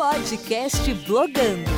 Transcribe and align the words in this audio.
Podcast 0.00 0.94
Blogando. 1.06 1.70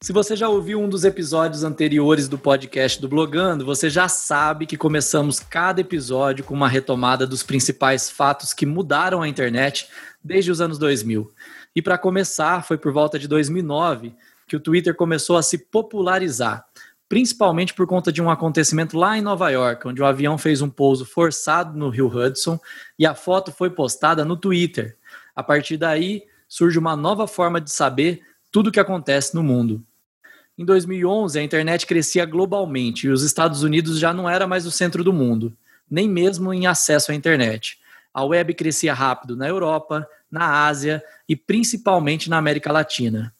Se 0.00 0.12
você 0.12 0.34
já 0.34 0.48
ouviu 0.48 0.80
um 0.80 0.88
dos 0.88 1.04
episódios 1.04 1.62
anteriores 1.62 2.26
do 2.26 2.36
podcast 2.36 3.00
do 3.00 3.08
Blogando, 3.08 3.64
você 3.64 3.88
já 3.88 4.08
sabe 4.08 4.66
que 4.66 4.76
começamos 4.76 5.38
cada 5.38 5.80
episódio 5.80 6.42
com 6.42 6.52
uma 6.52 6.68
retomada 6.68 7.24
dos 7.24 7.44
principais 7.44 8.10
fatos 8.10 8.52
que 8.52 8.66
mudaram 8.66 9.22
a 9.22 9.28
internet 9.28 9.88
desde 10.24 10.50
os 10.50 10.60
anos 10.60 10.76
2000. 10.76 11.30
E 11.72 11.80
para 11.80 11.96
começar, 11.96 12.64
foi 12.64 12.78
por 12.78 12.92
volta 12.92 13.16
de 13.16 13.28
2009 13.28 14.12
que 14.48 14.56
o 14.56 14.60
Twitter 14.60 14.92
começou 14.96 15.36
a 15.36 15.42
se 15.42 15.56
popularizar, 15.56 16.64
principalmente 17.08 17.72
por 17.72 17.86
conta 17.86 18.10
de 18.10 18.20
um 18.20 18.28
acontecimento 18.28 18.98
lá 18.98 19.16
em 19.16 19.22
Nova 19.22 19.50
York, 19.50 19.86
onde 19.86 20.02
o 20.02 20.04
avião 20.04 20.36
fez 20.36 20.60
um 20.60 20.68
pouso 20.68 21.06
forçado 21.06 21.78
no 21.78 21.90
Rio 21.90 22.08
Hudson 22.08 22.58
e 22.98 23.06
a 23.06 23.14
foto 23.14 23.52
foi 23.52 23.70
postada 23.70 24.24
no 24.24 24.36
Twitter. 24.36 24.96
A 25.34 25.42
partir 25.42 25.76
daí, 25.76 26.24
surge 26.48 26.78
uma 26.78 26.96
nova 26.96 27.26
forma 27.26 27.60
de 27.60 27.70
saber 27.70 28.22
tudo 28.50 28.68
o 28.68 28.72
que 28.72 28.80
acontece 28.80 29.34
no 29.34 29.42
mundo. 29.42 29.82
Em 30.56 30.64
2011, 30.64 31.38
a 31.38 31.42
internet 31.42 31.86
crescia 31.86 32.24
globalmente 32.24 33.08
e 33.08 33.10
os 33.10 33.22
Estados 33.22 33.64
Unidos 33.64 33.98
já 33.98 34.12
não 34.12 34.30
era 34.30 34.46
mais 34.46 34.64
o 34.66 34.70
centro 34.70 35.02
do 35.02 35.12
mundo, 35.12 35.52
nem 35.90 36.08
mesmo 36.08 36.54
em 36.54 36.66
acesso 36.66 37.10
à 37.10 37.14
internet. 37.14 37.78
A 38.12 38.24
web 38.24 38.54
crescia 38.54 38.94
rápido 38.94 39.36
na 39.36 39.48
Europa, 39.48 40.06
na 40.30 40.66
Ásia 40.66 41.02
e 41.28 41.34
principalmente 41.34 42.30
na 42.30 42.38
América 42.38 42.70
Latina. 42.70 43.34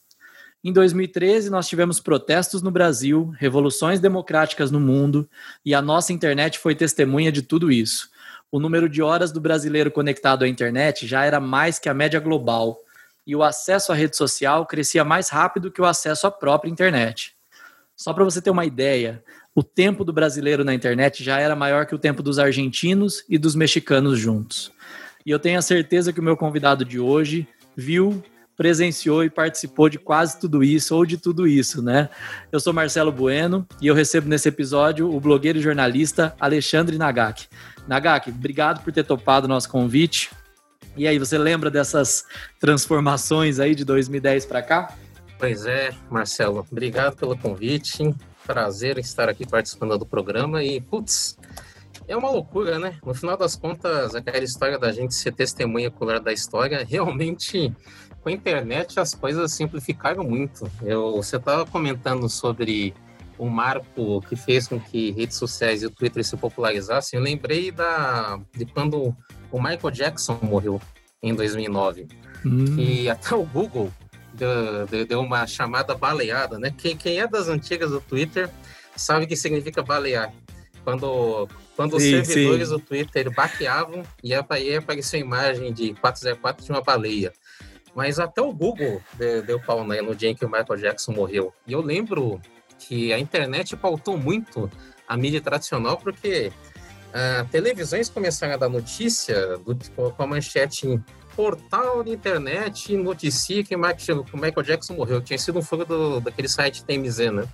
Em 0.64 0.72
2013, 0.72 1.50
nós 1.50 1.68
tivemos 1.68 2.00
protestos 2.00 2.62
no 2.62 2.70
Brasil, 2.70 3.32
revoluções 3.38 4.00
democráticas 4.00 4.70
no 4.70 4.80
mundo 4.80 5.28
e 5.64 5.74
a 5.74 5.82
nossa 5.82 6.12
internet 6.12 6.58
foi 6.58 6.74
testemunha 6.74 7.30
de 7.30 7.42
tudo 7.42 7.70
isso. 7.70 8.08
O 8.54 8.60
número 8.60 8.88
de 8.88 9.02
horas 9.02 9.32
do 9.32 9.40
brasileiro 9.40 9.90
conectado 9.90 10.44
à 10.44 10.48
internet 10.48 11.08
já 11.08 11.24
era 11.24 11.40
mais 11.40 11.80
que 11.80 11.88
a 11.88 11.92
média 11.92 12.20
global, 12.20 12.78
e 13.26 13.34
o 13.34 13.42
acesso 13.42 13.90
à 13.90 13.96
rede 13.96 14.16
social 14.16 14.64
crescia 14.64 15.02
mais 15.02 15.28
rápido 15.28 15.72
que 15.72 15.82
o 15.82 15.84
acesso 15.84 16.28
à 16.28 16.30
própria 16.30 16.70
internet. 16.70 17.34
Só 17.96 18.14
para 18.14 18.22
você 18.22 18.40
ter 18.40 18.50
uma 18.50 18.64
ideia, 18.64 19.24
o 19.56 19.62
tempo 19.64 20.04
do 20.04 20.12
brasileiro 20.12 20.62
na 20.62 20.72
internet 20.72 21.24
já 21.24 21.40
era 21.40 21.56
maior 21.56 21.84
que 21.84 21.96
o 21.96 21.98
tempo 21.98 22.22
dos 22.22 22.38
argentinos 22.38 23.24
e 23.28 23.38
dos 23.38 23.56
mexicanos 23.56 24.20
juntos. 24.20 24.70
E 25.26 25.32
eu 25.32 25.40
tenho 25.40 25.58
a 25.58 25.62
certeza 25.62 26.12
que 26.12 26.20
o 26.20 26.22
meu 26.22 26.36
convidado 26.36 26.84
de 26.84 27.00
hoje 27.00 27.48
viu, 27.76 28.22
presenciou 28.56 29.24
e 29.24 29.30
participou 29.30 29.88
de 29.88 29.98
quase 29.98 30.38
tudo 30.38 30.62
isso, 30.62 30.94
ou 30.94 31.04
de 31.04 31.16
tudo 31.16 31.44
isso, 31.44 31.82
né? 31.82 32.08
Eu 32.52 32.60
sou 32.60 32.72
Marcelo 32.72 33.10
Bueno 33.10 33.66
e 33.82 33.88
eu 33.88 33.96
recebo 33.96 34.28
nesse 34.28 34.48
episódio 34.48 35.12
o 35.12 35.18
blogueiro 35.18 35.58
e 35.58 35.60
jornalista 35.60 36.36
Alexandre 36.38 36.96
Nagaki. 36.96 37.48
Nagaki, 37.86 38.30
obrigado 38.30 38.82
por 38.82 38.92
ter 38.92 39.04
topado 39.04 39.46
o 39.46 39.48
nosso 39.48 39.68
convite. 39.68 40.30
E 40.96 41.08
aí, 41.08 41.18
você 41.18 41.36
lembra 41.36 41.70
dessas 41.70 42.24
transformações 42.60 43.58
aí 43.58 43.74
de 43.74 43.84
2010 43.84 44.46
para 44.46 44.62
cá? 44.62 44.94
Pois 45.38 45.66
é, 45.66 45.92
Marcelo, 46.08 46.64
obrigado 46.70 47.16
pelo 47.16 47.36
convite. 47.36 48.14
Prazer 48.46 48.98
estar 48.98 49.28
aqui 49.28 49.46
participando 49.46 49.98
do 49.98 50.06
programa 50.06 50.62
e, 50.62 50.80
putz, 50.80 51.36
é 52.06 52.16
uma 52.16 52.30
loucura, 52.30 52.78
né? 52.78 52.96
No 53.04 53.14
final 53.14 53.36
das 53.36 53.56
contas, 53.56 54.14
aquela 54.14 54.44
história 54.44 54.78
da 54.78 54.92
gente 54.92 55.14
ser 55.14 55.32
testemunha 55.32 55.88
ocular 55.88 56.20
da 56.20 56.32
história, 56.32 56.84
realmente, 56.88 57.74
com 58.20 58.28
a 58.28 58.32
internet 58.32 59.00
as 59.00 59.14
coisas 59.14 59.52
simplificaram 59.52 60.22
muito. 60.22 60.70
Eu, 60.82 61.12
você 61.12 61.36
estava 61.36 61.66
comentando 61.66 62.28
sobre 62.28 62.94
o 63.38 63.48
marco 63.48 64.20
que 64.22 64.36
fez 64.36 64.68
com 64.68 64.78
que 64.78 65.10
redes 65.12 65.36
sociais 65.36 65.82
e 65.82 65.86
o 65.86 65.90
Twitter 65.90 66.24
se 66.24 66.36
popularizassem. 66.36 67.18
Eu 67.18 67.24
lembrei 67.24 67.70
da, 67.70 68.38
de 68.54 68.64
quando 68.66 69.14
o 69.50 69.62
Michael 69.62 69.90
Jackson 69.90 70.38
morreu 70.42 70.80
em 71.22 71.34
2009. 71.34 72.06
Hum. 72.44 72.78
E 72.78 73.08
até 73.08 73.34
o 73.34 73.44
Google 73.44 73.90
deu, 74.32 75.06
deu, 75.06 75.20
uma 75.20 75.46
chamada 75.46 75.94
baleada, 75.94 76.58
né? 76.58 76.72
Quem, 76.76 76.96
quem 76.96 77.20
é 77.20 77.26
das 77.26 77.48
antigas 77.48 77.90
do 77.90 78.00
Twitter 78.00 78.50
sabe 78.96 79.26
que 79.26 79.36
significa 79.36 79.82
balear. 79.82 80.32
Quando, 80.84 81.48
quando 81.76 81.98
sim, 81.98 82.20
os 82.20 82.26
servidores 82.26 82.68
sim. 82.68 82.74
do 82.74 82.80
Twitter 82.80 83.32
baqueavam 83.34 84.02
e 84.22 84.34
aí 84.34 84.76
apareceu 84.76 85.18
a 85.18 85.22
imagem 85.22 85.72
de 85.72 85.94
404 85.94 86.64
de 86.64 86.70
uma 86.70 86.82
baleia. 86.82 87.32
Mas 87.94 88.18
até 88.18 88.42
o 88.42 88.52
Google 88.52 89.00
deu, 89.14 89.42
deu 89.42 89.60
pau 89.60 89.86
né, 89.86 90.02
no 90.02 90.14
dia 90.14 90.28
em 90.28 90.34
que 90.34 90.44
o 90.44 90.50
Michael 90.50 90.76
Jackson 90.76 91.12
morreu. 91.12 91.54
E 91.66 91.72
eu 91.72 91.80
lembro 91.80 92.40
que 92.78 93.12
a 93.12 93.18
internet 93.18 93.76
pautou 93.76 94.16
muito 94.16 94.70
a 95.06 95.16
mídia 95.16 95.40
tradicional 95.40 95.96
porque 95.96 96.52
ah, 97.12 97.46
televisões 97.48 98.08
começaram 98.08 98.54
a 98.54 98.56
dar 98.56 98.68
notícia 98.68 99.56
do, 99.58 99.76
com 99.94 100.22
a 100.22 100.26
manchete 100.26 100.88
em 100.88 101.04
portal 101.36 102.02
de 102.02 102.10
internet 102.10 102.96
noticia 102.96 103.62
que 103.62 103.76
o 103.76 103.78
Michael 103.78 104.62
Jackson 104.64 104.94
morreu. 104.94 105.20
Tinha 105.20 105.38
sido 105.38 105.60
um 105.60 105.62
fogo 105.62 105.84
do, 105.84 106.20
daquele 106.20 106.48
site 106.48 106.84
TMZ, 106.84 107.32
né? 107.32 107.48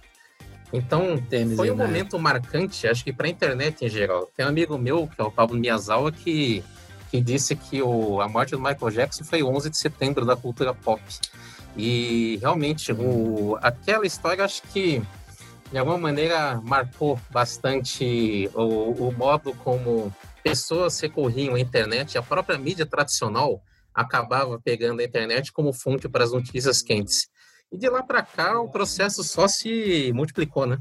Então, 0.73 1.19
TMZ, 1.19 1.57
foi 1.57 1.71
um 1.71 1.77
né? 1.77 1.85
momento 1.85 2.19
marcante, 2.19 2.87
acho 2.87 3.05
que 3.05 3.13
para 3.13 3.27
a 3.27 3.31
internet 3.31 3.85
em 3.85 3.89
geral. 3.89 4.31
Tem 4.35 4.47
um 4.47 4.49
amigo 4.49 4.79
meu, 4.79 5.07
que 5.07 5.21
é 5.21 5.25
o 5.25 5.31
Pablo 5.31 5.59
Miyazawa, 5.59 6.11
que, 6.11 6.65
que 7.11 7.21
disse 7.21 7.55
que 7.55 7.83
o, 7.83 8.21
a 8.23 8.29
morte 8.29 8.53
do 8.53 8.61
Michael 8.61 8.91
Jackson 8.91 9.25
foi 9.25 9.43
11 9.43 9.69
de 9.69 9.77
setembro 9.77 10.25
da 10.25 10.37
cultura 10.37 10.73
pop. 10.73 11.03
E 11.77 12.39
realmente, 12.41 12.93
o, 12.93 13.57
aquela 13.63 14.07
história, 14.07 14.45
acho 14.45 14.63
que 14.63 15.03
de 15.71 15.79
alguma 15.79 15.99
maneira 15.99 16.61
marcou 16.63 17.19
bastante 17.31 18.51
o, 18.55 19.09
o 19.09 19.13
modo 19.13 19.55
como 19.55 20.13
pessoas 20.43 20.99
recorriam 20.99 21.55
à 21.55 21.61
internet, 21.61 22.19
a 22.19 22.23
própria 22.23 22.59
mídia 22.59 22.85
tradicional 22.85 23.63
acabava 23.95 24.61
pegando 24.61 25.01
a 25.01 25.05
internet 25.05 25.53
como 25.53 25.73
fonte 25.73 26.09
para 26.09 26.25
as 26.25 26.33
notícias 26.33 26.83
quentes. 26.83 27.29
E 27.73 27.79
de 27.79 27.89
lá 27.89 28.03
para 28.03 28.23
cá 28.23 28.61
o 28.61 28.69
processo 28.69 29.23
só 29.23 29.47
se 29.47 30.13
multiplicou, 30.13 30.67
né? 30.67 30.79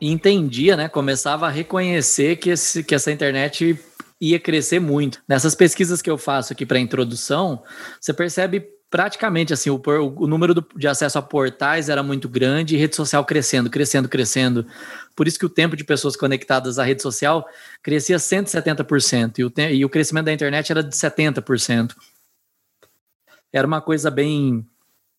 entendia, 0.00 0.76
né? 0.76 0.88
Começava 0.88 1.46
a 1.46 1.50
reconhecer 1.50 2.36
que, 2.36 2.50
esse, 2.50 2.82
que 2.84 2.94
essa 2.94 3.10
internet 3.10 3.78
ia 4.20 4.38
crescer 4.38 4.80
muito. 4.80 5.22
Nessas 5.28 5.54
pesquisas 5.54 6.02
que 6.02 6.10
eu 6.10 6.18
faço 6.18 6.52
aqui 6.52 6.64
para 6.64 6.78
introdução, 6.78 7.62
você 8.00 8.12
percebe 8.12 8.64
praticamente 8.90 9.52
assim, 9.52 9.70
o, 9.70 9.80
o 10.16 10.26
número 10.26 10.54
do, 10.54 10.66
de 10.76 10.88
acesso 10.88 11.18
a 11.18 11.22
portais 11.22 11.88
era 11.88 12.02
muito 12.02 12.28
grande 12.28 12.74
e 12.74 12.78
rede 12.78 12.96
social 12.96 13.24
crescendo, 13.24 13.68
crescendo, 13.68 14.08
crescendo. 14.08 14.66
Por 15.14 15.26
isso 15.26 15.38
que 15.38 15.46
o 15.46 15.50
tempo 15.50 15.76
de 15.76 15.84
pessoas 15.84 16.16
conectadas 16.16 16.78
à 16.78 16.84
rede 16.84 17.02
social 17.02 17.46
crescia 17.82 18.16
170% 18.16 19.38
e 19.38 19.44
o, 19.44 19.52
e 19.72 19.84
o 19.84 19.88
crescimento 19.88 20.26
da 20.26 20.32
internet 20.32 20.70
era 20.70 20.82
de 20.82 20.94
70%. 20.94 21.94
Era 23.52 23.66
uma 23.66 23.80
coisa 23.80 24.10
bem 24.10 24.66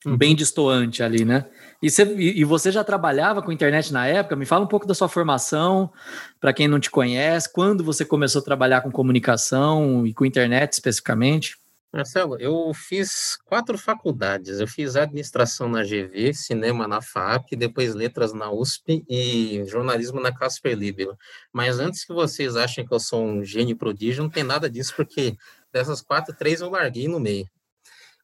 uhum. 0.06 0.18
bem 0.18 0.36
distoante 0.36 1.04
ali, 1.04 1.26
né? 1.26 1.46
E 1.82 1.90
você, 1.90 2.04
e 2.16 2.44
você 2.44 2.72
já 2.72 2.84
trabalhava 2.84 3.42
com 3.42 3.52
internet 3.52 3.94
na 3.94 4.08
época? 4.08 4.36
Me 4.36 4.46
fala 4.46 4.66
um 4.66 4.68
pouco 4.68 4.88
da 4.88 4.94
sua 4.94 5.08
formação, 5.08 5.92
para 6.40 6.54
quem 6.54 6.68
não 6.68 6.80
te 6.80 6.90
conhece, 6.90 7.52
quando 7.52 7.84
você 7.84 8.04
começou 8.04 8.42
a 8.42 8.46
trabalhar 8.46 8.82
com 8.82 8.92
comunicação 8.92 10.06
e 10.06 10.14
com 10.14 10.26
internet 10.26 10.74
especificamente? 10.74 11.58
Marcelo, 11.92 12.38
eu 12.40 12.72
fiz 12.74 13.36
quatro 13.46 13.76
faculdades. 13.78 14.60
Eu 14.60 14.68
fiz 14.68 14.96
administração 14.96 15.68
na 15.68 15.84
GV, 15.84 16.34
cinema 16.36 16.88
na 16.88 17.02
FAP, 17.02 17.56
depois 17.56 17.96
letras 17.96 18.32
na 18.32 18.52
USP 18.52 19.04
e 19.10 19.64
jornalismo 19.66 20.20
na 20.20 20.32
Casper 20.32 20.78
Libero. 20.78 21.18
Mas 21.52 21.80
antes 21.80 22.06
que 22.06 22.14
vocês 22.14 22.56
achem 22.56 22.86
que 22.86 22.94
eu 22.94 23.00
sou 23.00 23.26
um 23.26 23.44
gênio 23.44 23.76
prodígio, 23.76 24.24
não 24.24 24.30
tem 24.30 24.44
nada 24.44 24.70
disso, 24.70 24.94
porque 24.96 25.36
dessas 25.74 26.00
quatro, 26.02 26.36
três 26.36 26.62
eu 26.62 26.70
larguei 26.70 27.08
no 27.08 27.20
meio. 27.20 27.50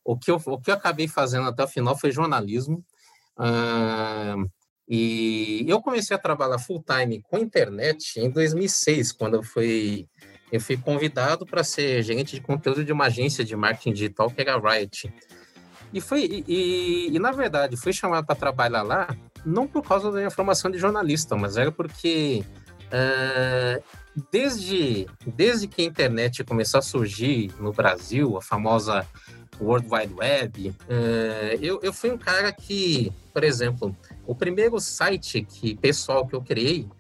O 0.04 0.16
que 0.16 0.30
eu, 0.30 0.40
o 0.46 0.62
que 0.62 0.70
eu 0.70 0.76
acabei 0.76 1.08
fazendo 1.08 1.48
até 1.48 1.64
o 1.64 1.68
final 1.68 1.98
foi 1.98 2.12
jornalismo. 2.12 2.86
Uh, 3.38 4.48
e 4.88 5.66
eu 5.68 5.82
comecei 5.82 6.16
a 6.16 6.20
trabalhar 6.20 6.60
full 6.60 6.84
time 6.84 7.20
com 7.24 7.40
internet 7.40 8.20
em 8.20 8.30
2006, 8.30 9.12
quando 9.12 9.34
eu 9.34 9.44
fui 9.44 10.08
eu 10.56 10.62
fui 10.62 10.78
convidado 10.78 11.46
para 11.46 11.64
ser 11.64 12.02
gerente 12.04 12.36
de 12.36 12.42
conteúdo 12.42 12.84
de 12.84 12.92
uma 12.92 13.06
agência 13.06 13.44
de 13.44 13.56
marketing 13.56 13.94
digital 13.94 14.30
que 14.30 14.42
era 14.42 14.56
a 14.56 14.60
Riot. 14.60 15.12
E 15.94 16.02
foi 16.02 16.44
e, 16.48 17.10
e 17.14 17.20
na 17.20 17.32
verdade 17.32 17.78
fui 17.78 17.94
chamado 17.94 18.26
para 18.26 18.36
trabalhar 18.36 18.84
lá 18.84 19.16
não 19.46 19.68
por 19.68 19.84
causa 19.84 20.12
da 20.12 20.18
minha 20.18 20.32
formação 20.32 20.72
de 20.72 20.78
jornalista, 20.78 21.36
mas 21.36 21.56
era 21.58 21.72
porque 21.72 22.44
uh, 22.88 23.84
desde 24.32 25.08
desde 25.26 25.68
que 25.68 25.82
a 25.82 25.86
internet 25.86 26.44
começou 26.44 26.80
a 26.80 26.82
surgir 26.82 27.52
no 27.60 27.72
Brasil, 27.72 28.38
a 28.38 28.42
famosa 28.42 29.06
World 29.62 29.88
Wide 29.90 30.14
Web, 30.14 30.70
uh, 30.70 31.58
eu, 31.62 31.80
eu 31.82 31.94
fui 31.94 32.12
um 32.12 32.18
cara 32.18 32.52
que, 32.52 33.12
por 33.34 33.44
exemplo, 33.44 33.96
o 34.26 34.36
primeiro 34.36 34.80
site 34.80 35.44
que 35.44 35.76
pessoal 35.76 36.28
que 36.28 36.36
eu 36.36 36.42
criei 36.42 36.88
é, 36.88 36.95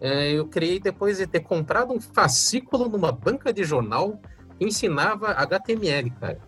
eu 0.00 0.46
criei 0.46 0.78
depois 0.78 1.18
de 1.18 1.26
ter 1.26 1.40
comprado 1.40 1.92
um 1.92 2.00
fascículo 2.00 2.88
numa 2.88 3.10
banca 3.12 3.52
de 3.52 3.64
jornal 3.64 4.20
que 4.58 4.64
ensinava 4.64 5.30
HTML, 5.32 6.10
cara. 6.10 6.40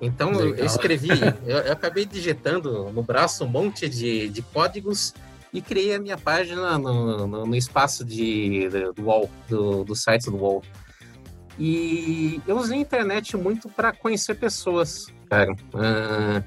Então 0.00 0.32
eu, 0.32 0.54
eu 0.56 0.64
escrevi, 0.64 1.08
eu, 1.46 1.58
eu, 1.58 1.72
acabei 1.72 2.04
digitando 2.04 2.90
no 2.90 3.02
braço 3.02 3.44
um 3.44 3.48
monte 3.48 3.88
de, 3.88 4.28
de 4.28 4.42
códigos 4.42 5.14
e 5.52 5.62
criei 5.62 5.94
a 5.94 6.00
minha 6.00 6.18
página 6.18 6.76
no, 6.78 7.26
no, 7.26 7.46
no 7.46 7.56
espaço 7.56 8.04
de, 8.04 8.68
do 8.68 9.04
wall, 9.04 9.30
do, 9.48 9.84
do 9.84 9.94
site 9.94 10.24
do 10.24 10.36
wall. 10.36 10.62
E 11.58 12.42
eu 12.46 12.56
usei 12.58 12.78
a 12.78 12.80
internet 12.80 13.36
muito 13.36 13.68
para 13.68 13.92
conhecer 13.92 14.34
pessoas, 14.34 15.06
cara. 15.30 15.52
Uh, 15.52 16.44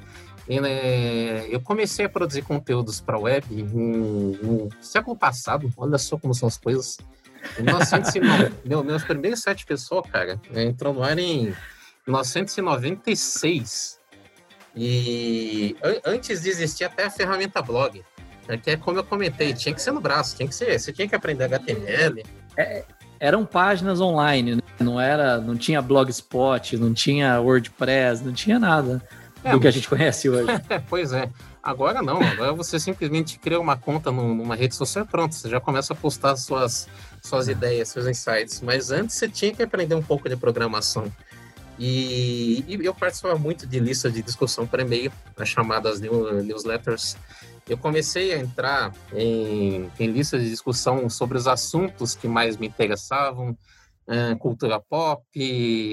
eu 0.50 1.60
comecei 1.62 2.06
a 2.06 2.10
produzir 2.10 2.42
conteúdos 2.42 3.02
para 3.02 3.20
web 3.20 3.46
no, 3.64 4.32
no, 4.38 4.70
século 4.82 5.16
passado. 5.16 5.72
Olha 5.76 5.98
só 5.98 6.18
como 6.18 6.34
são 6.34 6.48
as 6.48 6.58
coisas. 6.58 6.98
Em 7.60 7.64
1909, 7.64 8.54
meu, 8.66 8.84
meus 8.84 9.04
primeiros 9.04 9.42
sete 9.42 9.66
pessoas, 9.66 10.10
cara, 10.10 10.40
entrou 10.56 10.94
no 10.94 11.04
ar 11.04 11.20
em 11.20 11.54
1996. 12.08 14.00
E 14.76 15.76
antes 16.06 16.44
de 16.44 16.50
existir 16.50 16.86
até 16.86 17.06
a 17.06 17.10
ferramenta 17.10 17.62
blog. 17.62 18.04
É 18.48 18.56
que 18.56 18.70
é 18.72 18.78
como 18.78 18.98
eu 18.98 19.04
comentei, 19.04 19.54
tinha 19.54 19.76
que 19.76 19.82
ser 19.82 19.92
no 19.92 20.00
braço, 20.00 20.38
tinha 20.38 20.48
que 20.48 20.56
ser, 20.56 20.80
você 20.80 20.94
tinha 20.94 21.06
que 21.06 21.16
aprender 21.16 21.44
HTML. 21.44 22.24
É, 22.56 22.86
eram 23.20 23.46
páginas 23.46 24.00
online, 24.00 24.56
né? 24.56 24.62
não 24.80 25.02
era, 25.02 25.38
não 25.38 25.58
tinha 25.58 25.82
blogspot, 25.82 26.78
não 26.78 26.94
tinha 26.94 27.42
WordPress, 27.42 28.24
não 28.24 28.32
tinha 28.32 28.58
nada 28.58 29.04
é, 29.44 29.52
do 29.52 29.60
que 29.60 29.68
a 29.68 29.72
gente 29.72 29.88
conhece 29.88 30.30
hoje. 30.30 30.48
pois 30.90 31.14
é. 31.14 31.30
Agora 31.62 32.02
não, 32.02 32.22
agora 32.22 32.54
você 32.54 32.80
simplesmente 32.80 33.38
cria 33.38 33.60
uma 33.60 33.76
conta 33.76 34.12
numa 34.12 34.56
rede 34.56 34.74
social 34.74 35.04
e 35.04 35.08
pronto, 35.08 35.36
você 35.36 35.50
já 35.50 35.60
começa 35.60 35.94
a 35.94 35.96
postar 35.96 36.36
suas, 36.38 36.88
suas 37.22 37.48
ideias, 37.48 37.90
seus 37.90 38.08
insights. 38.08 38.62
Mas 38.62 38.90
antes 38.90 39.16
você 39.16 39.28
tinha 39.28 39.54
que 39.54 39.62
aprender 39.62 39.96
um 39.96 40.02
pouco 40.02 40.30
de 40.30 40.38
programação. 40.38 41.12
E, 41.80 42.64
e 42.68 42.86
eu 42.86 42.94
participava 42.94 43.38
muito 43.38 43.68
de 43.68 43.80
listas 43.80 44.14
de 44.14 44.22
discussão 44.22 44.66
por 44.66 44.80
e-mail, 44.80 45.12
as 45.38 45.50
chamadas 45.50 46.00
newsletters. 46.00 47.18
Eu 47.68 47.78
comecei 47.78 48.34
a 48.34 48.40
entrar 48.40 48.94
em, 49.14 49.92
em 50.00 50.08
listas 50.08 50.42
de 50.42 50.50
discussão 50.50 51.10
sobre 51.10 51.38
os 51.38 51.48
assuntos 51.48 52.16
que 52.16 52.28
mais 52.28 52.56
me 52.58 52.68
interessavam, 52.68 53.58
cultura 54.40 54.80
pop, 54.80 55.24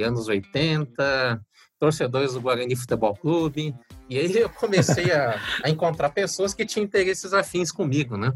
anos 0.02 0.29
80, 0.29 1.40
torcedores 1.85 2.33
do 2.33 2.41
Guarani 2.41 2.75
Futebol 2.75 3.15
Clube. 3.15 3.75
E 4.09 4.19
aí 4.19 4.35
eu 4.39 4.49
comecei 4.49 5.13
a, 5.13 5.39
a 5.63 5.69
encontrar 5.69 6.09
pessoas 6.09 6.55
que 6.55 6.65
tinham 6.65 6.85
interesses 6.85 7.35
afins 7.35 7.71
comigo, 7.71 8.17
né? 8.17 8.33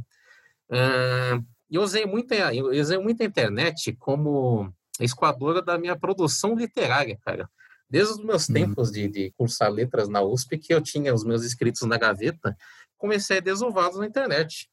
Uh, 0.70 1.42
eu 1.70 1.80
usei 1.80 2.04
muito, 2.04 2.34
eu 2.34 2.68
usei 2.68 2.98
muito 2.98 3.22
a 3.22 3.26
internet 3.26 3.96
como 3.98 4.70
esquadora 5.00 5.62
da 5.62 5.78
minha 5.78 5.96
produção 5.96 6.54
literária, 6.54 7.18
cara. 7.24 7.48
Desde 7.88 8.12
os 8.12 8.22
meus 8.22 8.50
hum. 8.50 8.52
tempos 8.52 8.92
de, 8.92 9.08
de 9.08 9.32
cursar 9.34 9.70
letras 9.70 10.10
na 10.10 10.20
USP, 10.20 10.58
que 10.58 10.74
eu 10.74 10.82
tinha 10.82 11.14
os 11.14 11.24
meus 11.24 11.42
escritos 11.42 11.80
na 11.88 11.96
gaveta, 11.96 12.54
comecei 12.98 13.38
a 13.38 13.40
desová-los 13.40 13.98
na 13.98 14.06
internet. 14.06 14.68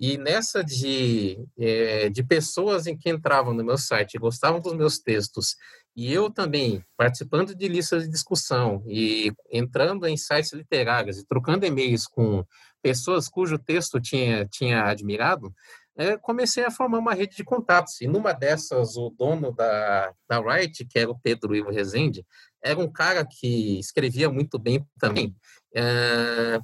E 0.00 0.18
nessa 0.18 0.64
de, 0.64 1.38
é, 1.56 2.08
de 2.08 2.24
pessoas 2.24 2.88
em 2.88 2.96
que 2.96 3.08
entravam 3.08 3.54
no 3.54 3.62
meu 3.62 3.78
site, 3.78 4.18
gostavam 4.18 4.60
dos 4.60 4.74
meus 4.74 4.98
textos, 4.98 5.54
e 5.96 6.12
eu 6.12 6.30
também 6.30 6.84
participando 6.96 7.54
de 7.54 7.68
listas 7.68 8.04
de 8.04 8.10
discussão 8.10 8.82
e 8.86 9.32
entrando 9.50 10.06
em 10.06 10.16
sites 10.16 10.52
literários 10.52 11.18
e 11.18 11.26
trocando 11.26 11.66
e-mails 11.66 12.06
com 12.06 12.44
pessoas 12.82 13.28
cujo 13.28 13.58
texto 13.58 14.00
tinha, 14.00 14.46
tinha 14.46 14.84
admirado, 14.84 15.52
é, 15.96 16.16
comecei 16.16 16.64
a 16.64 16.70
formar 16.70 16.98
uma 16.98 17.12
rede 17.12 17.36
de 17.36 17.44
contatos. 17.44 18.00
E 18.00 18.06
numa 18.06 18.32
dessas, 18.32 18.96
o 18.96 19.10
dono 19.10 19.52
da, 19.52 20.12
da 20.28 20.40
Wright, 20.40 20.86
que 20.86 20.98
era 20.98 21.10
o 21.10 21.18
Pedro 21.18 21.54
Ivo 21.54 21.70
Rezende, 21.70 22.24
era 22.62 22.78
um 22.78 22.90
cara 22.90 23.26
que 23.26 23.78
escrevia 23.78 24.30
muito 24.30 24.58
bem 24.58 24.86
também. 24.98 25.36
É, 25.74 26.58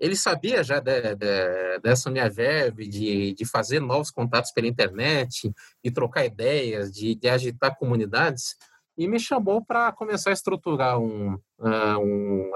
ele 0.00 0.16
sabia 0.16 0.64
já 0.64 0.80
de, 0.80 1.14
de, 1.14 1.78
dessa 1.82 2.10
minha 2.10 2.28
verve 2.28 2.88
de, 2.88 3.34
de 3.34 3.44
fazer 3.44 3.80
novos 3.80 4.10
contatos 4.10 4.50
pela 4.50 4.66
internet, 4.66 5.52
de 5.84 5.90
trocar 5.90 6.24
ideias, 6.24 6.90
de, 6.90 7.14
de 7.14 7.28
agitar 7.28 7.76
comunidades, 7.76 8.56
e 9.00 9.08
me 9.08 9.18
chamou 9.18 9.64
para 9.64 9.90
começar 9.92 10.28
a 10.28 10.34
estruturar 10.34 10.98
um, 10.98 11.32
uh, 11.58 11.98
um 11.98 12.50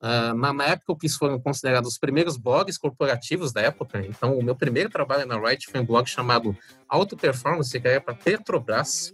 uh, 0.00 0.34
na, 0.34 0.52
na, 0.52 0.64
época, 0.64 0.92
o 0.92 0.96
que 0.96 1.08
foram 1.08 1.40
considerados 1.40 1.90
os 1.90 1.98
primeiros 1.98 2.36
blogs 2.36 2.78
corporativos 2.78 3.52
da 3.52 3.62
época. 3.62 4.00
Então, 4.06 4.38
o 4.38 4.44
meu 4.44 4.54
primeiro 4.54 4.88
trabalho 4.88 5.26
na 5.26 5.36
Wright 5.36 5.68
foi 5.68 5.80
um 5.80 5.84
blog 5.84 6.06
chamado 6.08 6.56
Auto 6.88 7.16
Performance, 7.16 7.80
que 7.80 7.88
era 7.88 8.00
para 8.00 8.14
Petrobras. 8.14 9.12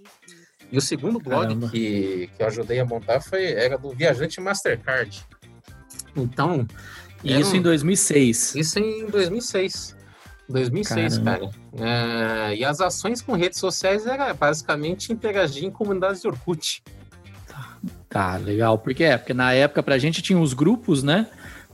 E 0.71 0.77
o 0.77 0.81
segundo 0.83 1.19
blog 1.19 1.71
que, 1.71 2.29
que 2.37 2.43
eu 2.43 2.47
ajudei 2.49 2.81
a 2.81 2.85
montar 2.85 3.23
foi, 3.23 3.53
era 3.53 3.79
do 3.79 3.89
Viajante 3.93 4.39
Mastercard. 4.39 5.25
Então, 6.15 6.67
isso 7.25 7.57
em 7.57 7.63
2006. 7.63 8.57
Isso 8.57 8.79
em 8.79 9.07
2006. 9.07 9.96
2006, 10.49 11.19
Caramba. 11.19 11.51
cara. 11.77 12.51
É, 12.51 12.57
e 12.57 12.65
as 12.65 12.81
ações 12.81 13.21
com 13.21 13.33
redes 13.33 13.59
sociais 13.59 14.07
era 14.07 14.33
basicamente 14.33 15.13
interagir 15.13 15.65
em 15.65 15.71
comunidades 15.71 16.23
de 16.23 16.29
Orkut. 16.29 16.83
Tá, 18.09 18.37
legal. 18.37 18.79
Porque 18.79 19.05
é, 19.05 19.17
porque 19.17 19.35
na 19.35 19.53
época 19.53 19.83
pra 19.83 19.99
gente 19.99 20.23
tinha 20.23 20.39
os 20.39 20.55
grupos, 20.55 21.03
né? 21.03 21.27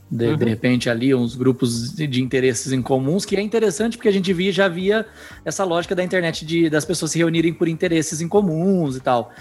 De, 0.09 0.27
uhum. 0.27 0.37
de 0.37 0.45
repente 0.45 0.89
ali 0.89 1.15
uns 1.15 1.35
grupos 1.35 1.93
de, 1.93 2.05
de, 2.05 2.21
interesses 2.21 2.71
em 2.71 2.81
comuns, 2.81 3.25
que 3.25 3.35
é 3.35 3.41
interessante 3.41 3.97
porque 3.97 4.09
a 4.09 4.11
gente 4.11 4.31
via, 4.31 4.51
já 4.51 4.67
via 4.67 5.07
essa 5.43 5.63
lógica 5.63 5.95
da 5.95 6.03
internet 6.03 6.45
de, 6.45 6.69
das 6.69 6.85
pessoas 6.85 7.11
se 7.11 7.17
reunirem 7.17 7.53
por 7.53 7.67
interesses 7.67 8.21
em 8.21 8.27
comuns 8.27 8.95
e 8.95 8.99
tal. 8.99 9.31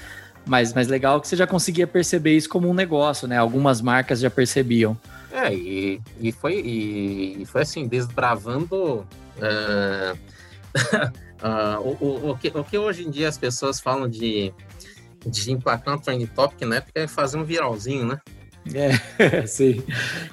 Mas, 0.47 0.73
mas 0.73 0.89
legal 0.89 1.21
que 1.21 1.29
você 1.29 1.37
já 1.37 1.47
conseguia 1.47 1.87
perceber 1.87 2.37
isso 2.37 2.49
como 2.49 2.69
um 2.69 2.75
negócio, 2.75 3.29
né? 3.29 3.37
Algumas 3.37 3.81
marcas 3.81 4.21
já 4.21 4.31
percebiam. 4.31 4.97
É, 5.33 5.53
e, 5.53 6.01
e, 6.21 6.31
foi, 6.31 6.61
e, 6.61 7.45
foi 7.47 7.63
assim, 7.63 7.89
desbravando 7.89 9.07
uh, 9.41 10.19
uh, 11.43 11.81
o, 11.81 12.05
o, 12.05 12.31
o, 12.31 12.37
que, 12.37 12.49
o 12.49 12.63
que 12.63 12.77
hoje 12.77 13.07
em 13.07 13.11
dia 13.11 13.29
as 13.29 13.39
pessoas 13.39 13.81
falam 13.81 14.07
de, 14.07 14.53
de 15.27 15.51
emplacar 15.51 15.95
um 15.95 15.99
trend 15.99 16.27
topic, 16.29 16.61
né? 16.63 16.83
Porque 16.83 16.99
é 16.99 17.09
fazer 17.09 17.39
um 17.39 17.45
viralzinho, 17.45 18.07
né? 18.07 18.21
É, 18.75 19.47
sim. 19.49 19.83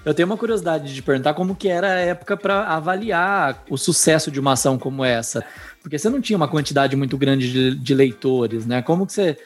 Eu 0.06 0.14
tenho 0.14 0.28
uma 0.28 0.38
curiosidade 0.38 0.94
de 0.94 1.02
perguntar 1.02 1.34
como 1.34 1.56
que 1.56 1.70
era 1.70 1.94
a 1.94 2.00
época 2.00 2.36
para 2.36 2.68
avaliar 2.68 3.64
o 3.70 3.78
sucesso 3.78 4.30
de 4.30 4.40
uma 4.40 4.54
ação 4.54 4.78
como 4.78 5.04
essa. 5.04 5.44
Porque 5.82 5.98
você 5.98 6.10
não 6.10 6.22
tinha 6.22 6.36
uma 6.36 6.48
quantidade 6.48 6.96
muito 6.96 7.18
grande 7.18 7.52
de, 7.52 7.76
de 7.76 7.96
leitores, 7.96 8.66
né? 8.66 8.82
Como 8.82 9.08
que 9.08 9.14
você 9.14 9.38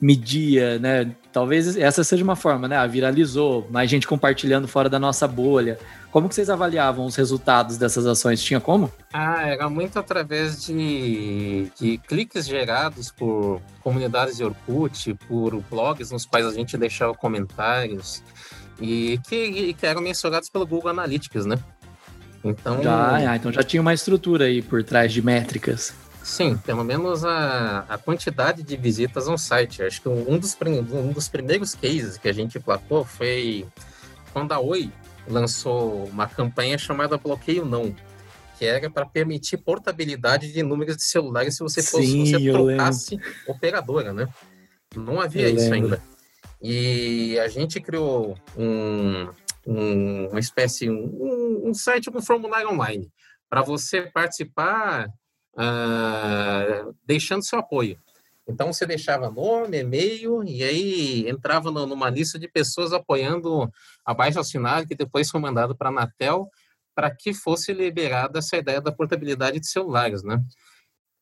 media, 0.00 0.78
né? 0.78 1.10
Talvez 1.32 1.76
essa 1.76 2.04
seja 2.04 2.22
uma 2.22 2.36
forma, 2.36 2.68
né? 2.68 2.76
Ah, 2.76 2.86
viralizou, 2.86 3.66
mais 3.70 3.90
gente 3.90 4.06
compartilhando 4.06 4.68
fora 4.68 4.88
da 4.88 4.98
nossa 4.98 5.26
bolha. 5.26 5.78
Como 6.10 6.28
que 6.28 6.34
vocês 6.34 6.48
avaliavam 6.48 7.04
os 7.04 7.14
resultados 7.16 7.76
dessas 7.76 8.06
ações? 8.06 8.42
Tinha 8.42 8.60
como? 8.60 8.90
Ah, 9.12 9.46
era 9.46 9.68
muito 9.68 9.98
através 9.98 10.64
de, 10.64 11.70
de 11.78 11.98
cliques 11.98 12.46
gerados 12.46 13.10
por 13.10 13.60
comunidades 13.82 14.36
de 14.36 14.44
Orkut, 14.44 15.14
por 15.28 15.60
blogs 15.70 16.10
nos 16.10 16.24
quais 16.24 16.46
a 16.46 16.52
gente 16.52 16.76
deixava 16.76 17.14
comentários 17.14 18.22
e 18.80 19.18
que, 19.28 19.74
que 19.74 19.86
eram 19.86 20.00
mensurados 20.00 20.48
pelo 20.48 20.66
Google 20.66 20.90
Analytics, 20.90 21.44
né? 21.44 21.58
Então 22.44 22.82
já, 22.82 23.36
então 23.36 23.52
já 23.52 23.62
tinha 23.62 23.80
uma 23.80 23.92
estrutura 23.92 24.44
aí 24.44 24.62
por 24.62 24.82
trás 24.84 25.12
de 25.12 25.20
métricas. 25.20 25.94
Sim, 26.26 26.56
pelo 26.56 26.82
menos 26.82 27.24
a, 27.24 27.86
a 27.88 27.96
quantidade 27.96 28.64
de 28.64 28.76
visitas 28.76 29.28
ao 29.28 29.38
site. 29.38 29.84
Acho 29.84 30.02
que 30.02 30.08
um 30.08 30.36
dos, 30.36 30.56
um 30.92 31.12
dos 31.12 31.28
primeiros 31.28 31.72
cases 31.72 32.18
que 32.18 32.28
a 32.28 32.32
gente 32.32 32.58
placou 32.58 33.04
foi 33.04 33.64
quando 34.32 34.50
a 34.50 34.58
Oi 34.58 34.90
lançou 35.28 36.04
uma 36.06 36.26
campanha 36.26 36.76
chamada 36.76 37.16
Bloqueio 37.16 37.64
Não, 37.64 37.94
que 38.58 38.64
era 38.64 38.90
para 38.90 39.06
permitir 39.06 39.58
portabilidade 39.58 40.52
de 40.52 40.64
números 40.64 40.96
de 40.96 41.04
celulares 41.04 41.54
se 41.54 41.62
você 41.62 41.80
fosse 41.80 42.08
Sim, 42.08 42.26
você 42.26 42.50
trocasse 42.50 43.14
lembro. 43.14 43.32
operadora, 43.46 44.12
né? 44.12 44.28
Não 44.96 45.20
havia 45.20 45.48
eu 45.48 45.54
isso 45.54 45.70
lembro. 45.70 45.94
ainda. 45.94 46.02
E 46.60 47.38
a 47.38 47.46
gente 47.46 47.80
criou 47.80 48.36
um, 48.58 49.28
um, 49.64 50.26
uma 50.30 50.40
espécie, 50.40 50.90
um, 50.90 51.68
um 51.68 51.72
site 51.72 52.10
com 52.10 52.20
formulário 52.20 52.68
online 52.68 53.08
para 53.48 53.62
você 53.62 54.02
participar 54.02 55.08
uh, 55.56 56.94
deixando 57.04 57.44
seu 57.44 57.58
apoio. 57.58 57.98
Então 58.48 58.72
você 58.72 58.86
deixava 58.86 59.28
nome, 59.30 59.78
e-mail 59.78 60.44
e 60.44 60.62
aí 60.62 61.28
entrava 61.28 61.70
numa 61.70 62.08
lista 62.08 62.38
de 62.38 62.46
pessoas 62.46 62.92
apoiando 62.92 63.70
abaixo 64.04 64.38
assinado 64.38 64.86
que 64.86 64.94
depois 64.94 65.28
foi 65.28 65.40
mandado 65.40 65.74
para 65.74 65.88
a 65.88 65.92
Anatel 65.92 66.48
para 66.94 67.10
que 67.10 67.34
fosse 67.34 67.72
liberada 67.72 68.38
essa 68.38 68.56
ideia 68.56 68.80
da 68.80 68.92
portabilidade 68.92 69.58
de 69.58 69.66
celulares, 69.66 70.22
né? 70.22 70.36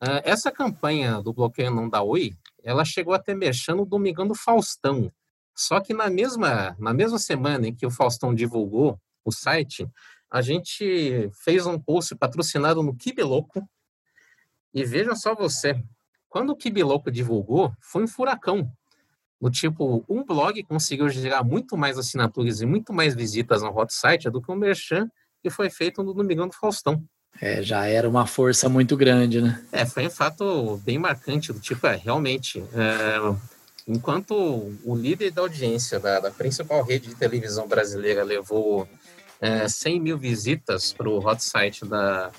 Uh, 0.03 0.21
essa 0.23 0.53
campanha 0.53 1.23
do 1.23 1.33
bloqueio 1.33 1.71
não 1.71 1.88
da 1.88 2.03
Oi, 2.03 2.35
ela 2.62 2.85
chegou 2.85 3.14
até 3.14 3.35
mexendo 3.35 3.79
no 3.79 3.87
Domingão 3.87 4.26
do 4.26 4.35
Faustão. 4.35 5.11
Só 5.57 5.81
que 5.81 5.95
na 5.95 6.11
mesma, 6.11 6.76
na 6.79 6.93
mesma 6.93 7.19
semana 7.19 7.69
em 7.69 7.75
que 7.75 7.87
o 7.87 7.91
Faustão 7.91 8.35
divulgou 8.35 9.00
o 9.25 9.33
site, 9.33 9.88
a 10.31 10.43
gente 10.43 11.31
fez 11.33 11.64
um 11.64 11.79
post 11.79 12.14
patrocinado 12.17 12.83
no 12.83 12.95
Kibeloco, 12.95 13.67
e 14.75 14.85
veja 14.85 15.14
só 15.14 15.35
você, 15.35 15.81
quando 16.28 16.50
o 16.50 16.57
Kibiloco 16.57 17.11
divulgou, 17.11 17.73
foi 17.81 18.02
um 18.02 18.09
furacão. 18.09 18.69
No 19.40 19.50
tipo, 19.50 20.04
um 20.09 20.25
blog 20.25 20.62
conseguiu 20.64 21.09
gerar 21.09 21.45
muito 21.45 21.76
mais 21.76 21.97
assinaturas 21.97 22.61
e 22.61 22.66
muito 22.66 22.93
mais 22.93 23.14
visitas 23.14 23.62
no 23.62 23.69
hot 23.69 23.95
site 23.95 24.28
do 24.31 24.43
que 24.43 24.50
um 24.50 24.57
merchan 24.57 25.09
que 25.43 25.50
foi 25.50 25.71
feito 25.71 26.02
no 26.02 26.14
Domingão 26.14 26.49
do 26.49 26.54
Faustão. 26.54 27.04
É, 27.40 27.62
já 27.62 27.87
era 27.87 28.09
uma 28.09 28.26
força 28.26 28.69
muito 28.69 28.97
grande, 28.97 29.40
né? 29.40 29.62
É, 29.71 29.85
foi 29.85 30.07
um 30.07 30.11
fato 30.11 30.81
bem 30.85 30.99
marcante, 30.99 31.52
do 31.52 31.61
tipo, 31.61 31.87
é, 31.87 31.97
realmente, 31.97 32.64
é, 32.73 33.37
enquanto 33.87 34.35
o 34.85 34.97
líder 34.97 35.31
da 35.33 35.43
audiência 35.43 36.00
da, 36.00 36.21
da, 36.21 36.31
principal 36.31 36.83
rede 36.83 37.09
de 37.09 37.14
televisão 37.14 37.69
brasileira 37.69 38.23
levou 38.23 38.88
é, 39.40 39.69
100 39.69 40.00
mil 40.00 40.16
visitas 40.16 40.93
para 40.93 41.09
o 41.09 41.19
hot 41.19 41.45
site 41.45 41.85
da, 41.85 42.31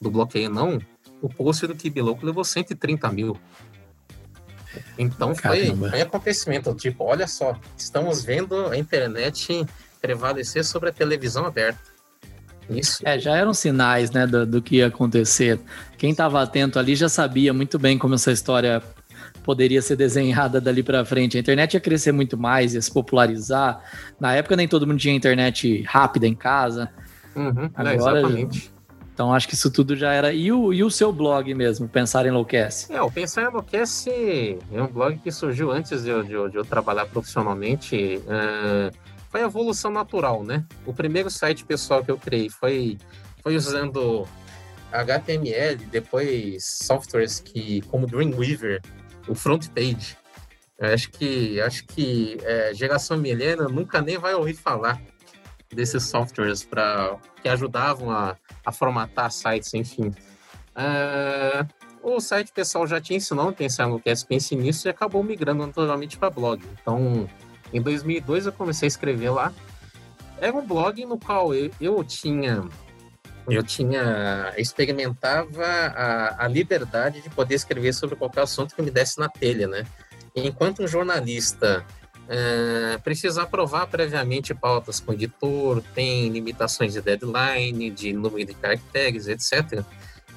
do 0.00 0.10
Bloqueio 0.10 0.50
Não, 0.50 0.78
o 1.22 1.28
post 1.28 1.66
do 1.66 1.74
Kibiloco 1.74 2.26
levou 2.26 2.44
130 2.44 3.10
mil. 3.10 3.38
Então 4.98 5.34
foi, 5.34 5.74
foi 5.74 5.98
um 5.98 6.02
acontecimento, 6.02 6.74
tipo, 6.74 7.04
olha 7.04 7.26
só, 7.26 7.56
estamos 7.76 8.24
vendo 8.24 8.66
a 8.66 8.76
internet 8.76 9.64
prevalecer 10.00 10.64
sobre 10.64 10.88
a 10.88 10.92
televisão 10.92 11.46
aberta. 11.46 11.92
Isso. 12.68 13.06
É, 13.06 13.18
já 13.18 13.36
eram 13.36 13.52
sinais, 13.52 14.10
né, 14.10 14.26
do, 14.26 14.46
do 14.46 14.62
que 14.62 14.76
ia 14.76 14.86
acontecer. 14.86 15.60
Quem 15.98 16.10
estava 16.10 16.42
atento 16.42 16.78
ali 16.78 16.94
já 16.94 17.08
sabia 17.08 17.52
muito 17.52 17.78
bem 17.78 17.98
como 17.98 18.14
essa 18.14 18.32
história 18.32 18.82
poderia 19.42 19.82
ser 19.82 19.96
desenhada 19.96 20.60
dali 20.60 20.82
para 20.82 21.04
frente. 21.04 21.36
A 21.36 21.40
internet 21.40 21.74
ia 21.74 21.80
crescer 21.80 22.12
muito 22.12 22.38
mais, 22.38 22.74
ia 22.74 22.80
se 22.80 22.90
popularizar. 22.90 23.82
Na 24.18 24.34
época 24.34 24.56
nem 24.56 24.68
todo 24.68 24.86
mundo 24.86 24.98
tinha 24.98 25.14
internet 25.14 25.82
rápida 25.82 26.26
em 26.26 26.34
casa. 26.34 26.88
Uhum, 27.34 27.70
Agora, 27.74 27.92
é, 27.92 27.94
exatamente. 27.96 28.71
Então 29.22 29.32
acho 29.32 29.46
que 29.46 29.54
isso 29.54 29.70
tudo 29.70 29.94
já 29.94 30.12
era. 30.12 30.32
E 30.32 30.50
o, 30.50 30.74
e 30.74 30.82
o 30.82 30.90
seu 30.90 31.12
blog 31.12 31.54
mesmo, 31.54 31.88
Pensar 31.88 32.26
Enlouquece? 32.26 32.92
É, 32.92 33.00
o 33.00 33.08
Pensar 33.08 33.48
Enlouquece 33.48 34.58
é 34.72 34.82
um 34.82 34.88
blog 34.88 35.16
que 35.18 35.30
surgiu 35.30 35.70
antes 35.70 36.02
de 36.02 36.10
eu, 36.10 36.24
de 36.24 36.32
eu, 36.32 36.48
de 36.48 36.56
eu 36.56 36.64
trabalhar 36.64 37.06
profissionalmente. 37.06 38.20
É, 38.26 38.90
foi 39.30 39.42
a 39.42 39.44
evolução 39.44 39.92
natural, 39.92 40.42
né? 40.42 40.64
O 40.84 40.92
primeiro 40.92 41.30
site 41.30 41.64
pessoal 41.64 42.02
que 42.02 42.10
eu 42.10 42.18
criei 42.18 42.50
foi, 42.50 42.98
foi 43.44 43.54
usando 43.54 44.26
HTML, 44.90 45.76
depois 45.86 46.64
softwares 46.64 47.38
que, 47.38 47.80
como 47.82 48.08
Dreamweaver, 48.08 48.82
o 49.28 49.36
front 49.36 49.68
page. 49.68 50.16
Eu 50.80 50.92
acho 50.92 51.08
que 51.12 51.60
acho 51.60 51.86
que 51.86 52.38
é, 52.42 52.74
geração 52.74 53.16
milênio 53.16 53.68
nunca 53.68 54.02
nem 54.02 54.18
vai 54.18 54.34
ouvir 54.34 54.54
falar 54.54 55.00
desses 55.72 56.02
softwares 56.02 56.64
para 56.64 57.16
que 57.40 57.48
ajudavam 57.48 58.10
a, 58.10 58.36
a 58.64 58.72
formatar 58.72 59.30
sites, 59.30 59.74
enfim. 59.74 60.12
Uh, 60.74 61.66
o 62.02 62.20
site 62.20 62.52
pessoal 62.52 62.86
já 62.86 63.00
tinha 63.00 63.18
isso, 63.18 63.34
não 63.34 63.54
no 63.88 64.00
QS 64.00 64.24
Pense 64.24 64.56
nisso 64.56 64.88
e 64.88 64.90
acabou 64.90 65.22
migrando 65.22 65.64
naturalmente 65.64 66.18
para 66.18 66.30
blog. 66.30 66.62
Então, 66.80 67.28
em 67.72 67.80
2002 67.80 68.46
eu 68.46 68.52
comecei 68.52 68.86
a 68.86 68.88
escrever 68.88 69.30
lá. 69.30 69.52
Era 70.38 70.56
um 70.56 70.66
blog 70.66 71.04
no 71.04 71.18
qual 71.18 71.54
eu, 71.54 71.70
eu 71.80 72.02
tinha 72.02 72.68
eu 73.48 73.62
tinha 73.62 74.52
experimentava 74.56 75.64
a, 75.64 76.44
a 76.44 76.48
liberdade 76.48 77.20
de 77.20 77.30
poder 77.30 77.56
escrever 77.56 77.92
sobre 77.92 78.14
qualquer 78.14 78.42
assunto 78.42 78.74
que 78.74 78.82
me 78.82 78.90
desse 78.90 79.18
na 79.18 79.28
telha, 79.28 79.66
né? 79.66 79.84
Enquanto 80.34 80.82
um 80.82 80.86
jornalista 80.86 81.84
é, 82.28 82.98
precisa 82.98 83.42
aprovar 83.42 83.86
previamente 83.86 84.54
pautas 84.54 85.00
com 85.00 85.12
editor, 85.12 85.82
tem 85.94 86.28
limitações 86.28 86.92
de 86.92 87.00
deadline, 87.00 87.90
de 87.90 88.12
número 88.12 88.46
de 88.46 88.54
caracteres, 88.54 89.28
etc. 89.28 89.84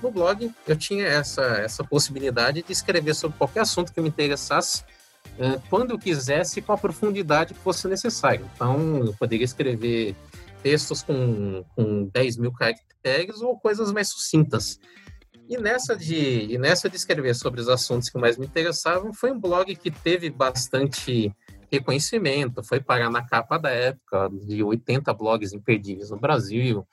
No 0.01 0.11
blog 0.11 0.51
eu 0.67 0.75
tinha 0.75 1.05
essa, 1.05 1.41
essa 1.41 1.83
possibilidade 1.83 2.63
de 2.63 2.71
escrever 2.71 3.13
sobre 3.13 3.37
qualquer 3.37 3.61
assunto 3.61 3.93
que 3.93 4.01
me 4.01 4.09
interessasse, 4.09 4.83
é, 5.37 5.59
quando 5.69 5.91
eu 5.91 5.99
quisesse, 5.99 6.61
com 6.61 6.73
a 6.73 6.77
profundidade 6.77 7.53
que 7.53 7.59
fosse 7.59 7.87
necessário. 7.87 8.49
Então, 8.53 9.05
eu 9.05 9.13
poderia 9.13 9.45
escrever 9.45 10.15
textos 10.61 11.03
com, 11.03 11.63
com 11.75 12.09
10 12.13 12.37
mil 12.37 12.51
caracteres 12.51 13.41
ou 13.41 13.57
coisas 13.57 13.91
mais 13.91 14.09
sucintas. 14.09 14.79
E 15.47 15.57
nessa, 15.57 15.95
de, 15.95 16.47
e 16.51 16.57
nessa 16.57 16.89
de 16.89 16.95
escrever 16.95 17.35
sobre 17.35 17.61
os 17.61 17.69
assuntos 17.69 18.09
que 18.09 18.17
mais 18.17 18.37
me 18.37 18.47
interessavam, 18.47 19.13
foi 19.13 19.31
um 19.31 19.39
blog 19.39 19.75
que 19.75 19.91
teve 19.91 20.29
bastante 20.29 21.31
reconhecimento, 21.71 22.63
foi 22.63 22.79
parar 22.79 23.09
na 23.09 23.25
capa 23.25 23.57
da 23.57 23.69
época, 23.69 24.29
de 24.45 24.63
80 24.63 25.13
blogs 25.13 25.53
imperdíveis 25.53 26.09
no 26.09 26.19
Brasil, 26.19 26.87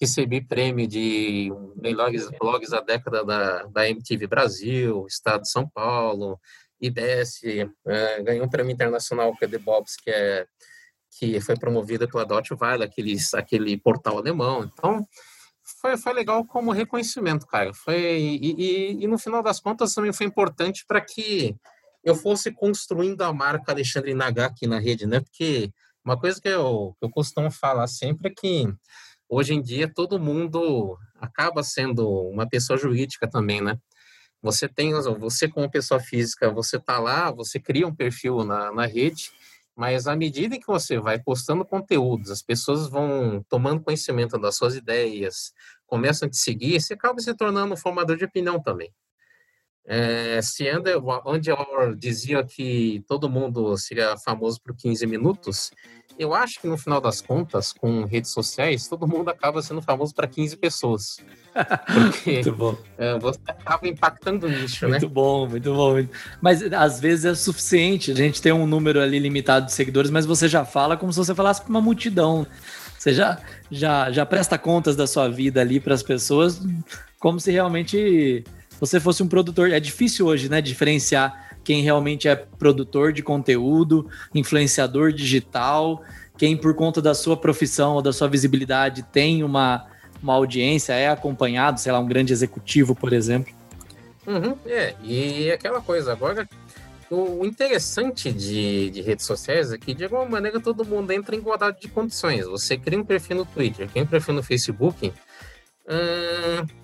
recebi 0.00 0.40
prêmio 0.40 0.86
de 0.86 1.52
melhores 1.76 2.28
blogs 2.38 2.70
da 2.70 2.80
década 2.80 3.24
da, 3.24 3.62
da 3.64 3.88
MTV 3.88 4.26
Brasil, 4.26 5.06
Estado 5.06 5.42
de 5.42 5.50
São 5.50 5.68
Paulo, 5.68 6.38
IBS, 6.80 7.42
é, 7.86 8.22
ganhou 8.22 8.46
um 8.46 8.50
prêmio 8.50 8.72
internacional 8.72 9.34
que 9.36 9.44
é 9.44 9.48
The 9.48 9.58
Bobs, 9.58 9.96
que, 9.96 10.10
é, 10.10 10.46
que 11.18 11.40
foi 11.40 11.56
promovido 11.56 12.08
pela 12.08 12.26
Deutsche 12.26 12.54
Welle, 12.60 12.82
aquele, 12.82 13.16
aquele 13.34 13.78
portal 13.78 14.18
alemão. 14.18 14.64
Então, 14.64 15.06
foi, 15.80 15.96
foi 15.96 16.12
legal 16.12 16.44
como 16.44 16.72
reconhecimento, 16.72 17.46
cara. 17.46 17.72
Foi, 17.72 17.96
e, 17.96 18.54
e, 18.58 19.04
e 19.04 19.06
no 19.06 19.16
final 19.16 19.42
das 19.42 19.60
contas 19.60 19.94
também 19.94 20.12
foi 20.12 20.26
importante 20.26 20.84
para 20.86 21.00
que 21.00 21.54
eu 22.02 22.14
fosse 22.14 22.50
construindo 22.50 23.22
a 23.22 23.32
marca 23.32 23.72
Alexandre 23.72 24.14
Nagá 24.14 24.46
aqui 24.46 24.66
na 24.66 24.78
rede, 24.78 25.06
né? 25.06 25.20
Porque 25.20 25.72
uma 26.04 26.18
coisa 26.18 26.40
que 26.40 26.48
eu, 26.48 26.96
eu 27.00 27.10
costumo 27.10 27.50
falar 27.50 27.86
sempre 27.86 28.28
é 28.28 28.34
que 28.34 28.72
hoje 29.28 29.54
em 29.54 29.62
dia 29.62 29.92
todo 29.92 30.18
mundo 30.18 30.98
acaba 31.20 31.62
sendo 31.62 32.08
uma 32.28 32.48
pessoa 32.48 32.76
jurídica 32.76 33.28
também, 33.28 33.60
né? 33.60 33.78
Você 34.42 34.68
tem, 34.68 34.92
você 35.20 35.48
como 35.48 35.70
pessoa 35.70 36.00
física, 36.00 36.50
você 36.50 36.78
tá 36.78 36.98
lá, 36.98 37.30
você 37.30 37.60
cria 37.60 37.86
um 37.86 37.94
perfil 37.94 38.42
na, 38.42 38.72
na 38.72 38.86
rede, 38.86 39.30
mas 39.76 40.08
à 40.08 40.16
medida 40.16 40.58
que 40.58 40.66
você 40.66 40.98
vai 40.98 41.20
postando 41.20 41.64
conteúdos, 41.64 42.30
as 42.30 42.42
pessoas 42.42 42.88
vão 42.88 43.44
tomando 43.48 43.82
conhecimento 43.82 44.36
das 44.38 44.56
suas 44.56 44.74
ideias, 44.74 45.52
começam 45.86 46.26
a 46.26 46.30
te 46.30 46.36
seguir, 46.36 46.80
você 46.80 46.94
acaba 46.94 47.20
se 47.20 47.32
tornando 47.34 47.72
um 47.72 47.76
formador 47.76 48.16
de 48.16 48.24
opinião 48.24 48.60
também. 48.60 48.92
É, 49.84 50.40
se 50.42 50.68
Andy 50.68 51.50
Orr 51.50 51.96
dizia 51.96 52.44
que 52.44 53.04
todo 53.08 53.28
mundo 53.28 53.76
seria 53.76 54.16
famoso 54.16 54.60
por 54.60 54.76
15 54.76 55.06
minutos, 55.06 55.72
eu 56.18 56.34
acho 56.34 56.60
que 56.60 56.68
no 56.68 56.76
final 56.76 57.00
das 57.00 57.20
contas, 57.20 57.72
com 57.72 58.04
redes 58.04 58.30
sociais, 58.30 58.86
todo 58.86 59.08
mundo 59.08 59.28
acaba 59.28 59.62
sendo 59.62 59.82
famoso 59.82 60.14
para 60.14 60.26
15 60.26 60.56
pessoas. 60.56 61.16
Porque 61.92 62.32
muito 62.34 62.52
bom. 62.52 62.76
É, 62.96 63.18
você 63.18 63.40
acaba 63.48 63.88
impactando 63.88 64.46
o 64.46 64.48
nicho, 64.48 64.84
muito 64.84 64.92
né? 64.92 64.98
Muito 65.00 65.08
bom, 65.08 65.48
muito 65.48 65.74
bom. 65.74 66.06
Mas 66.40 66.62
às 66.72 67.00
vezes 67.00 67.24
é 67.24 67.34
suficiente, 67.34 68.12
a 68.12 68.14
gente 68.14 68.40
tem 68.40 68.52
um 68.52 68.66
número 68.66 69.00
ali 69.00 69.18
limitado 69.18 69.66
de 69.66 69.72
seguidores, 69.72 70.10
mas 70.10 70.26
você 70.26 70.48
já 70.48 70.64
fala 70.64 70.96
como 70.96 71.12
se 71.12 71.18
você 71.18 71.34
falasse 71.34 71.60
para 71.62 71.70
uma 71.70 71.80
multidão. 71.80 72.46
Você 72.98 73.12
já, 73.12 73.40
já, 73.70 74.12
já 74.12 74.24
presta 74.24 74.56
contas 74.56 74.94
da 74.94 75.06
sua 75.06 75.28
vida 75.28 75.60
ali 75.60 75.80
para 75.80 75.94
as 75.94 76.04
pessoas, 76.04 76.60
como 77.18 77.40
se 77.40 77.50
realmente 77.50 78.44
você 78.82 78.98
fosse 78.98 79.22
um 79.22 79.28
produtor. 79.28 79.70
É 79.70 79.78
difícil 79.78 80.26
hoje, 80.26 80.48
né, 80.48 80.60
diferenciar 80.60 81.56
quem 81.62 81.84
realmente 81.84 82.26
é 82.26 82.34
produtor 82.34 83.12
de 83.12 83.22
conteúdo, 83.22 84.10
influenciador 84.34 85.12
digital, 85.12 86.02
quem 86.36 86.56
por 86.56 86.74
conta 86.74 87.00
da 87.00 87.14
sua 87.14 87.36
profissão 87.36 87.94
ou 87.94 88.02
da 88.02 88.12
sua 88.12 88.26
visibilidade 88.26 89.04
tem 89.04 89.44
uma, 89.44 89.86
uma 90.20 90.34
audiência, 90.34 90.94
é 90.94 91.08
acompanhado, 91.08 91.78
sei 91.78 91.92
lá, 91.92 92.00
um 92.00 92.08
grande 92.08 92.32
executivo, 92.32 92.92
por 92.92 93.12
exemplo. 93.12 93.54
Uhum, 94.26 94.56
é, 94.66 94.96
e 95.00 95.52
aquela 95.52 95.80
coisa, 95.80 96.10
agora 96.10 96.48
o 97.08 97.44
interessante 97.46 98.32
de, 98.32 98.90
de, 98.90 99.00
redes 99.00 99.24
sociais 99.24 99.72
é 99.72 99.78
que, 99.78 99.94
de 99.94 100.02
alguma 100.02 100.24
maneira, 100.24 100.58
todo 100.58 100.84
mundo 100.84 101.12
entra 101.12 101.36
em 101.36 101.38
igualdade 101.38 101.82
de 101.82 101.86
condições. 101.86 102.46
Você 102.46 102.76
cria 102.76 102.98
um 102.98 103.04
perfil 103.04 103.36
no 103.36 103.44
Twitter, 103.44 103.88
cria 103.88 104.02
um 104.02 104.06
perfil 104.08 104.34
no 104.34 104.42
Facebook, 104.42 105.12
hum, 105.88 106.81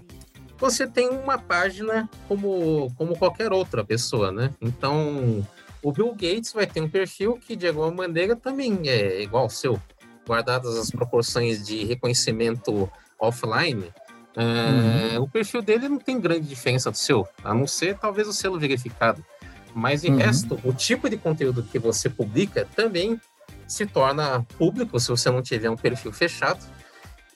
você 0.59 0.87
tem 0.87 1.09
uma 1.09 1.39
página 1.39 2.09
como, 2.27 2.93
como 2.97 3.17
qualquer 3.17 3.53
outra 3.53 3.85
pessoa, 3.85 4.33
né? 4.33 4.53
Então, 4.61 5.47
o 5.83 5.93
Bill 5.93 6.11
Gates 6.13 6.53
vai 6.53 6.67
ter 6.67 6.81
um 6.81 6.89
perfil 6.89 7.39
que, 7.39 7.55
de 7.55 7.69
alguma 7.69 7.91
maneira, 7.91 8.35
também 8.35 8.81
é 8.87 9.23
igual 9.23 9.45
ao 9.45 9.51
seu, 9.51 9.81
guardadas 10.27 10.77
as 10.77 10.91
proporções 10.91 11.65
de 11.65 11.85
reconhecimento 11.85 12.91
offline. 13.19 13.93
Uhum. 14.37 15.19
Uh, 15.19 15.23
o 15.23 15.29
perfil 15.29 15.63
dele 15.63 15.89
não 15.89 15.99
tem 15.99 16.21
grande 16.21 16.47
diferença 16.47 16.91
do 16.91 16.97
seu, 16.97 17.27
a 17.43 17.55
não 17.55 17.67
ser 17.67 17.97
talvez 17.97 18.29
o 18.29 18.33
selo 18.33 18.59
verificado. 18.59 19.25
Mas, 19.75 20.05
em 20.05 20.11
uhum. 20.11 20.19
resto, 20.19 20.61
o 20.65 20.73
tipo 20.73 21.09
de 21.09 21.17
conteúdo 21.17 21.63
que 21.63 21.79
você 21.79 22.09
publica 22.09 22.67
também 22.75 23.21
se 23.67 23.87
torna 23.87 24.45
público 24.57 24.99
se 24.99 25.09
você 25.09 25.31
não 25.31 25.43
tiver 25.43 25.71
um 25.71 25.77
perfil 25.77 26.13
fechado. 26.13 26.65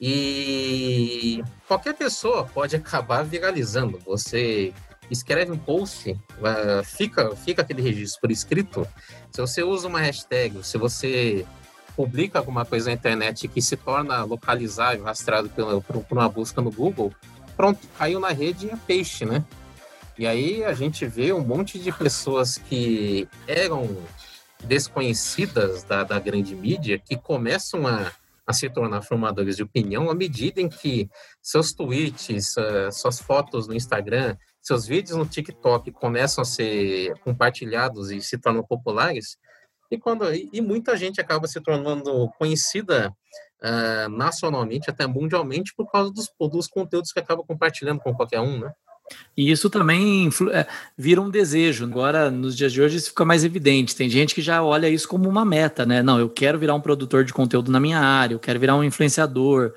E 0.05 1.45
qualquer 1.69 1.95
pessoa 1.95 2.45
pode 2.45 2.75
acabar 2.75 3.23
viralizando. 3.23 4.01
Você 4.05 4.75
escreve 5.09 5.53
um 5.53 5.57
post, 5.57 6.11
uh, 6.11 6.83
fica, 6.83 7.37
fica 7.37 7.63
aquele 7.63 7.81
registro 7.81 8.21
por 8.21 8.33
escrito. 8.33 8.89
Se 9.31 9.41
você 9.41 9.63
usa 9.63 9.87
uma 9.87 10.01
hashtag, 10.01 10.67
se 10.67 10.77
você 10.77 11.47
publica 11.95 12.37
alguma 12.37 12.65
coisa 12.65 12.91
na 12.91 12.95
internet 12.95 13.47
que 13.47 13.63
se 13.63 13.77
torna 13.77 14.25
localizável, 14.25 15.05
rastreado 15.05 15.49
por, 15.51 16.03
por 16.03 16.19
uma 16.19 16.29
busca 16.29 16.61
no 16.61 16.73
Google, 16.73 17.15
pronto, 17.57 17.87
caiu 17.97 18.19
na 18.19 18.31
rede 18.31 18.67
e 18.67 18.71
é 18.71 18.77
peixe, 18.77 19.25
né? 19.25 19.45
E 20.19 20.27
aí 20.27 20.65
a 20.65 20.73
gente 20.73 21.07
vê 21.07 21.33
um 21.33 21.45
monte 21.45 21.79
de 21.79 21.93
pessoas 21.93 22.59
que 22.59 23.29
eram 23.47 23.89
desconhecidas 24.65 25.85
da, 25.85 26.03
da 26.03 26.19
grande 26.19 26.57
mídia 26.57 26.99
que 26.99 27.17
começam 27.17 27.87
a 27.87 28.11
a 28.47 28.53
se 28.53 28.69
tornar 28.69 29.03
formadores 29.03 29.57
de 29.57 29.63
opinião 29.63 30.11
à 30.11 30.15
medida 30.15 30.61
em 30.61 30.69
que 30.69 31.09
seus 31.41 31.73
tweets, 31.73 32.57
uh, 32.57 32.91
suas 32.91 33.21
fotos 33.21 33.69
no 33.69 33.75
Instagram, 33.75 34.37
seus 34.61 34.87
vídeos 34.87 35.17
no 35.17 35.27
TikTok 35.27 35.91
começam 35.93 36.43
a 36.43 36.45
ser 36.45 37.19
compartilhados 37.21 38.11
e 38.11 38.21
se 38.21 38.39
tornam 38.39 38.65
populares, 38.65 39.37
e, 39.93 39.99
quando, 39.99 40.25
e 40.33 40.61
muita 40.63 40.97
gente 40.97 41.21
acaba 41.21 41.47
se 41.47 41.61
tornando 41.61 42.27
conhecida 42.39 43.15
uh, 43.63 44.09
nacionalmente, 44.09 44.89
até 44.89 45.07
mundialmente, 45.07 45.75
por 45.77 45.91
causa 45.91 46.11
dos, 46.11 46.33
dos 46.51 46.67
conteúdos 46.67 47.13
que 47.13 47.21
acaba 47.21 47.45
compartilhando 47.45 48.01
com 48.01 48.15
qualquer 48.15 48.41
um, 48.41 48.59
né? 48.59 48.73
E 49.37 49.51
isso 49.51 49.71
também 49.71 50.29
é, 50.53 50.67
vira 50.97 51.21
um 51.21 51.31
desejo. 51.31 51.85
Agora, 51.85 52.31
nos 52.31 52.57
dias 52.57 52.73
de 52.73 52.83
hoje, 52.83 52.97
isso 52.99 53.11
fica 53.11 53.25
mais 53.25 53.45
evidente. 53.45 53.97
Tem 53.97 54.09
gente 54.09 54.35
que 54.35 54.43
já 54.43 54.63
olha 54.63 54.89
isso 54.89 55.09
como 55.09 55.29
uma 55.29 55.45
meta, 55.45 55.87
né? 55.87 56.03
Não, 56.03 56.19
eu 56.19 56.29
quero 56.29 56.59
virar 56.59 56.75
um 56.75 56.81
produtor 56.81 57.25
de 57.25 57.33
conteúdo 57.33 57.71
na 57.71 57.81
minha 57.81 57.99
área, 57.99 58.35
eu 58.35 58.39
quero 58.39 58.61
virar 58.61 58.77
um 58.77 58.85
influenciador, 58.85 59.73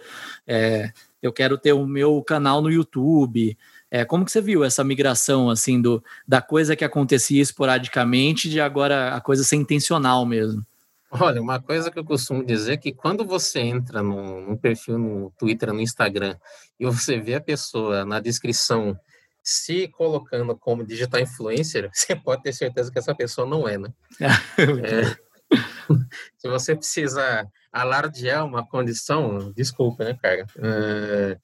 é, 0.45 0.91
eu 1.21 1.31
quero 1.31 1.57
ter 1.57 1.73
o 1.73 1.85
meu 1.85 2.21
canal 2.21 2.61
no 2.61 2.71
YouTube. 2.71 3.57
É, 3.89 4.03
como 4.03 4.25
que 4.25 4.31
você 4.31 4.41
viu 4.41 4.63
essa 4.63 4.83
migração 4.83 5.49
assim 5.49 5.81
do, 5.81 6.03
da 6.27 6.41
coisa 6.41 6.75
que 6.75 6.83
acontecia 6.83 7.41
esporadicamente 7.41 8.49
de 8.49 8.59
agora 8.59 9.15
a 9.15 9.21
coisa 9.21 9.43
ser 9.43 9.55
intencional 9.55 10.25
mesmo? 10.25 10.65
Olha, 11.09 11.41
uma 11.41 11.61
coisa 11.61 11.89
que 11.89 11.97
eu 11.97 12.03
costumo 12.03 12.43
dizer 12.43 12.73
é 12.73 12.77
que 12.77 12.91
quando 12.91 13.23
você 13.23 13.59
entra 13.59 14.03
num, 14.03 14.41
num 14.41 14.57
perfil 14.57 14.97
no 14.97 15.31
Twitter, 15.37 15.71
no 15.71 15.79
Instagram, 15.79 16.35
e 16.77 16.85
você 16.85 17.17
vê 17.19 17.35
a 17.35 17.41
pessoa 17.41 18.03
na 18.03 18.19
descrição 18.19 18.99
se 19.45 19.87
colocando 19.89 20.57
como 20.57 20.83
digital 20.83 21.21
influencer, 21.21 21.87
você 21.93 22.15
pode 22.15 22.41
ter 22.41 22.51
certeza 22.51 22.91
que 22.91 22.97
essa 22.97 23.13
pessoa 23.13 23.47
não 23.47 23.67
é, 23.67 23.77
né? 23.77 23.93
é, 24.19 25.15
se 26.35 26.49
você 26.49 26.75
precisa 26.75 27.47
alardear 27.71 28.43
uma 28.43 28.65
condição, 28.65 29.51
desculpa, 29.51 30.03
né, 30.03 30.17
cara? 30.19 30.47
É, 30.57 31.37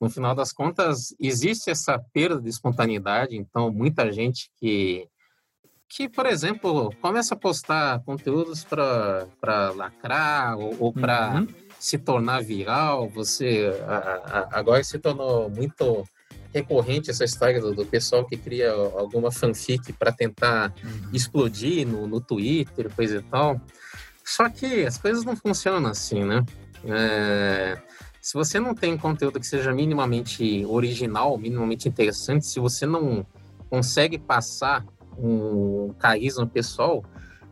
no 0.00 0.08
final 0.08 0.36
das 0.36 0.52
contas, 0.52 1.12
existe 1.18 1.68
essa 1.68 1.98
perda 1.98 2.40
de 2.40 2.48
espontaneidade, 2.48 3.36
então 3.36 3.72
muita 3.72 4.12
gente 4.12 4.48
que, 4.60 5.08
que 5.88 6.08
por 6.08 6.26
exemplo, 6.26 6.94
começa 7.00 7.34
a 7.34 7.38
postar 7.38 8.00
conteúdos 8.04 8.62
para 8.62 9.72
lacrar 9.74 10.56
ou, 10.56 10.76
ou 10.78 10.92
para 10.92 11.40
uhum. 11.40 11.48
se 11.80 11.98
tornar 11.98 12.44
viral, 12.44 13.08
você 13.08 13.72
a, 13.88 13.96
a, 13.96 14.58
agora 14.60 14.84
se 14.84 15.00
tornou 15.00 15.50
muito 15.50 16.06
recorrente 16.52 17.10
essa 17.10 17.24
história 17.24 17.60
do, 17.60 17.74
do 17.74 17.84
pessoal 17.84 18.24
que 18.24 18.36
cria 18.36 18.70
alguma 18.70 19.30
fanfic 19.30 19.92
para 19.92 20.12
tentar 20.12 20.72
uhum. 20.82 21.10
explodir 21.12 21.86
no, 21.86 22.06
no 22.06 22.20
Twitter, 22.20 22.90
coisa 22.94 23.18
e 23.18 23.22
tal. 23.22 23.60
Só 24.24 24.48
que 24.48 24.84
as 24.84 24.98
coisas 24.98 25.24
não 25.24 25.36
funcionam 25.36 25.90
assim, 25.90 26.24
né? 26.24 26.44
É, 26.84 27.78
se 28.20 28.34
você 28.34 28.60
não 28.60 28.74
tem 28.74 28.96
conteúdo 28.96 29.40
que 29.40 29.46
seja 29.46 29.72
minimamente 29.72 30.64
original, 30.66 31.38
minimamente 31.38 31.88
interessante, 31.88 32.46
se 32.46 32.60
você 32.60 32.86
não 32.86 33.26
consegue 33.70 34.18
passar 34.18 34.84
um 35.16 35.94
carisma 35.98 36.46
pessoal, 36.46 37.04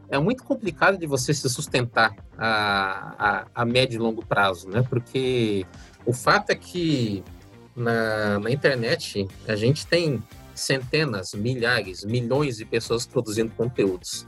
é 0.09 0.19
muito 0.19 0.45
complicado 0.45 0.97
de 0.97 1.07
você 1.07 1.35
se 1.35 1.49
sustentar 1.49 2.15
a, 2.39 3.15
a, 3.19 3.47
a 3.55 3.65
médio 3.65 3.97
e 3.97 3.99
longo 3.99 4.25
prazo, 4.25 4.69
né? 4.69 4.85
Porque 4.89 5.67
o 6.05 6.13
fato 6.13 6.51
é 6.51 6.55
que 6.55 7.25
na, 7.77 8.39
na 8.41 8.51
internet 8.51 9.29
a 9.47 9.55
gente 9.55 9.87
tem 9.87 10.23
centenas, 10.55 11.35
milhares, 11.35 12.05
milhões 12.05 12.57
de 12.57 12.65
pessoas 12.65 13.07
produzindo 13.07 13.53
conteúdos. 13.57 14.27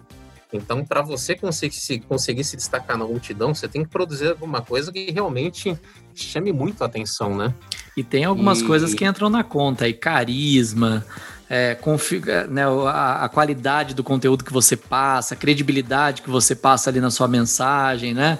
Então, 0.52 0.84
para 0.84 1.02
você 1.02 1.34
conseguir 1.34 1.76
se, 1.76 1.98
conseguir 2.00 2.44
se 2.44 2.56
destacar 2.56 2.96
na 2.96 3.04
multidão, 3.04 3.54
você 3.54 3.68
tem 3.68 3.82
que 3.82 3.90
produzir 3.90 4.28
alguma 4.28 4.62
coisa 4.62 4.90
que 4.90 5.10
realmente 5.10 5.78
chame 6.14 6.52
muito 6.52 6.82
a 6.82 6.86
atenção, 6.86 7.36
né? 7.36 7.52
E 7.96 8.02
tem 8.02 8.24
algumas 8.24 8.60
e... 8.60 8.64
coisas 8.64 8.94
que 8.94 9.04
entram 9.04 9.28
na 9.28 9.44
conta, 9.44 9.84
aí 9.84 9.92
carisma, 9.92 11.04
é, 11.50 11.74
config... 11.74 12.24
né, 12.48 12.64
a, 12.64 13.24
a, 13.24 13.28
qualidade 13.28 13.94
do 13.94 14.02
conteúdo 14.02 14.42
que 14.42 14.52
você 14.52 14.74
passa, 14.74 15.34
a 15.34 15.36
credibilidade 15.36 16.22
que 16.22 16.30
você 16.30 16.54
passa 16.54 16.88
ali 16.88 17.00
na 17.00 17.10
sua 17.10 17.28
mensagem, 17.28 18.14
né? 18.14 18.38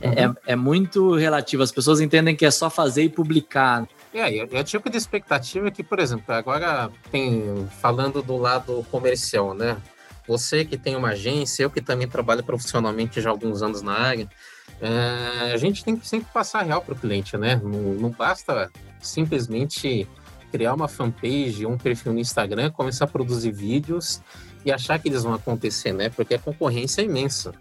É, 0.00 0.08
uhum. 0.08 0.34
É, 0.46 0.52
é, 0.52 0.56
muito 0.56 1.14
relativo. 1.14 1.62
As 1.62 1.72
pessoas 1.72 2.00
entendem 2.00 2.34
que 2.34 2.46
é 2.46 2.50
só 2.50 2.70
fazer 2.70 3.02
e 3.02 3.08
publicar. 3.08 3.86
É, 4.12 4.32
e 4.32 4.42
o 4.42 4.64
tipo 4.64 4.90
de 4.90 4.96
expectativa 4.96 5.70
que, 5.70 5.84
por 5.84 6.00
exemplo, 6.00 6.34
agora 6.34 6.90
tem 7.12 7.68
falando 7.80 8.22
do 8.22 8.36
lado 8.36 8.84
comercial, 8.90 9.54
né? 9.54 9.76
Você 10.26 10.64
que 10.64 10.76
tem 10.76 10.96
uma 10.96 11.10
agência, 11.10 11.62
eu 11.62 11.70
que 11.70 11.80
também 11.80 12.08
trabalho 12.08 12.42
profissionalmente 12.42 13.20
já 13.20 13.30
há 13.30 13.32
alguns 13.32 13.62
anos 13.62 13.82
na 13.82 13.92
área, 13.92 14.28
é, 14.80 15.52
a 15.52 15.56
gente 15.56 15.84
tem 15.84 15.96
que 15.96 16.06
sempre 16.06 16.28
passar 16.32 16.62
real 16.62 16.82
para 16.82 16.94
o 16.94 16.98
cliente, 16.98 17.36
né? 17.36 17.60
Não, 17.62 17.70
não, 17.70 18.10
basta 18.10 18.70
simplesmente 19.00 20.08
criar 20.50 20.74
uma 20.74 20.88
fanpage, 20.88 21.66
um 21.66 21.78
perfil 21.78 22.12
no 22.12 22.18
Instagram, 22.18 22.70
começar 22.70 23.04
a 23.04 23.08
produzir 23.08 23.52
vídeos 23.52 24.20
e 24.64 24.72
achar 24.72 24.98
que 24.98 25.08
eles 25.08 25.22
vão 25.22 25.34
acontecer, 25.34 25.92
né? 25.92 26.08
Porque 26.08 26.34
a 26.34 26.38
concorrência 26.38 27.02
é 27.02 27.04
imensa. 27.04 27.52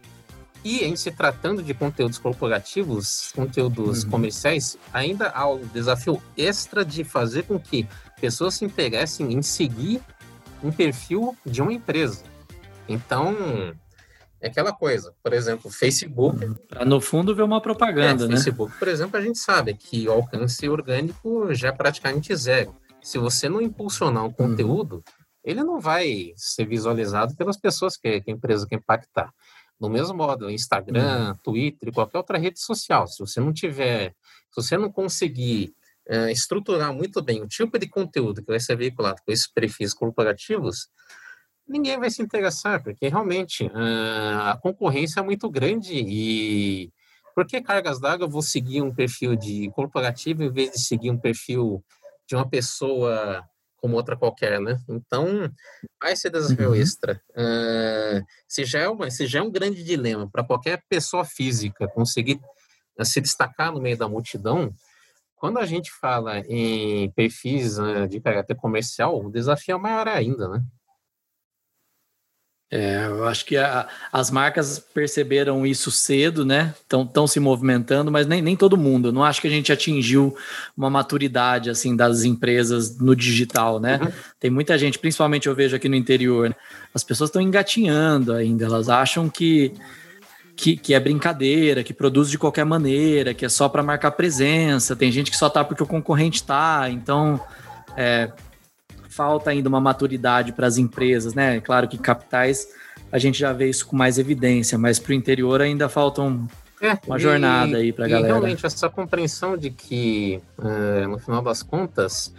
E 0.64 0.84
em 0.84 0.96
se 0.96 1.12
tratando 1.12 1.64
de 1.64 1.74
conteúdos 1.74 2.18
corporativos, 2.18 3.32
conteúdos 3.34 4.04
uhum. 4.04 4.10
comerciais, 4.10 4.78
ainda 4.94 5.30
há 5.30 5.48
o 5.48 5.60
desafio 5.68 6.22
extra 6.36 6.84
de 6.84 7.04
fazer 7.04 7.44
com 7.44 7.58
que 7.58 7.88
pessoas 8.20 8.56
se 8.56 8.66
interessem 8.66 9.34
em 9.34 9.42
seguir 9.42 10.02
um 10.62 10.72
perfil 10.72 11.36
de 11.46 11.62
uma 11.62 11.72
empresa. 11.72 12.24
Então, 12.88 13.36
é 14.42 14.48
aquela 14.48 14.74
coisa. 14.74 15.14
Por 15.22 15.34
exemplo, 15.34 15.70
Facebook. 15.70 16.56
Pra, 16.68 16.86
no 16.86 17.02
fundo, 17.02 17.36
ver 17.36 17.44
uma 17.44 17.62
propaganda, 17.62 18.26
é, 18.26 18.28
né? 18.28 18.36
Facebook, 18.36 18.78
por 18.78 18.88
exemplo, 18.88 19.18
a 19.18 19.22
gente 19.22 19.38
sabe 19.38 19.74
que 19.74 20.08
o 20.08 20.12
alcance 20.12 20.68
orgânico 20.68 21.54
já 21.54 21.70
é 21.70 21.72
praticamente 21.72 22.36
zero. 22.36 22.76
Se 23.02 23.18
você 23.18 23.48
não 23.48 23.62
impulsionar 23.62 24.26
um 24.26 24.32
conteúdo, 24.32 24.96
uhum. 24.96 25.04
ele 25.44 25.64
não 25.64 25.80
vai 25.80 26.34
ser 26.36 26.66
visualizado 26.66 27.36
pelas 27.36 27.58
pessoas 27.58 27.98
que, 27.98 28.22
que 28.22 28.32
a 28.32 28.34
empresa 28.34 28.68
quer 28.68 28.76
impactar. 28.76 29.32
Do 29.80 29.90
mesmo 29.90 30.16
modo, 30.16 30.50
Instagram, 30.50 31.30
uhum. 31.30 31.38
Twitter, 31.44 31.94
qualquer 31.94 32.18
outra 32.18 32.38
rede 32.38 32.60
social, 32.60 33.08
se 33.08 33.20
você 33.20 33.40
não 33.40 33.54
tiver, 33.54 34.14
se 34.52 34.62
você 34.62 34.78
não 34.78 34.92
conseguir 34.92 35.74
uh, 36.10 36.30
estruturar 36.30 36.94
muito 36.94 37.22
bem 37.22 37.42
o 37.42 37.48
tipo 37.48 37.80
de 37.80 37.88
conteúdo 37.88 38.42
que 38.42 38.52
vai 38.52 38.60
ser 38.60 38.76
veiculado 38.76 39.22
com 39.26 39.32
esses 39.32 39.48
perfis 39.48 39.94
corporativos, 39.94 40.90
ninguém 41.66 41.98
vai 41.98 42.10
se 42.10 42.22
interessar, 42.22 42.84
porque 42.84 43.08
realmente 43.08 43.68
uh, 43.68 44.50
a 44.50 44.60
concorrência 44.62 45.22
é 45.22 45.24
muito 45.24 45.50
grande 45.50 45.94
e 45.94 46.92
por 47.34 47.46
que 47.46 47.62
cargas 47.62 48.02
d'água 48.02 48.26
eu 48.26 48.30
vou 48.30 48.42
seguir 48.42 48.82
um 48.82 48.94
perfil 48.94 49.36
de 49.36 49.70
corporativo 49.72 50.44
em 50.44 50.52
vez 50.52 50.72
de 50.72 50.82
seguir 50.82 51.10
um 51.10 51.18
perfil 51.18 51.82
de 52.28 52.36
uma 52.36 52.48
pessoa 52.48 53.42
como 53.80 53.96
outra 53.96 54.16
qualquer, 54.16 54.60
né? 54.60 54.80
Então, 54.88 55.52
vai 56.02 56.16
ser 56.16 56.30
desafio 56.30 56.70
uhum. 56.70 56.76
extra. 56.76 57.22
Uh, 57.32 58.24
se, 58.48 58.66
já 58.66 58.80
é 58.80 58.90
uma, 58.90 59.10
se 59.10 59.26
já 59.28 59.40
é 59.40 59.42
um 59.42 59.52
grande 59.52 59.84
dilema 59.84 60.30
para 60.30 60.44
qualquer 60.44 60.84
pessoa 60.90 61.26
física 61.26 61.88
conseguir 61.88 62.40
uh, 63.00 63.06
se 63.06 63.20
destacar 63.22 63.72
no 63.72 63.82
meio 63.82 63.98
da 63.98 64.08
multidão, 64.08 64.74
quando 65.36 65.58
a 65.58 65.66
gente 65.66 65.92
fala 65.92 66.40
em 66.40 67.10
perfis 67.12 67.80
uh, 67.80 68.08
de 68.08 68.20
caráter 68.20 68.56
comercial, 68.56 69.20
o 69.20 69.32
desafio 69.32 69.76
é 69.76 69.80
maior 69.80 70.08
ainda, 70.08 70.48
né? 70.50 70.64
É, 72.72 73.08
eu 73.08 73.28
acho 73.28 73.46
que 73.46 73.58
a, 73.58 73.88
as 74.12 74.30
marcas 74.30 74.78
perceberam 74.78 75.66
isso 75.66 75.90
cedo, 75.90 76.46
né? 76.46 76.76
Estão 76.84 77.26
se 77.26 77.40
movimentando, 77.40 78.12
mas 78.12 78.28
nem, 78.28 78.44
nem 78.44 78.56
todo 78.56 78.78
mundo. 78.78 79.08
Eu 79.08 79.12
não 79.12 79.24
acho 79.24 79.42
que 79.42 79.48
a 79.48 79.50
gente 79.52 79.72
atingiu 79.72 80.36
uma 80.78 80.90
maturidade 80.90 81.72
assim 81.72 81.96
das 81.96 82.24
empresas 82.24 83.00
no 83.00 83.16
digital, 83.16 83.80
né? 83.80 84.00
Uhum. 84.00 84.12
Tem 84.40 84.52
muita 84.52 84.78
gente, 84.78 85.00
principalmente 85.00 85.48
eu 85.48 85.56
vejo 85.56 85.76
aqui 85.76 85.90
no 85.90 85.96
interior, 85.96 86.50
né? 86.50 86.56
as 86.94 87.04
pessoas 87.04 87.30
estão 87.30 87.42
engatinhando 87.42 88.34
ainda. 88.34 88.66
Elas 88.66 88.88
acham 88.88 89.28
que, 89.30 89.74
que, 90.56 90.78
que, 90.78 90.94
é 90.94 91.00
brincadeira, 91.00 91.84
que 91.84 91.94
produz 91.94 92.30
de 92.30 92.38
qualquer 92.38 92.66
maneira, 92.66 93.34
que 93.34 93.46
é 93.46 93.50
só 93.50 93.68
para 93.68 93.82
marcar 93.82 94.12
presença. 94.12 94.96
Tem 94.96 95.12
gente 95.12 95.32
que 95.32 95.38
só 95.38 95.50
tá 95.50 95.64
porque 95.64 95.82
o 95.82 95.88
concorrente 95.88 96.44
tá. 96.44 96.88
Então, 96.88 97.40
é, 97.98 98.32
falta 99.20 99.50
ainda 99.50 99.68
uma 99.68 99.82
maturidade 99.82 100.54
para 100.54 100.66
as 100.66 100.78
empresas, 100.78 101.34
né? 101.34 101.60
Claro 101.60 101.90
que 101.90 101.98
capitais 101.98 102.70
a 103.12 103.18
gente 103.18 103.38
já 103.38 103.52
vê 103.52 103.70
isso 103.70 103.86
com 103.86 103.98
mais 103.98 104.18
evidência, 104.18 104.78
mas 104.78 104.98
para 104.98 105.12
o 105.12 105.14
interior 105.14 105.60
ainda 105.60 105.90
falta 105.90 106.22
um, 106.22 106.48
é, 106.82 106.98
uma 107.06 107.18
e, 107.18 107.20
jornada 107.20 107.78
aí 107.78 107.92
para 107.92 108.06
a 108.06 108.08
galera. 108.08 108.34
Realmente, 108.36 108.66
essa 108.66 108.88
compreensão 108.88 109.58
de 109.58 109.72
que, 109.72 110.42
é, 110.58 111.06
no 111.06 111.20
final 111.20 111.42
das 111.42 111.62
contas, 111.62 112.34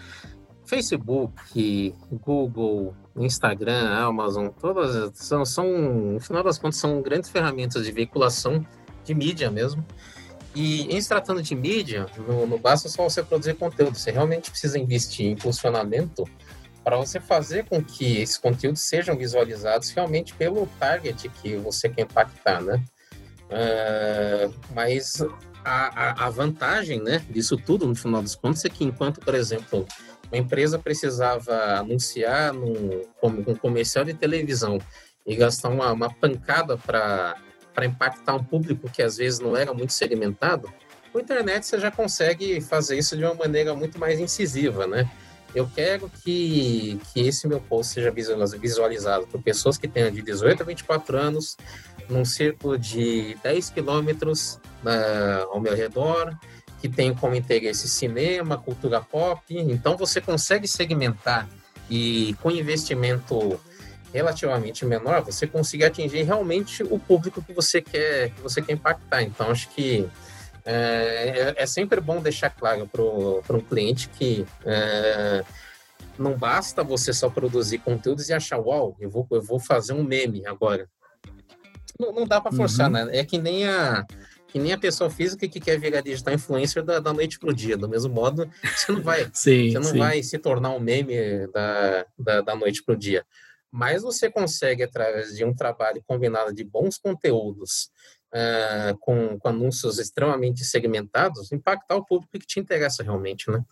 Facebook, 0.65 1.95
Google, 2.11 2.95
Instagram, 3.15 3.91
Amazon, 3.91 4.49
todas 4.49 5.13
são, 5.19 5.45
são, 5.45 5.67
no 6.15 6.21
final 6.21 6.43
das 6.43 6.57
contas, 6.57 6.79
são 6.79 7.03
grandes 7.03 7.29
ferramentas 7.29 7.85
de 7.85 7.93
veiculação 7.93 8.65
de 9.05 9.15
mídia 9.15 9.51
mesmo. 9.51 9.85
E 10.55 10.83
em 10.95 10.99
se 10.99 11.09
tratando 11.09 11.43
de 11.43 11.55
mídia, 11.55 12.07
não, 12.27 12.47
não 12.47 12.59
basta 12.59 12.89
só 12.89 13.05
você 13.05 13.23
produzir 13.23 13.55
conteúdo, 13.55 13.97
você 13.97 14.11
realmente 14.11 14.51
precisa 14.51 14.79
investir 14.79 15.27
em 15.27 15.33
impulsionamento 15.33 16.25
para 16.83 16.97
você 16.97 17.21
fazer 17.21 17.65
com 17.67 17.83
que 17.83 18.21
esses 18.21 18.39
conteúdos 18.39 18.81
sejam 18.83 19.17
visualizados 19.17 19.91
realmente 19.91 20.35
pelo 20.35 20.67
target 20.79 21.29
que 21.29 21.57
você 21.57 21.89
quer 21.89 22.03
impactar, 22.03 22.61
né? 22.61 22.83
Uh, 23.51 24.55
mas 24.73 25.23
a, 25.65 26.27
a, 26.27 26.31
vantagem 26.31 27.03
né, 27.03 27.25
disso 27.29 27.57
tudo, 27.57 27.87
no 27.87 27.95
final 27.95 28.23
dos 28.23 28.35
contos, 28.35 28.65
é 28.65 28.69
que 28.69 28.85
enquanto, 28.85 29.21
por 29.21 29.35
exemplo, 29.35 29.87
uma 30.31 30.39
empresa 30.39 30.79
precisava 30.79 31.79
anunciar 31.79 32.53
num, 32.53 33.03
um 33.23 33.55
comercial 33.57 34.05
de 34.05 34.15
televisão 34.15 34.79
e 35.27 35.35
gastar 35.35 35.69
uma, 35.69 35.93
uma 35.93 36.15
pancada 36.15 36.77
para 36.79 37.35
impactar 37.85 38.37
um 38.37 38.45
público 38.45 38.89
que 38.89 39.03
às 39.03 39.17
vezes 39.17 39.41
não 39.41 39.57
era 39.57 39.75
muito 39.75 39.93
segmentado, 39.93 40.73
com 41.13 41.19
a 41.19 41.23
internet 41.23 41.67
você 41.67 41.79
já 41.79 41.91
consegue 41.91 42.61
fazer 42.61 42.97
isso 42.97 43.17
de 43.17 43.25
uma 43.25 43.35
maneira 43.35 43.75
muito 43.75 43.99
mais 43.99 44.21
incisiva, 44.21 44.87
né? 44.87 45.11
Eu 45.55 45.69
quero 45.75 46.11
que, 46.23 47.01
que 47.13 47.21
esse 47.21 47.49
meu 47.49 47.61
post 47.61 47.95
seja 47.95 48.11
visualizado 48.11 49.27
por 49.27 49.43
pessoas 49.43 49.77
que 49.77 49.89
tenham 49.89 50.11
de 50.11 50.23
18 50.23 50.63
a 50.63 50.67
24 50.67 51.19
anos, 51.19 51.57
num 52.09 52.25
círculo 52.25 52.79
de 52.79 53.37
10 53.43 53.71
quilômetros 53.71 54.61
uh, 54.85 55.51
ao 55.53 55.61
meu 55.61 55.75
redor, 55.75 56.37
que 56.81 56.89
tem 56.89 57.15
como 57.15 57.35
interesse 57.35 57.89
cinema, 57.89 58.57
cultura 58.57 59.01
pop. 59.01 59.43
Então 59.49 59.97
você 59.97 60.21
consegue 60.21 60.67
segmentar 60.67 61.49
e 61.91 62.35
com 62.41 62.51
investimento 62.51 63.61
relativamente 64.13 64.85
menor, 64.85 65.23
você 65.23 65.47
consegue 65.47 65.85
atingir 65.85 66.23
realmente 66.23 66.83
o 66.83 66.99
público 66.99 67.43
que 67.43 67.53
você 67.53 67.81
quer, 67.81 68.31
que 68.31 68.41
você 68.41 68.61
quer 68.61 68.73
impactar. 68.73 69.23
Então 69.23 69.51
acho 69.51 69.69
que 69.71 70.09
é, 70.65 71.55
é, 71.57 71.63
é 71.63 71.67
sempre 71.67 72.01
bom 72.01 72.21
deixar 72.21 72.51
claro 72.51 72.89
para 72.89 73.57
um 73.57 73.61
cliente 73.61 74.09
que 74.09 74.47
é, 74.65 75.45
não 76.19 76.37
basta 76.37 76.85
você 76.85 77.13
só 77.13 77.31
produzir 77.31 77.79
conteúdos 77.79 78.29
e 78.29 78.33
achar, 78.33 78.59
uau, 78.59 78.97
eu 79.01 79.11
vou, 79.11 79.27
eu 79.31 79.43
vou 79.43 79.59
fazer 79.59 79.93
um 79.93 80.03
meme 80.03 80.47
agora. 80.47 80.89
Não, 81.99 82.13
não 82.13 82.27
dá 82.27 82.41
para 82.41 82.53
forçar, 82.53 82.87
uhum. 82.87 83.07
né? 83.07 83.19
É 83.19 83.25
que 83.25 83.39
nem 83.39 83.67
a 83.67 84.07
que 84.49 84.59
nem 84.59 84.73
a 84.73 84.79
pessoa 84.79 85.09
física 85.09 85.49
que 85.49 85.61
quer 85.61 85.79
virar 85.79 86.01
digital 86.01 86.35
influencer 86.35 86.83
da, 86.83 86.99
da 86.99 87.13
noite 87.13 87.39
pro 87.39 87.55
dia. 87.55 87.77
Do 87.77 87.89
mesmo 87.89 88.13
modo, 88.13 88.51
você 88.77 88.91
não 88.91 89.01
vai, 89.01 89.31
sim, 89.33 89.71
você 89.71 89.79
não 89.79 89.91
sim. 89.91 89.99
vai 89.99 90.23
se 90.25 90.39
tornar 90.39 90.71
um 90.71 90.81
meme 90.81 91.47
da, 91.53 92.07
da, 92.19 92.41
da 92.41 92.57
noite 92.57 92.83
pro 92.83 92.97
dia. 92.97 93.25
Mas 93.71 94.03
você 94.03 94.29
consegue, 94.29 94.83
através 94.83 95.37
de 95.37 95.45
um 95.45 95.55
trabalho 95.55 96.03
combinado 96.05 96.53
de 96.53 96.65
bons 96.65 96.99
conteúdos, 96.99 97.91
uh, 98.33 98.97
com, 98.99 99.39
com 99.39 99.49
anúncios 99.49 99.99
extremamente 99.99 100.65
segmentados, 100.65 101.53
impactar 101.53 101.97
o 101.97 102.05
público 102.05 102.39
que 102.39 102.47
te 102.47 102.61
interessa 102.61 103.03
realmente, 103.03 103.51
né? 103.51 103.65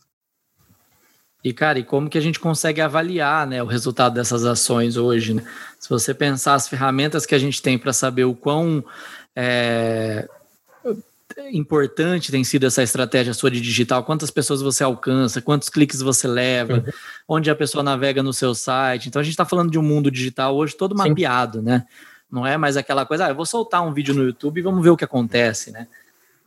E, 1.42 1.52
cara, 1.52 1.78
e 1.78 1.84
como 1.84 2.10
que 2.10 2.18
a 2.18 2.20
gente 2.20 2.40
consegue 2.40 2.80
avaliar 2.80 3.46
né, 3.46 3.62
o 3.62 3.66
resultado 3.66 4.14
dessas 4.14 4.44
ações 4.44 4.96
hoje? 4.96 5.34
Né? 5.34 5.42
Se 5.78 5.88
você 5.88 6.12
pensar 6.12 6.54
as 6.54 6.68
ferramentas 6.68 7.24
que 7.24 7.34
a 7.34 7.38
gente 7.38 7.62
tem 7.62 7.78
para 7.78 7.92
saber 7.92 8.24
o 8.24 8.34
quão 8.34 8.84
é, 9.36 10.28
importante 11.52 12.32
tem 12.32 12.42
sido 12.42 12.66
essa 12.66 12.82
estratégia 12.82 13.32
sua 13.34 13.50
de 13.50 13.60
digital, 13.60 14.02
quantas 14.04 14.30
pessoas 14.30 14.60
você 14.60 14.82
alcança, 14.82 15.40
quantos 15.40 15.68
cliques 15.68 16.00
você 16.00 16.26
leva, 16.26 16.74
uhum. 16.74 16.92
onde 17.28 17.50
a 17.50 17.54
pessoa 17.54 17.84
navega 17.84 18.22
no 18.22 18.32
seu 18.32 18.54
site. 18.54 19.08
Então 19.08 19.20
a 19.20 19.22
gente 19.22 19.32
está 19.32 19.44
falando 19.44 19.70
de 19.70 19.78
um 19.78 19.82
mundo 19.82 20.10
digital 20.10 20.56
hoje 20.56 20.76
todo 20.76 20.96
Sim. 21.00 21.08
mapeado, 21.08 21.62
né? 21.62 21.86
Não 22.30 22.46
é 22.46 22.56
mais 22.56 22.76
aquela 22.76 23.06
coisa, 23.06 23.26
ah, 23.26 23.28
eu 23.30 23.34
vou 23.34 23.46
soltar 23.46 23.86
um 23.86 23.92
vídeo 23.92 24.14
no 24.14 24.24
YouTube 24.24 24.58
e 24.58 24.62
vamos 24.62 24.82
ver 24.82 24.90
o 24.90 24.96
que 24.96 25.04
acontece, 25.04 25.70
né? 25.70 25.88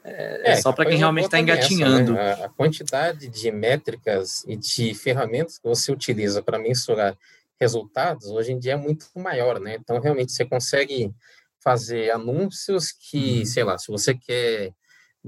É, 0.03 0.53
é 0.53 0.55
só 0.55 0.71
para 0.71 0.85
quem 0.85 0.97
realmente 0.97 1.25
está 1.25 1.39
engatinhando. 1.39 2.17
Essa, 2.17 2.39
né? 2.39 2.45
A 2.45 2.49
quantidade 2.49 3.27
de 3.27 3.51
métricas 3.51 4.43
e 4.47 4.55
de 4.55 4.93
ferramentas 4.93 5.57
que 5.57 5.67
você 5.67 5.91
utiliza 5.91 6.41
para 6.41 6.57
mensurar 6.57 7.15
resultados 7.59 8.25
hoje 8.27 8.51
em 8.51 8.59
dia 8.59 8.73
é 8.73 8.77
muito 8.77 9.07
maior, 9.15 9.59
né? 9.59 9.75
Então, 9.79 9.99
realmente, 9.99 10.31
você 10.31 10.43
consegue 10.43 11.13
fazer 11.59 12.09
anúncios 12.09 12.91
que, 12.91 13.39
uhum. 13.39 13.45
sei 13.45 13.63
lá, 13.63 13.77
se 13.77 13.91
você 13.91 14.15
quer 14.15 14.73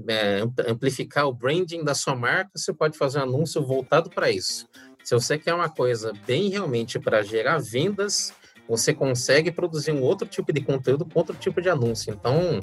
é, 0.08 0.40
amplificar 0.66 1.26
o 1.26 1.32
branding 1.32 1.84
da 1.84 1.94
sua 1.94 2.16
marca, 2.16 2.50
você 2.56 2.72
pode 2.72 2.98
fazer 2.98 3.20
um 3.20 3.22
anúncio 3.22 3.64
voltado 3.64 4.10
para 4.10 4.30
isso. 4.30 4.68
Se 5.04 5.14
você 5.14 5.38
quer 5.38 5.54
uma 5.54 5.68
coisa 5.68 6.12
bem 6.26 6.48
realmente 6.48 6.98
para 6.98 7.22
gerar 7.22 7.58
vendas, 7.58 8.32
você 8.68 8.94
consegue 8.94 9.50
produzir 9.50 9.92
um 9.92 10.02
outro 10.02 10.26
tipo 10.26 10.52
de 10.52 10.60
conteúdo 10.60 11.04
com 11.04 11.18
outro 11.18 11.36
tipo 11.36 11.60
de 11.60 11.68
anúncio. 11.68 12.12
Então, 12.12 12.60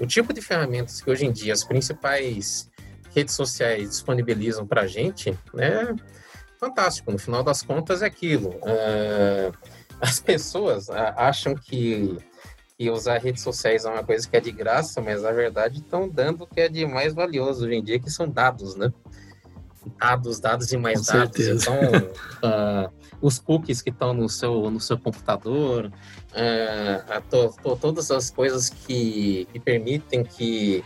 o 0.00 0.06
tipo 0.06 0.32
de 0.32 0.40
ferramentas 0.40 1.00
que 1.00 1.10
hoje 1.10 1.26
em 1.26 1.32
dia 1.32 1.52
as 1.52 1.64
principais 1.64 2.70
redes 3.14 3.34
sociais 3.34 3.88
disponibilizam 3.90 4.66
para 4.66 4.82
a 4.82 4.86
gente 4.86 5.36
é 5.58 5.94
fantástico. 6.58 7.10
No 7.10 7.18
final 7.18 7.42
das 7.42 7.62
contas, 7.62 8.02
é 8.02 8.06
aquilo. 8.06 8.50
Uh, 8.50 9.52
as 10.00 10.20
pessoas 10.20 10.88
acham 10.88 11.54
que 11.54 12.18
que 12.80 12.90
usar 12.90 13.18
redes 13.18 13.42
sociais 13.42 13.84
é 13.84 13.90
uma 13.90 14.02
coisa 14.02 14.26
que 14.26 14.34
é 14.34 14.40
de 14.40 14.50
graça, 14.50 15.02
mas 15.02 15.20
na 15.20 15.32
verdade 15.32 15.80
estão 15.80 16.08
dando 16.08 16.44
o 16.44 16.46
que 16.46 16.62
é 16.62 16.66
de 16.66 16.86
mais 16.86 17.12
valioso 17.12 17.66
hoje 17.66 17.74
em 17.74 17.84
dia, 17.84 18.00
que 18.00 18.08
são 18.08 18.26
dados, 18.26 18.74
né? 18.74 18.90
Dados, 20.00 20.40
dados 20.40 20.72
e 20.72 20.76
mais 20.76 21.06
Com 21.06 21.12
dados. 21.12 21.36
Certeza. 21.36 21.70
Então, 21.70 22.88
uh, 22.88 22.92
os 23.20 23.38
cookies 23.38 23.82
que 23.82 23.90
estão 23.90 24.14
no 24.14 24.28
seu, 24.28 24.70
no 24.70 24.80
seu 24.80 24.98
computador, 24.98 25.86
uh, 25.86 27.20
to, 27.28 27.54
to, 27.62 27.76
todas 27.76 28.10
as 28.10 28.30
coisas 28.30 28.70
que, 28.70 29.46
que 29.52 29.60
permitem 29.60 30.24
que 30.24 30.82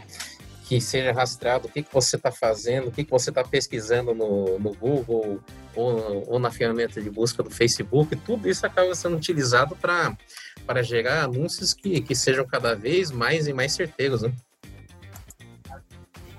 que 0.64 0.80
seja 0.80 1.12
rastreado 1.12 1.68
o 1.68 1.70
que, 1.70 1.82
que 1.82 1.92
você 1.92 2.16
está 2.16 2.32
fazendo, 2.32 2.88
o 2.88 2.90
que, 2.90 3.04
que 3.04 3.10
você 3.10 3.30
está 3.30 3.44
pesquisando 3.44 4.14
no, 4.14 4.58
no 4.58 4.72
Google 4.74 5.38
ou, 5.76 6.24
ou, 6.26 6.38
na 6.38 6.50
ferramenta 6.50 7.02
de 7.02 7.10
busca 7.10 7.42
do 7.42 7.50
Facebook, 7.50 8.16
tudo 8.16 8.48
isso 8.48 8.64
acaba 8.64 8.94
sendo 8.94 9.16
utilizado 9.16 9.76
para 9.76 10.82
gerar 10.82 11.24
anúncios 11.24 11.74
que, 11.74 12.00
que 12.00 12.14
sejam 12.14 12.46
cada 12.46 12.74
vez 12.74 13.10
mais 13.10 13.46
e 13.46 13.52
mais 13.52 13.72
certeiros. 13.72 14.22
Né? 14.22 14.32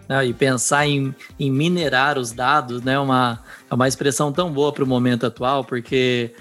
Ah, 0.08 0.24
e 0.24 0.34
pensar 0.34 0.86
em, 0.86 1.15
em 1.39 1.52
minerar 1.52 2.18
os 2.18 2.32
dados 2.32 2.84
né, 2.84 2.98
uma, 3.00 3.39
é 3.70 3.74
uma 3.74 3.88
expressão 3.88 4.32
tão 4.32 4.52
boa 4.52 4.72
para 4.72 4.84
o 4.84 4.88
momento 4.88 5.26
atual, 5.26 5.63
porque 5.63 6.32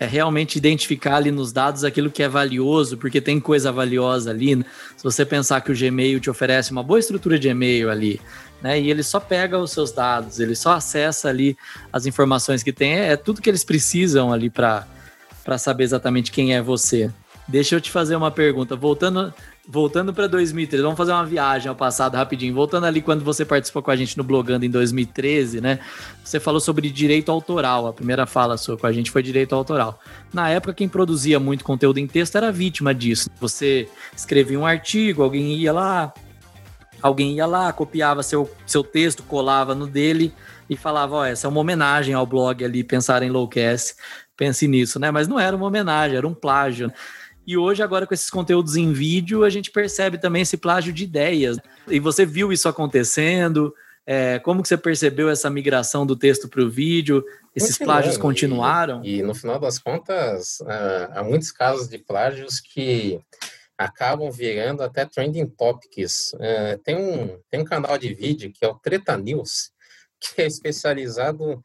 é 0.00 0.06
realmente 0.06 0.56
identificar 0.56 1.16
ali 1.16 1.30
nos 1.30 1.52
dados 1.52 1.84
aquilo 1.84 2.10
que 2.10 2.22
é 2.22 2.28
valioso, 2.28 2.96
porque 2.96 3.20
tem 3.20 3.38
coisa 3.38 3.70
valiosa 3.70 4.30
ali. 4.30 4.56
Né? 4.56 4.64
Se 4.96 5.04
você 5.04 5.24
pensar 5.24 5.60
que 5.60 5.70
o 5.70 5.78
Gmail 5.78 6.18
te 6.18 6.28
oferece 6.28 6.72
uma 6.72 6.82
boa 6.82 6.98
estrutura 6.98 7.38
de 7.38 7.48
e-mail 7.48 7.88
ali, 7.88 8.20
né? 8.60 8.80
E 8.80 8.90
ele 8.90 9.02
só 9.02 9.18
pega 9.18 9.58
os 9.58 9.72
seus 9.72 9.90
dados, 9.90 10.38
ele 10.38 10.54
só 10.54 10.72
acessa 10.72 11.28
ali 11.28 11.56
as 11.92 12.06
informações 12.06 12.62
que 12.62 12.72
tem, 12.72 12.94
é, 12.94 13.12
é 13.12 13.16
tudo 13.16 13.42
que 13.42 13.50
eles 13.50 13.64
precisam 13.64 14.32
ali 14.32 14.48
para 14.48 14.86
saber 15.58 15.84
exatamente 15.84 16.30
quem 16.30 16.54
é 16.54 16.62
você. 16.62 17.10
Deixa 17.48 17.74
eu 17.74 17.80
te 17.80 17.90
fazer 17.90 18.14
uma 18.14 18.30
pergunta, 18.30 18.76
voltando 18.76 19.34
voltando 19.66 20.12
para 20.12 20.26
2013, 20.26 20.82
vamos 20.82 20.96
fazer 20.96 21.12
uma 21.12 21.24
viagem 21.24 21.68
ao 21.68 21.74
passado 21.74 22.16
rapidinho. 22.16 22.54
Voltando 22.54 22.84
ali 22.84 23.00
quando 23.00 23.24
você 23.24 23.44
participou 23.44 23.82
com 23.82 23.90
a 23.90 23.96
gente 23.96 24.18
no 24.18 24.24
Blogando 24.24 24.64
em 24.64 24.70
2013, 24.70 25.60
né? 25.60 25.78
Você 26.24 26.40
falou 26.40 26.60
sobre 26.60 26.90
direito 26.90 27.30
autoral. 27.30 27.86
A 27.86 27.92
primeira 27.92 28.26
fala 28.26 28.56
sua 28.56 28.76
com 28.76 28.86
a 28.86 28.92
gente 28.92 29.10
foi 29.10 29.22
direito 29.22 29.54
autoral. 29.54 30.00
Na 30.32 30.48
época, 30.48 30.74
quem 30.74 30.88
produzia 30.88 31.38
muito 31.38 31.64
conteúdo 31.64 31.98
em 31.98 32.06
texto 32.06 32.36
era 32.36 32.50
vítima 32.50 32.94
disso. 32.94 33.30
Você 33.40 33.88
escrevia 34.16 34.58
um 34.58 34.66
artigo, 34.66 35.22
alguém 35.22 35.56
ia 35.56 35.72
lá, 35.72 36.12
alguém 37.00 37.36
ia 37.36 37.46
lá, 37.46 37.72
copiava 37.72 38.22
seu, 38.22 38.50
seu 38.66 38.82
texto, 38.82 39.22
colava 39.22 39.74
no 39.74 39.86
dele 39.86 40.32
e 40.68 40.76
falava: 40.76 41.16
Ó, 41.16 41.24
essa 41.24 41.46
é 41.46 41.50
uma 41.50 41.60
homenagem 41.60 42.14
ao 42.14 42.26
blog 42.26 42.64
ali, 42.64 42.82
pensar 42.82 43.22
em 43.22 43.30
Lowcast. 43.30 43.94
Pense 44.36 44.66
nisso, 44.66 44.98
né? 44.98 45.10
Mas 45.10 45.28
não 45.28 45.38
era 45.38 45.54
uma 45.54 45.66
homenagem, 45.66 46.16
era 46.16 46.26
um 46.26 46.34
plágio. 46.34 46.92
E 47.46 47.56
hoje, 47.56 47.82
agora 47.82 48.06
com 48.06 48.14
esses 48.14 48.30
conteúdos 48.30 48.76
em 48.76 48.92
vídeo, 48.92 49.44
a 49.44 49.50
gente 49.50 49.70
percebe 49.70 50.18
também 50.18 50.42
esse 50.42 50.56
plágio 50.56 50.92
de 50.92 51.04
ideias. 51.04 51.58
E 51.88 51.98
você 51.98 52.24
viu 52.24 52.52
isso 52.52 52.68
acontecendo? 52.68 53.74
É, 54.04 54.38
como 54.40 54.62
que 54.62 54.68
você 54.68 54.76
percebeu 54.76 55.28
essa 55.28 55.48
migração 55.48 56.04
do 56.04 56.16
texto 56.16 56.48
para 56.48 56.62
o 56.62 56.70
vídeo? 56.70 57.24
Esses 57.54 57.78
plágios 57.78 58.16
continuaram? 58.16 59.04
E, 59.04 59.18
e, 59.18 59.22
no 59.22 59.34
final 59.34 59.58
das 59.58 59.78
contas, 59.78 60.60
uh, 60.60 61.12
há 61.12 61.22
muitos 61.22 61.52
casos 61.52 61.88
de 61.88 61.98
plágios 61.98 62.60
que 62.60 63.20
acabam 63.76 64.30
virando 64.30 64.82
até 64.82 65.04
trending 65.04 65.46
topics. 65.46 66.32
Uh, 66.34 66.78
tem, 66.82 66.96
um, 66.96 67.38
tem 67.50 67.60
um 67.60 67.64
canal 67.64 67.96
de 67.98 68.12
vídeo 68.14 68.52
que 68.52 68.64
é 68.64 68.68
o 68.68 68.74
Treta 68.74 69.16
News, 69.16 69.70
que 70.18 70.42
é 70.42 70.46
especializado 70.46 71.62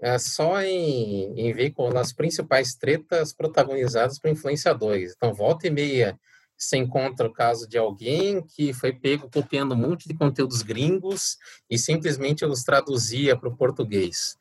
é 0.00 0.18
só 0.18 0.62
em, 0.62 1.34
em 1.38 1.52
veicular 1.52 2.02
as 2.02 2.12
principais 2.12 2.74
tretas 2.74 3.32
protagonizadas 3.32 4.18
por 4.18 4.30
influenciadores. 4.30 5.14
Então, 5.16 5.34
volta 5.34 5.66
e 5.66 5.70
meia, 5.70 6.18
você 6.56 6.76
encontra 6.76 7.26
o 7.26 7.32
caso 7.32 7.68
de 7.68 7.76
alguém 7.76 8.42
que 8.42 8.72
foi 8.72 8.92
pego 8.92 9.28
copiando 9.30 9.72
um 9.72 9.78
monte 9.78 10.08
de 10.08 10.14
conteúdos 10.14 10.62
gringos 10.62 11.36
e 11.68 11.76
simplesmente 11.78 12.44
os 12.44 12.62
traduzia 12.62 13.36
para 13.36 13.48
o 13.48 13.56
português. 13.56 14.36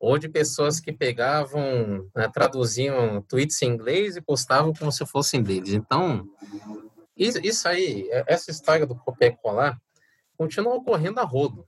Ou 0.00 0.18
de 0.18 0.28
pessoas 0.28 0.80
que 0.80 0.92
pegavam, 0.92 2.10
né, 2.14 2.28
traduziam 2.32 3.22
tweets 3.22 3.60
em 3.62 3.68
inglês 3.68 4.16
e 4.16 4.20
postavam 4.20 4.72
como 4.72 4.90
se 4.90 5.06
fossem 5.06 5.42
deles. 5.42 5.72
Então, 5.72 6.26
isso, 7.16 7.68
aí, 7.68 8.08
essa 8.26 8.50
história 8.50 8.86
do 8.86 8.96
copiar 8.96 9.36
colar, 9.36 9.80
continua 10.36 10.74
ocorrendo 10.74 11.20
a 11.20 11.24
rodo 11.24 11.66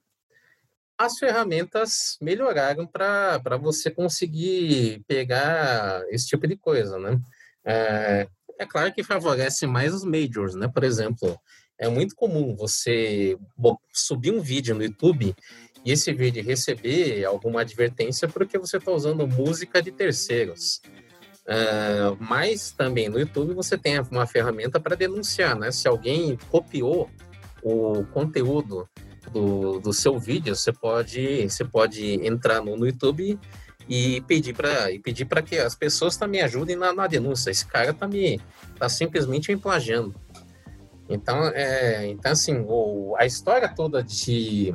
as 0.98 1.18
ferramentas 1.18 2.16
melhoraram 2.20 2.86
para 2.86 3.56
você 3.60 3.90
conseguir 3.90 5.02
pegar 5.06 6.02
esse 6.08 6.26
tipo 6.28 6.46
de 6.46 6.56
coisa, 6.56 6.98
né? 6.98 7.20
É, 7.64 8.28
é, 8.58 8.66
claro 8.66 8.92
que 8.92 9.02
favorece 9.02 9.66
mais 9.66 9.92
os 9.94 10.04
majors, 10.04 10.54
né? 10.54 10.68
Por 10.68 10.84
exemplo, 10.84 11.38
É 11.76 11.88
muito 11.88 12.14
comum 12.14 12.54
você 12.54 13.36
subir 13.92 14.30
um 14.30 14.40
vídeo 14.40 14.76
no 14.76 14.84
YouTube 14.84 15.34
e 15.84 15.92
esse 15.92 16.12
vídeo 16.12 16.42
receber 16.42 17.24
alguma 17.24 17.62
advertência 17.62 18.28
porque 18.28 18.56
você 18.58 18.76
está 18.76 18.92
usando 18.92 19.26
música 19.26 19.82
de 19.82 19.90
terceiros. 19.90 20.80
Uh, 21.46 22.16
mas 22.20 22.70
também 22.70 23.08
no 23.08 23.18
YouTube 23.18 23.52
você 23.54 23.76
tem 23.76 23.98
uma 24.00 24.26
ferramenta 24.26 24.80
para 24.80 24.96
denunciar, 24.96 25.58
né? 25.58 25.70
Se 25.72 25.88
alguém 25.88 26.38
copiou 26.48 27.10
o 27.62 28.04
conteúdo 28.12 28.88
do, 29.34 29.80
do 29.80 29.92
seu 29.92 30.16
vídeo, 30.18 30.54
você 30.54 30.72
pode, 30.72 31.50
você 31.50 31.64
pode 31.64 32.24
entrar 32.24 32.62
no, 32.62 32.76
no 32.76 32.86
YouTube 32.86 33.38
e 33.88 34.20
pedir 34.22 34.54
para 34.54 34.92
e 34.92 34.98
pedir 34.98 35.24
para 35.24 35.42
que 35.42 35.58
as 35.58 35.74
pessoas 35.74 36.16
também 36.16 36.40
ajudem 36.40 36.76
na, 36.76 36.92
na 36.92 37.06
denúncia. 37.08 37.50
Esse 37.50 37.66
cara 37.66 37.92
tá 37.92 38.06
me 38.06 38.40
tá 38.78 38.88
simplesmente 38.88 39.52
me 39.52 39.60
plagiando. 39.60 40.14
Então, 41.08 41.48
é, 41.48 42.06
então 42.06 42.32
assim, 42.32 42.64
o, 42.66 43.14
a 43.18 43.26
história 43.26 43.68
toda 43.68 44.02
de 44.02 44.74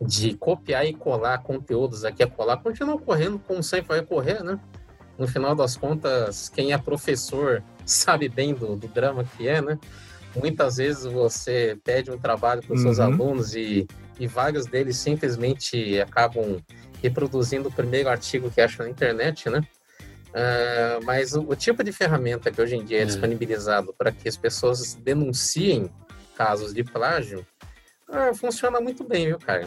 de 0.00 0.34
copiar 0.34 0.84
e 0.84 0.92
colar 0.92 1.38
conteúdos 1.38 2.04
aqui 2.04 2.22
a 2.22 2.26
colar 2.26 2.58
continua 2.58 2.96
ocorrendo 2.96 3.38
como 3.38 3.62
sempre 3.62 3.88
vai 3.88 4.00
ocorrer, 4.00 4.42
né? 4.42 4.58
No 5.18 5.26
final 5.26 5.54
das 5.54 5.76
contas, 5.76 6.50
quem 6.50 6.72
é 6.72 6.78
professor 6.78 7.62
sabe 7.86 8.28
bem 8.28 8.52
do, 8.52 8.76
do 8.76 8.88
drama 8.88 9.24
que 9.24 9.48
é, 9.48 9.62
né? 9.62 9.78
Muitas 10.36 10.76
vezes 10.76 11.04
você 11.04 11.78
pede 11.82 12.10
um 12.10 12.18
trabalho 12.18 12.62
para 12.62 12.74
os 12.74 12.80
uhum. 12.80 12.86
seus 12.86 13.00
alunos 13.00 13.54
e, 13.54 13.86
e 14.18 14.26
vários 14.26 14.66
deles 14.66 14.96
simplesmente 14.96 16.00
acabam 16.00 16.62
reproduzindo 17.02 17.68
o 17.68 17.72
primeiro 17.72 18.08
artigo 18.08 18.50
que 18.50 18.60
acham 18.60 18.84
na 18.84 18.90
internet, 18.90 19.48
né? 19.48 19.60
Uh, 20.28 21.04
mas 21.04 21.34
o, 21.34 21.40
o, 21.48 21.56
tipo 21.56 21.82
de 21.82 21.92
ferramenta 21.92 22.50
que 22.50 22.60
hoje 22.60 22.76
em 22.76 22.84
dia 22.84 22.98
é, 22.98 23.02
é. 23.02 23.04
disponibilizado 23.06 23.94
para 23.96 24.12
que 24.12 24.28
as 24.28 24.36
pessoas 24.36 24.94
denunciem 24.94 25.90
casos 26.36 26.74
de 26.74 26.84
plágio 26.84 27.46
uh, 28.08 28.34
funciona 28.34 28.78
muito 28.78 29.02
bem, 29.02 29.28
viu, 29.28 29.38
cara? 29.38 29.66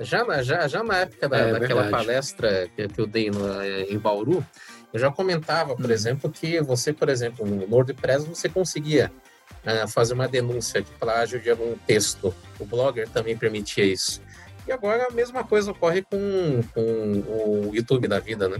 Já, 0.00 0.42
já, 0.42 0.68
já 0.68 0.82
na 0.82 0.98
época 0.98 1.28
da, 1.28 1.38
é, 1.38 1.52
daquela 1.52 1.82
verdade. 1.82 1.90
palestra 1.90 2.68
que, 2.76 2.86
que 2.88 3.00
eu 3.00 3.06
dei 3.06 3.30
no, 3.30 3.62
em 3.64 3.98
Bauru, 3.98 4.44
eu 4.92 5.00
já 5.00 5.10
comentava, 5.10 5.74
por 5.74 5.86
hum. 5.86 5.92
exemplo, 5.92 6.30
que 6.30 6.60
você, 6.60 6.92
por 6.92 7.08
exemplo, 7.08 7.46
no 7.46 7.64
WordPress, 7.74 8.26
você 8.26 8.48
conseguia 8.48 9.10
uh, 9.64 9.88
fazer 9.88 10.14
uma 10.14 10.28
denúncia 10.28 10.82
de 10.82 10.90
plágio 10.92 11.40
de 11.40 11.50
algum 11.50 11.74
texto. 11.86 12.34
O 12.58 12.64
Blogger 12.64 13.08
também 13.08 13.36
permitia 13.36 13.84
isso. 13.84 14.20
E 14.66 14.72
agora 14.72 15.08
a 15.10 15.12
mesma 15.12 15.44
coisa 15.44 15.70
ocorre 15.70 16.02
com, 16.02 16.62
com 16.72 16.80
o 16.80 17.70
YouTube 17.74 18.08
da 18.08 18.18
vida, 18.18 18.48
né? 18.48 18.58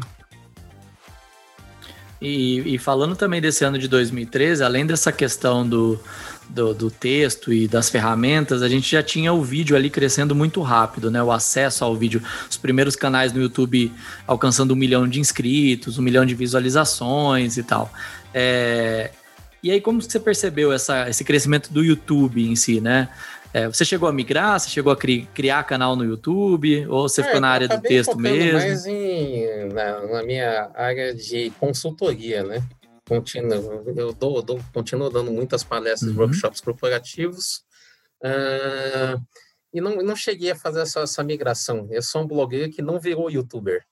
E, 2.21 2.75
e, 2.75 2.79
falando 2.79 3.15
também 3.15 3.41
desse 3.41 3.65
ano 3.65 3.79
de 3.79 3.87
2013, 3.87 4.63
além 4.63 4.87
dessa 4.87 5.13
questão 5.13 5.69
do, 5.69 6.01
do, 6.49 6.73
do, 6.73 6.91
texto 6.91 7.53
e 7.53 7.69
das 7.69 7.91
ferramentas, 7.91 8.63
a 8.63 8.69
gente 8.69 8.91
já 8.91 9.03
tinha 9.03 9.33
o 9.33 9.43
vídeo 9.43 9.77
ali 9.77 9.91
crescendo 9.91 10.35
muito 10.35 10.63
rápido, 10.63 11.11
né? 11.11 11.23
O 11.23 11.31
acesso 11.31 11.85
ao 11.85 11.95
vídeo, 11.95 12.23
os 12.49 12.57
primeiros 12.57 12.97
canais 12.97 13.31
no 13.33 13.43
YouTube 13.43 13.93
alcançando 14.27 14.73
um 14.73 14.77
milhão 14.77 15.07
de 15.07 15.21
inscritos, 15.21 15.99
um 15.99 16.03
milhão 16.03 16.25
de 16.25 16.35
visualizações 16.35 17.59
e 17.59 17.63
tal. 17.63 17.93
É... 18.33 19.11
E 19.65 19.71
aí, 19.71 19.81
como 19.81 20.03
você 20.03 20.21
percebeu 20.21 20.71
essa, 20.71 21.09
esse 21.09 21.25
crescimento 21.25 21.73
do 21.73 21.83
YouTube 21.83 22.47
em 22.47 22.55
si, 22.55 22.83
né? 22.83 23.09
É, 23.51 23.67
você 23.67 23.83
chegou 23.83 24.07
a 24.07 24.13
migrar? 24.13 24.61
Você 24.61 24.69
chegou 24.69 24.93
a 24.93 24.97
cri 24.97 25.27
criar 25.33 25.65
canal 25.65 25.97
no 25.97 26.05
YouTube? 26.05 26.87
Ou 26.87 27.09
você 27.09 27.23
é, 27.23 27.25
ficou 27.25 27.41
na 27.41 27.49
área 27.49 27.67
do 27.67 27.81
texto 27.81 28.15
mesmo? 28.19 28.59
mais 28.59 28.85
em, 28.85 29.69
na, 29.73 30.07
na, 30.07 30.23
minha 30.23 30.71
área 30.75 31.15
de 31.15 31.49
consultoria, 31.59 32.45
né? 32.45 32.63
Continuo, 33.09 33.85
eu 33.97 34.13
dou, 34.13 34.43
dou, 34.43 34.61
continuo 34.71 35.09
dando 35.09 35.33
muitas 35.33 35.65
palestras, 35.65 36.13
uhum. 36.13 36.19
workshops 36.19 36.61
corporativos. 36.61 37.65
Uh, 38.23 39.19
e 39.73 39.81
não, 39.81 39.97
não 39.97 40.15
cheguei 40.15 40.51
a 40.51 40.57
fazer 40.57 40.83
essa, 40.83 41.01
essa 41.01 41.25
migração. 41.25 41.89
Eu 41.91 42.03
sou 42.03 42.21
um 42.21 42.27
blogueiro 42.27 42.71
que 42.71 42.83
não 42.83 43.01
virou 43.01 43.31
youtuber. 43.31 43.83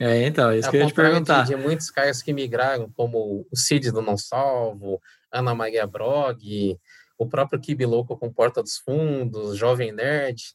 É, 0.00 0.24
então, 0.26 0.54
isso 0.54 0.70
que 0.70 0.76
eu 0.76 0.82
ia 0.82 0.86
te 0.86 0.94
perguntar. 0.94 1.42
De, 1.42 1.54
de 1.54 1.56
muitos 1.56 1.90
caras 1.90 2.22
que 2.22 2.32
migraram, 2.32 2.90
como 2.96 3.46
o 3.50 3.56
Cid 3.56 3.90
do 3.90 4.00
Não 4.00 4.16
Salvo, 4.16 5.00
Ana 5.32 5.54
Maria 5.54 5.86
Brog, 5.86 6.78
o 7.18 7.28
próprio 7.28 7.60
Kibi 7.60 7.84
Louco 7.84 8.16
com 8.16 8.32
Porta 8.32 8.62
dos 8.62 8.78
Fundos, 8.78 9.56
Jovem 9.56 9.90
Nerd. 9.90 10.54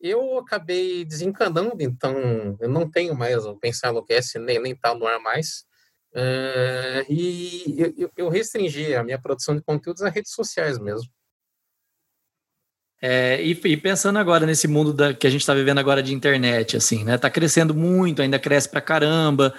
Eu 0.00 0.38
acabei 0.38 1.04
desencanando, 1.04 1.80
então 1.80 2.56
eu 2.60 2.68
não 2.68 2.88
tenho 2.88 3.14
mais 3.14 3.44
o 3.44 3.56
Pensar 3.56 3.90
Enlouquece, 3.90 4.38
nem, 4.38 4.60
nem 4.60 4.76
tá 4.76 4.94
no 4.94 5.06
ar 5.06 5.18
mais. 5.18 5.64
Uh, 6.12 7.04
e 7.10 7.94
eu, 7.98 8.10
eu 8.16 8.28
restringi 8.28 8.94
a 8.94 9.02
minha 9.02 9.20
produção 9.20 9.54
de 9.56 9.62
conteúdos 9.62 10.02
a 10.02 10.08
redes 10.08 10.32
sociais 10.32 10.78
mesmo. 10.78 11.10
É, 13.00 13.42
e, 13.42 13.50
e, 13.52 13.76
pensando 13.76 14.18
agora 14.18 14.46
nesse 14.46 14.66
mundo 14.66 14.92
da, 14.92 15.12
que 15.12 15.26
a 15.26 15.30
gente 15.30 15.42
está 15.42 15.52
vivendo 15.52 15.78
agora 15.78 16.02
de 16.02 16.14
internet, 16.14 16.78
assim, 16.78 17.04
né? 17.04 17.18
Tá 17.18 17.28
crescendo 17.28 17.74
muito, 17.74 18.22
ainda 18.22 18.38
cresce 18.38 18.68
pra 18.68 18.80
caramba. 18.80 19.52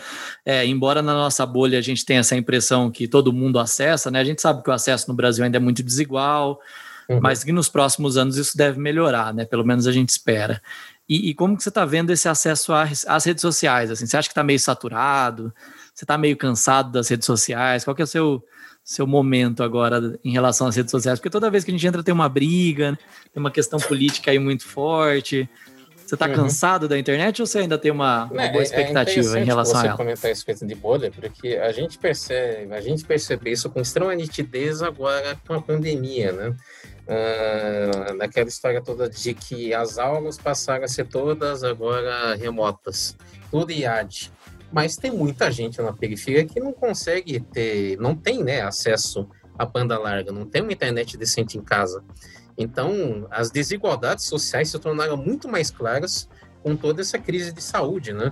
É, 0.44 0.66
embora 0.66 1.02
na 1.04 1.14
nossa 1.14 1.46
bolha 1.46 1.78
a 1.78 1.82
gente 1.82 2.04
tenha 2.04 2.22
essa 2.22 2.36
impressão 2.36 2.90
que 2.90 3.08
todo 3.08 3.32
mundo 3.32 3.60
acessa, 3.60 4.10
né? 4.10 4.20
A 4.20 4.24
gente 4.24 4.42
sabe 4.42 4.64
que 4.64 4.70
o 4.70 4.74
acesso 4.74 5.08
no 5.08 5.14
Brasil 5.14 5.46
ainda 5.46 5.58
é 5.58 5.60
muito 5.60 5.84
desigual, 5.84 6.60
uhum. 7.08 7.20
mas 7.22 7.44
que 7.44 7.52
nos 7.52 7.70
próximos 7.70 8.18
anos 8.18 8.38
isso 8.38 8.58
deve 8.58 8.80
melhorar, 8.80 9.32
né? 9.34 9.46
Pelo 9.46 9.64
menos 9.64 9.86
a 9.86 9.92
gente 9.92 10.10
espera. 10.10 10.60
E, 11.08 11.30
e 11.30 11.34
como 11.36 11.56
que 11.56 11.64
você 11.64 11.70
está 11.70 11.86
vendo 11.86 12.12
esse 12.12 12.28
acesso 12.28 12.74
às, 12.74 13.06
às, 13.08 13.24
redes 13.24 13.42
sociais? 13.42 13.92
Assim, 13.92 14.08
você 14.08 14.18
acha 14.18 14.28
que 14.28 14.34
está 14.34 14.44
meio 14.44 14.60
saturado? 14.60 15.54
Você 15.94 16.04
está 16.04 16.18
meio 16.18 16.36
cansado 16.36 16.92
das 16.92 17.08
redes 17.08 17.26
sociais? 17.26 17.84
Qual 17.84 17.96
que 17.96 18.02
é 18.02 18.06
o 18.06 18.08
seu 18.08 18.44
seu 18.88 19.06
momento 19.06 19.62
agora 19.62 20.18
em 20.24 20.32
relação 20.32 20.66
às 20.66 20.78
redes 20.78 20.92
sociais? 20.92 21.20
Porque 21.20 21.30
toda 21.30 21.52
vez 21.52 21.66
que 21.66 21.72
a 21.72 21.74
gente 21.74 21.86
entra 21.86 22.02
tem 22.02 22.14
uma 22.14 22.30
briga, 22.30 22.92
né? 22.92 22.98
tem 23.34 23.42
uma 23.42 23.52
questão 23.52 23.78
política 23.80 24.32
aí 24.32 24.40
muito 24.40 24.66
forte. 24.66 25.48
Você 25.98 26.16
está 26.16 26.26
uhum. 26.26 26.36
cansado 26.36 26.88
da 26.88 26.98
internet 26.98 27.42
ou 27.42 27.46
você 27.46 27.60
ainda 27.60 27.78
tem 27.78 27.92
uma, 27.92 28.24
uma 28.32 28.48
boa 28.48 28.48
é, 28.48 28.60
é 28.60 28.64
expectativa 28.64 29.38
é 29.38 29.42
em 29.42 29.46
relação 29.46 29.82
a 29.82 29.84
ela? 29.84 29.92
você 29.92 29.98
comentar 29.98 30.32
esse 30.32 30.46
coisa 30.46 30.66
de 30.66 30.74
bolha, 30.74 31.12
porque 31.12 31.56
a 31.56 31.70
gente 31.74 31.98
percebe, 31.98 32.74
a 32.74 32.80
gente 32.80 33.04
percebe 33.04 33.52
isso 33.52 33.70
com 33.70 33.82
extrema 33.82 34.16
nitidez 34.16 34.82
agora 34.82 35.38
com 35.46 35.56
a 35.56 35.62
pandemia, 35.62 36.32
né? 36.32 36.56
Uh, 37.10 38.14
naquela 38.16 38.48
história 38.48 38.82
toda 38.82 39.10
de 39.10 39.34
que 39.34 39.74
as 39.74 39.98
aulas 39.98 40.38
passaram 40.38 40.86
a 40.86 40.88
ser 40.88 41.08
todas 41.08 41.62
agora 41.62 42.36
remotas, 42.36 43.18
tudo 43.52 43.74
IAD 43.74 44.32
mas 44.72 44.98
tem 44.98 45.12
muita 45.12 45.52
gente 45.52 45.82
na 45.82 45.94
periferia 45.94 46.46
que 46.46 46.60
não 46.60 46.74
consegue 46.74 47.40
ter, 47.40 47.98
não 47.98 48.16
tem 48.16 48.44
né, 48.44 48.62
acesso 48.62 49.28
à 49.58 49.66
banda 49.66 49.98
larga, 49.98 50.32
não 50.32 50.46
tem 50.46 50.62
uma 50.62 50.74
internet 50.74 51.18
decente 51.18 51.58
em 51.58 51.62
casa. 51.62 52.04
Então, 52.58 53.28
as 53.30 53.52
desigualdades 53.52 54.26
sociais 54.26 54.70
se 54.70 54.80
tornaram 54.80 55.16
muito 55.16 55.48
mais 55.48 55.70
claras 55.70 56.28
com 56.64 56.76
toda 56.76 57.02
essa 57.02 57.20
crise 57.20 57.54
de 57.54 57.62
saúde, 57.62 58.14
né? 58.14 58.32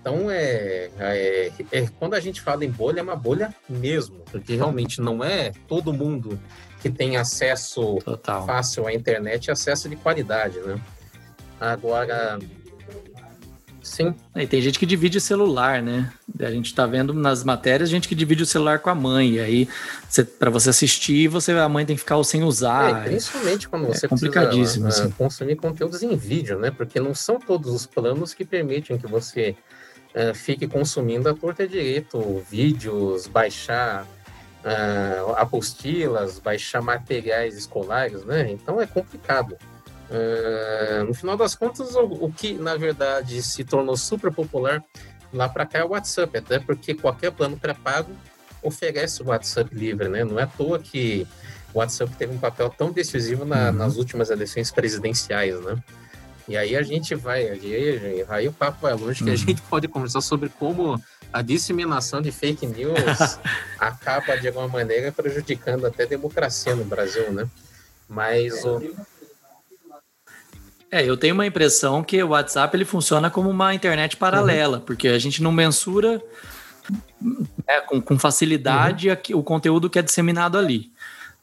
Então, 0.00 0.30
é, 0.30 0.88
é, 0.98 1.52
é, 1.72 1.86
quando 1.98 2.14
a 2.14 2.20
gente 2.20 2.40
fala 2.40 2.64
em 2.64 2.70
bolha, 2.70 3.00
é 3.00 3.02
uma 3.02 3.16
bolha 3.16 3.52
mesmo, 3.68 4.20
porque 4.30 4.54
realmente 4.54 5.00
não 5.00 5.24
é 5.24 5.50
todo 5.66 5.92
mundo 5.92 6.40
que 6.80 6.88
tem 6.88 7.16
acesso 7.16 7.96
Total. 8.04 8.46
fácil 8.46 8.86
à 8.86 8.92
internet 8.92 9.46
e 9.46 9.50
acesso 9.50 9.88
de 9.88 9.96
qualidade, 9.96 10.60
né? 10.60 10.80
Agora, 11.58 12.38
Sim. 13.86 14.14
E 14.34 14.46
tem 14.46 14.60
gente 14.60 14.80
que 14.80 14.84
divide 14.84 15.16
o 15.16 15.20
celular, 15.20 15.80
né? 15.80 16.12
A 16.40 16.50
gente 16.50 16.74
tá 16.74 16.84
vendo 16.86 17.14
nas 17.14 17.44
matérias 17.44 17.88
gente 17.88 18.08
que 18.08 18.16
divide 18.16 18.42
o 18.42 18.46
celular 18.46 18.80
com 18.80 18.90
a 18.90 18.94
mãe. 18.94 19.34
E 19.34 19.40
aí, 19.40 19.68
para 20.38 20.50
você 20.50 20.70
assistir, 20.70 21.28
você, 21.28 21.52
a 21.52 21.68
mãe 21.68 21.86
tem 21.86 21.94
que 21.94 22.00
ficar 22.00 22.22
sem 22.24 22.42
usar. 22.42 23.06
É, 23.06 23.08
principalmente 23.08 23.68
quando 23.68 23.84
é 23.84 23.88
você 23.88 24.06
é 24.06 24.08
complicadíssimo, 24.08 24.84
precisa 24.84 25.04
uh, 25.04 25.08
assim. 25.08 25.16
consumir 25.16 25.56
conteúdos 25.56 26.02
em 26.02 26.16
vídeo, 26.16 26.58
né? 26.58 26.70
Porque 26.70 26.98
não 26.98 27.14
são 27.14 27.38
todos 27.38 27.72
os 27.72 27.86
planos 27.86 28.34
que 28.34 28.44
permitem 28.44 28.98
que 28.98 29.06
você 29.06 29.56
uh, 30.14 30.34
fique 30.34 30.66
consumindo 30.66 31.28
a 31.28 31.34
torta 31.34 31.66
direito, 31.66 32.44
vídeos, 32.50 33.28
baixar 33.28 34.04
uh, 34.64 35.32
apostilas, 35.36 36.40
baixar 36.40 36.82
materiais 36.82 37.56
escolares, 37.56 38.24
né? 38.24 38.50
Então 38.50 38.80
é 38.82 38.86
complicado. 38.86 39.56
Uh, 40.08 41.04
no 41.04 41.14
final 41.14 41.36
das 41.36 41.54
contas, 41.54 41.94
o, 41.94 42.04
o, 42.04 42.32
que 42.32 42.54
na 42.54 42.76
verdade 42.76 43.42
se 43.42 43.64
tornou 43.64 43.96
super 43.96 44.32
popular 44.32 44.82
lá 45.32 45.48
para 45.48 45.66
cá 45.66 45.80
é 45.80 45.84
o 45.84 45.88
WhatsApp, 45.88 46.38
até 46.38 46.58
porque 46.60 46.94
qualquer 46.94 47.32
plano 47.32 47.56
pré-pago 47.56 48.12
oferece 48.62 49.22
o 49.22 49.26
WhatsApp 49.26 49.74
livre, 49.74 50.08
né? 50.08 50.24
Não 50.24 50.38
é 50.38 50.44
à 50.44 50.46
toa 50.46 50.78
que 50.78 51.26
o 51.74 51.78
WhatsApp 51.78 52.12
teve 52.16 52.32
um 52.32 52.38
papel 52.38 52.70
tão 52.70 52.92
decisivo 52.92 53.44
na, 53.44 53.70
uhum. 53.70 53.72
nas 53.72 53.96
últimas 53.96 54.30
eleições 54.30 54.70
presidenciais, 54.70 55.60
né? 55.60 55.76
E 56.48 56.56
aí 56.56 56.76
a 56.76 56.82
gente 56.82 57.14
vai, 57.16 57.48
aí, 57.48 58.24
aí 58.28 58.48
o 58.48 58.52
papo 58.52 58.78
vai 58.82 58.94
longe, 58.94 59.20
uhum. 59.20 59.26
que 59.26 59.30
a 59.30 59.32
uhum. 59.32 59.36
gente 59.36 59.62
pode 59.62 59.88
conversar 59.88 60.20
sobre 60.20 60.48
como 60.48 61.02
a 61.32 61.42
disseminação 61.42 62.22
de 62.22 62.30
fake 62.30 62.66
news 62.66 62.94
acaba 63.78 64.36
de 64.36 64.46
alguma 64.46 64.68
maneira 64.68 65.10
prejudicando 65.10 65.84
até 65.84 66.04
a 66.04 66.06
democracia 66.06 66.76
no 66.76 66.84
Brasil, 66.84 67.32
né? 67.32 67.48
Mas 68.08 68.64
o 68.64 68.80
é, 70.96 71.08
eu 71.08 71.16
tenho 71.16 71.34
uma 71.34 71.46
impressão 71.46 72.02
que 72.02 72.22
o 72.22 72.28
WhatsApp 72.28 72.76
ele 72.76 72.84
funciona 72.84 73.30
como 73.30 73.50
uma 73.50 73.74
internet 73.74 74.16
paralela, 74.16 74.78
uhum. 74.78 74.84
porque 74.84 75.08
a 75.08 75.18
gente 75.18 75.42
não 75.42 75.52
mensura 75.52 76.22
né, 77.20 77.80
com, 77.86 78.00
com, 78.00 78.18
facilidade 78.18 79.08
uhum. 79.10 79.38
o 79.38 79.42
conteúdo 79.42 79.90
que 79.90 79.98
é 79.98 80.02
disseminado 80.02 80.56
ali. 80.56 80.90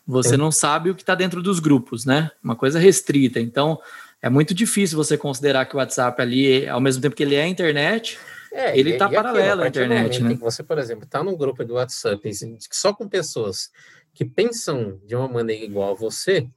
você 0.07 0.35
não 0.35 0.51
sabe 0.51 0.89
o 0.89 0.95
que 0.95 1.03
está 1.03 1.15
dentro 1.15 1.41
dos 1.41 1.59
grupos, 1.59 2.05
né? 2.05 2.31
Uma 2.43 2.55
coisa 2.55 2.79
restrita. 2.79 3.39
Então, 3.39 3.79
é 4.21 4.29
muito 4.29 4.53
difícil 4.53 4.97
você 4.97 5.17
considerar 5.17 5.65
que 5.65 5.75
o 5.75 5.77
WhatsApp 5.77 6.21
ali, 6.21 6.67
ao 6.67 6.81
mesmo 6.81 7.01
tempo 7.01 7.15
que 7.15 7.23
ele 7.23 7.35
é 7.35 7.43
a 7.43 7.47
internet, 7.47 8.17
é, 8.51 8.77
ele 8.77 8.91
está 8.91 9.09
paralelo 9.09 9.63
à 9.63 9.67
internet, 9.67 10.21
né? 10.21 10.35
você, 10.35 10.63
por 10.63 10.77
exemplo, 10.77 11.03
está 11.05 11.23
num 11.23 11.35
grupo 11.35 11.63
do 11.65 11.73
WhatsApp 11.73 12.29
só 12.71 12.93
com 12.93 13.07
pessoas 13.07 13.71
que 14.13 14.23
pensam 14.23 14.99
de 15.05 15.15
uma 15.15 15.27
maneira 15.27 15.65
igual 15.65 15.91
a 15.91 15.95
você, 15.95 16.47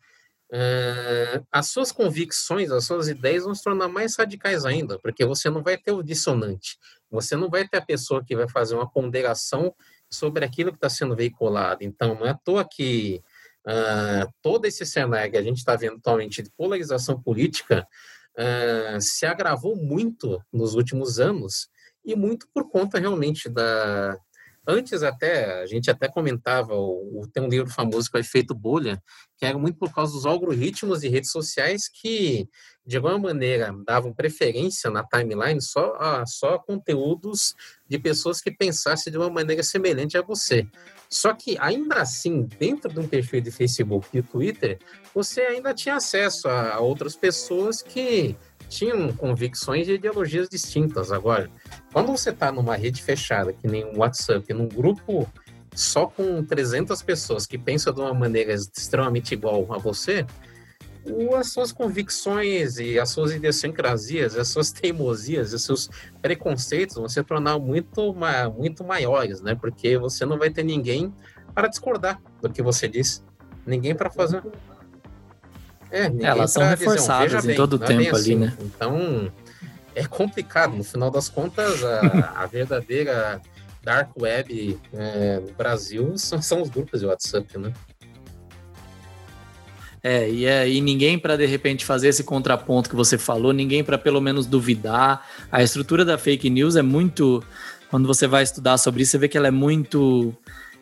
uh, 0.53 1.47
as 1.51 1.69
suas 1.69 1.93
convicções, 1.93 2.71
as 2.71 2.85
suas 2.85 3.09
ideias 3.09 3.45
vão 3.45 3.55
se 3.55 3.63
tornar 3.63 3.89
mais 3.89 4.17
radicais 4.17 4.65
ainda, 4.65 4.99
porque 4.99 5.25
você 5.25 5.51
não 5.51 5.63
vai 5.63 5.77
ter 5.77 5.93
o 5.93 6.03
dissonante, 6.03 6.79
você 7.11 7.37
não 7.37 7.49
vai 7.49 7.67
ter 7.67 7.79
a 7.79 7.85
pessoa 7.85 8.25
que 8.25 8.37
vai 8.37 8.49
fazer 8.49 8.75
uma 8.75 8.91
ponderação 8.91 9.75
sobre 10.11 10.45
aquilo 10.45 10.71
que 10.71 10.79
está 10.79 10.89
sendo 10.89 11.17
veiculado. 11.17 11.83
Então, 11.83 12.15
não 12.15 12.27
é 12.27 12.31
à 12.31 12.35
toa 12.35 12.65
que 12.65 13.23
uh, 13.67 14.33
todo 14.43 14.67
esse 14.67 14.87
cenário 14.87 15.31
que 15.33 15.39
a 15.39 15.43
gente 15.43 15.59
está 15.59 15.77
vendo 15.77 15.97
atualmente 15.97 16.43
de 16.43 16.51
polarização 16.51 17.21
política 17.21 17.87
uh, 18.39 19.01
se 19.01 19.27
agravou 19.27 19.77
muito 19.77 20.41
nos 20.53 20.75
últimos 20.75 21.19
anos 21.19 21.69
e 22.05 22.15
muito 22.15 22.47
por 22.55 22.71
conta 22.71 23.01
realmente 23.01 23.49
da, 23.49 24.17
Antes 24.67 25.05
até, 25.05 25.63
a 25.63 25.67
gente 25.67 25.89
até 25.89 26.09
comentava, 26.09 26.75
o, 26.75 27.23
tem 27.33 27.43
um 27.43 27.49
livro 27.49 27.71
famoso 27.71 28.11
que 28.11 28.17
é 28.17 28.21
o 28.21 28.21
Efeito 28.21 28.53
Bolha, 28.53 29.01
que 29.39 29.47
era 29.47 29.57
muito 29.57 29.79
por 29.79 29.95
causa 29.95 30.13
dos 30.13 30.27
algoritmos 30.27 31.01
de 31.03 31.09
redes 31.09 31.31
sociais 31.31 31.89
que, 31.89 32.49
de 32.85 32.97
alguma 32.97 33.19
maneira, 33.19 33.73
davam 33.87 34.13
preferência 34.13 34.91
na 34.91 35.05
timeline 35.05 35.63
só 35.63 35.95
a, 36.01 36.27
só 36.27 36.59
conteúdos 36.59 37.55
de 37.89 37.97
pessoas 37.97 38.41
que 38.41 38.51
pensassem 38.51 39.13
de 39.13 39.19
uma 39.19 39.31
maneira 39.31 39.63
semelhante 39.63 40.19
a 40.19 40.23
você. 40.23 40.67
Só 41.09 41.33
que, 41.33 41.57
ainda 41.61 41.97
assim, 41.97 42.43
dentro 42.43 42.93
de 42.93 42.99
um 42.99 43.07
perfil 43.07 43.41
de 43.41 43.53
Facebook 43.53 44.09
e 44.13 44.21
Twitter, 44.23 44.81
você 45.15 45.43
ainda 45.43 45.73
tinha 45.73 45.97
acesso 45.97 46.49
a, 46.49 46.75
a 46.75 46.81
outras 46.81 47.15
pessoas 47.15 47.83
que 47.83 48.37
tinham 48.69 49.13
convicções 49.13 49.89
e 49.89 49.93
ideologias 49.93 50.49
distintas. 50.49 51.13
Agora, 51.13 51.51
quando 51.93 52.09
você 52.09 52.31
está 52.31 52.51
numa 52.51 52.77
rede 52.77 53.03
fechada, 53.03 53.53
que 53.53 53.67
nem 53.67 53.85
o 53.85 53.99
WhatsApp, 53.99 54.53
num 54.53 54.69
grupo 54.69 55.29
só 55.75 56.07
com 56.07 56.43
300 56.45 57.03
pessoas 57.03 57.47
que 57.47 57.59
pensam 57.59 57.93
de 57.93 58.01
uma 58.01 58.15
maneira 58.15 58.53
extremamente 58.53 59.35
igual 59.35 59.67
a 59.73 59.79
você, 59.79 60.25
as 61.39 61.53
suas 61.53 61.71
convicções 61.71 62.79
e 62.79 62.99
as 62.99 63.11
suas 63.11 63.33
idiosincrasias, 63.33 64.37
as 64.37 64.49
suas 64.49 64.73
teimosias, 64.73 65.53
os 65.53 65.63
seus 65.63 65.91
preconceitos 66.21 66.97
vão 66.97 67.09
se 67.09 67.23
tornar 67.23 67.59
muito, 67.59 68.15
muito 68.57 68.83
maiores, 68.83 69.41
né? 69.41 69.55
Porque 69.55 69.97
você 69.99 70.25
não 70.25 70.39
vai 70.39 70.51
ter 70.51 70.65
ninguém 70.65 71.15
para 71.55 71.69
discordar 71.69 72.21
do 72.41 72.51
que 72.51 72.63
você 72.63 72.89
disse, 72.89 73.23
ninguém 73.65 73.95
para 73.95 74.11
fazer 74.11 74.43
é, 75.91 76.11
elas 76.21 76.51
são 76.51 76.65
reforçadas 76.65 77.45
em 77.45 77.49
bem, 77.49 77.57
todo 77.57 77.75
o 77.75 77.85
é 77.85 77.87
tempo 77.87 78.17
assim. 78.17 78.35
ali, 78.35 78.37
né? 78.37 78.57
Então, 78.61 79.33
é 79.95 80.05
complicado. 80.05 80.77
No 80.77 80.85
final 80.85 81.11
das 81.11 81.29
contas, 81.29 81.83
a, 81.85 82.33
a 82.43 82.47
verdadeira 82.47 83.41
dark 83.83 84.11
web 84.21 84.79
é, 84.93 85.41
no 85.41 85.53
Brasil 85.53 86.19
são, 86.19 86.43
são 86.43 86.63
os 86.63 86.69
grupos 86.69 87.01
de 87.01 87.07
WhatsApp, 87.07 87.59
né? 87.59 87.73
É, 90.03 90.31
e, 90.31 90.45
é, 90.45 90.69
e 90.69 90.81
ninguém 90.81 91.19
para 91.19 91.37
de 91.37 91.47
repente 91.47 91.85
fazer 91.85 92.09
esse 92.09 92.23
contraponto 92.23 92.89
que 92.89 92.95
você 92.95 93.19
falou, 93.19 93.53
ninguém 93.53 93.83
para 93.83 93.99
pelo 93.99 94.21
menos 94.21 94.47
duvidar. 94.47 95.27
A 95.51 95.63
estrutura 95.63 96.05
da 96.05 96.17
fake 96.17 96.49
news 96.49 96.77
é 96.77 96.83
muito. 96.83 97.43
Quando 97.91 98.07
você 98.07 98.27
vai 98.27 98.43
estudar 98.43 98.79
sobre 98.79 99.03
isso, 99.03 99.13
você 99.13 99.19
vê 99.19 99.29
que 99.29 99.37
ela 99.37 99.49
é 99.49 99.53
muito 99.53 100.33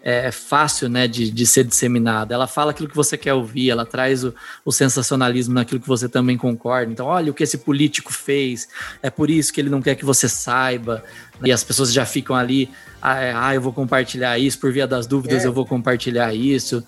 é, 0.07 0.31
fácil 0.31 0.87
né, 0.90 1.09
de, 1.09 1.31
de 1.31 1.47
ser 1.47 1.64
disseminada. 1.64 2.35
Ela 2.35 2.47
fala 2.47 2.73
aquilo 2.73 2.90
que 2.90 2.95
você 2.95 3.17
quer 3.17 3.33
ouvir, 3.33 3.71
ela 3.71 3.87
traz 3.87 4.23
o, 4.23 4.35
o, 4.62 4.71
sensacionalismo 4.71 5.55
naquilo 5.55 5.81
que 5.81 5.88
você 5.88 6.11
também 6.11 6.37
concorda. 6.37 6.93
Então, 6.93 7.07
olha 7.07 7.31
o 7.31 7.35
que 7.35 7.43
esse 7.43 7.57
político 7.57 8.12
fez, 8.12 8.69
é 9.03 9.09
por 9.09 9.31
isso 9.31 9.51
que 9.51 9.62
ele 9.62 9.71
não 9.71 9.81
quer 9.81 9.95
que 9.95 10.05
você 10.05 10.29
saiba. 10.29 11.03
E 11.43 11.51
as 11.51 11.64
pessoas 11.64 11.90
já 11.90 12.05
ficam 12.05 12.37
ali, 12.37 12.69
ah, 13.01 13.19
é, 13.19 13.33
ah 13.35 13.55
eu 13.55 13.62
vou 13.62 13.73
compartilhar 13.73 14.38
isso, 14.38 14.59
por 14.61 14.71
via 14.71 14.87
das 14.87 15.07
dúvidas 15.07 15.43
é. 15.43 15.47
eu 15.47 15.53
vou 15.55 15.64
compartilhar 15.64 16.35
isso. 16.35 16.85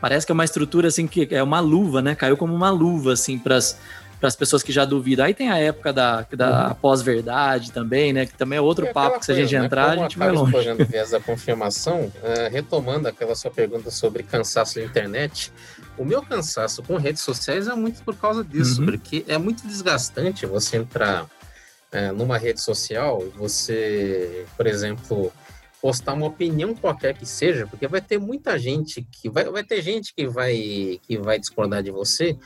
Parece 0.00 0.26
que 0.26 0.32
é 0.32 0.34
uma 0.34 0.44
estrutura 0.44 0.88
assim 0.88 1.06
que 1.06 1.28
é 1.30 1.42
uma 1.42 1.60
luva, 1.60 2.02
né? 2.02 2.16
Caiu 2.16 2.36
como 2.36 2.52
uma 2.52 2.68
luva 2.68 3.12
assim 3.12 3.38
para 3.38 3.56
as 3.56 3.78
para 4.18 4.28
as 4.28 4.36
pessoas 4.36 4.62
que 4.62 4.72
já 4.72 4.84
duvidam. 4.84 5.26
Aí 5.26 5.34
tem 5.34 5.50
a 5.50 5.58
época 5.58 5.92
da, 5.92 6.26
da 6.32 6.68
uhum. 6.68 6.74
pós-verdade 6.74 7.70
também, 7.70 8.12
né? 8.12 8.26
Que 8.26 8.34
também 8.34 8.58
é 8.58 8.60
outro 8.60 8.86
papo 8.92 9.18
que 9.18 9.26
se 9.26 9.32
a 9.32 9.34
gente 9.34 9.56
né? 9.56 9.64
entrar, 9.64 9.90
a 9.90 9.96
gente 9.96 10.18
vai 10.18 10.30
longe. 10.30 10.56
Explorando 10.56 10.84
viés 10.84 11.10
da 11.10 11.20
confirmação, 11.20 12.04
uh, 12.04 12.50
retomando 12.50 13.08
aquela 13.08 13.34
sua 13.34 13.50
pergunta 13.50 13.90
sobre 13.90 14.22
cansaço 14.22 14.76
da 14.76 14.84
internet, 14.84 15.52
o 15.98 16.04
meu 16.04 16.22
cansaço 16.22 16.82
com 16.82 16.96
redes 16.96 17.22
sociais 17.22 17.68
é 17.68 17.74
muito 17.74 18.02
por 18.02 18.16
causa 18.16 18.42
disso, 18.42 18.80
uhum. 18.80 18.86
porque 18.86 19.24
é 19.28 19.36
muito 19.36 19.66
desgastante 19.66 20.46
você 20.46 20.78
entrar 20.78 21.24
uh, 21.24 22.12
numa 22.14 22.38
rede 22.38 22.60
social 22.60 23.22
e 23.22 23.38
você, 23.38 24.46
por 24.56 24.66
exemplo, 24.66 25.32
postar 25.80 26.14
uma 26.14 26.26
opinião 26.26 26.74
qualquer 26.74 27.14
que 27.14 27.26
seja, 27.26 27.66
porque 27.66 27.86
vai 27.86 28.00
ter 28.00 28.18
muita 28.18 28.58
gente 28.58 29.06
que 29.12 29.28
vai, 29.28 29.44
vai 29.44 29.62
ter 29.62 29.82
gente 29.82 30.14
que 30.14 30.26
vai 30.26 30.98
que 31.06 31.18
vai 31.18 31.38
discordar 31.38 31.82
de 31.82 31.90
você, 31.90 32.36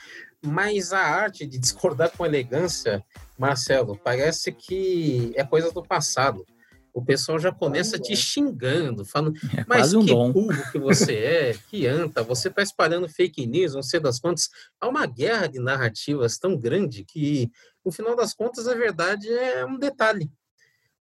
mas 0.43 0.93
a 0.93 1.01
arte 1.01 1.47
de 1.47 1.59
discordar 1.59 2.11
com 2.17 2.25
elegância, 2.25 3.05
Marcelo, 3.39 3.99
parece 4.03 4.53
que 4.53 5.33
é 5.37 5.45
coisa 5.45 5.71
do 5.71 5.83
passado. 5.83 6.45
O 6.93 7.05
pessoal 7.05 7.39
já 7.39 7.53
começa 7.53 7.99
te 7.99 8.17
xingando, 8.17 9.05
falando, 9.05 9.39
é 9.57 9.65
mas 9.69 9.95
um 9.95 10.05
que 10.05 10.13
dom. 10.13 10.33
burro 10.33 10.73
que 10.73 10.79
você 10.79 11.15
é, 11.53 11.55
que 11.69 11.87
anta, 11.87 12.23
você 12.23 12.49
está 12.49 12.63
espalhando 12.63 13.09
fake 13.09 13.47
news, 13.47 13.75
não 13.75 13.83
sei 13.83 14.01
das 14.01 14.19
quantas. 14.19 14.49
Há 14.81 14.89
uma 14.89 15.07
guerra 15.07 15.47
de 15.47 15.61
narrativas 15.61 16.39
tão 16.39 16.57
grande 16.57 17.05
que, 17.05 17.51
no 17.85 17.93
final 17.93 18.17
das 18.17 18.35
contas, 18.35 18.67
a 18.67 18.75
verdade 18.75 19.29
é 19.29 19.65
um 19.65 19.79
detalhe. 19.79 20.31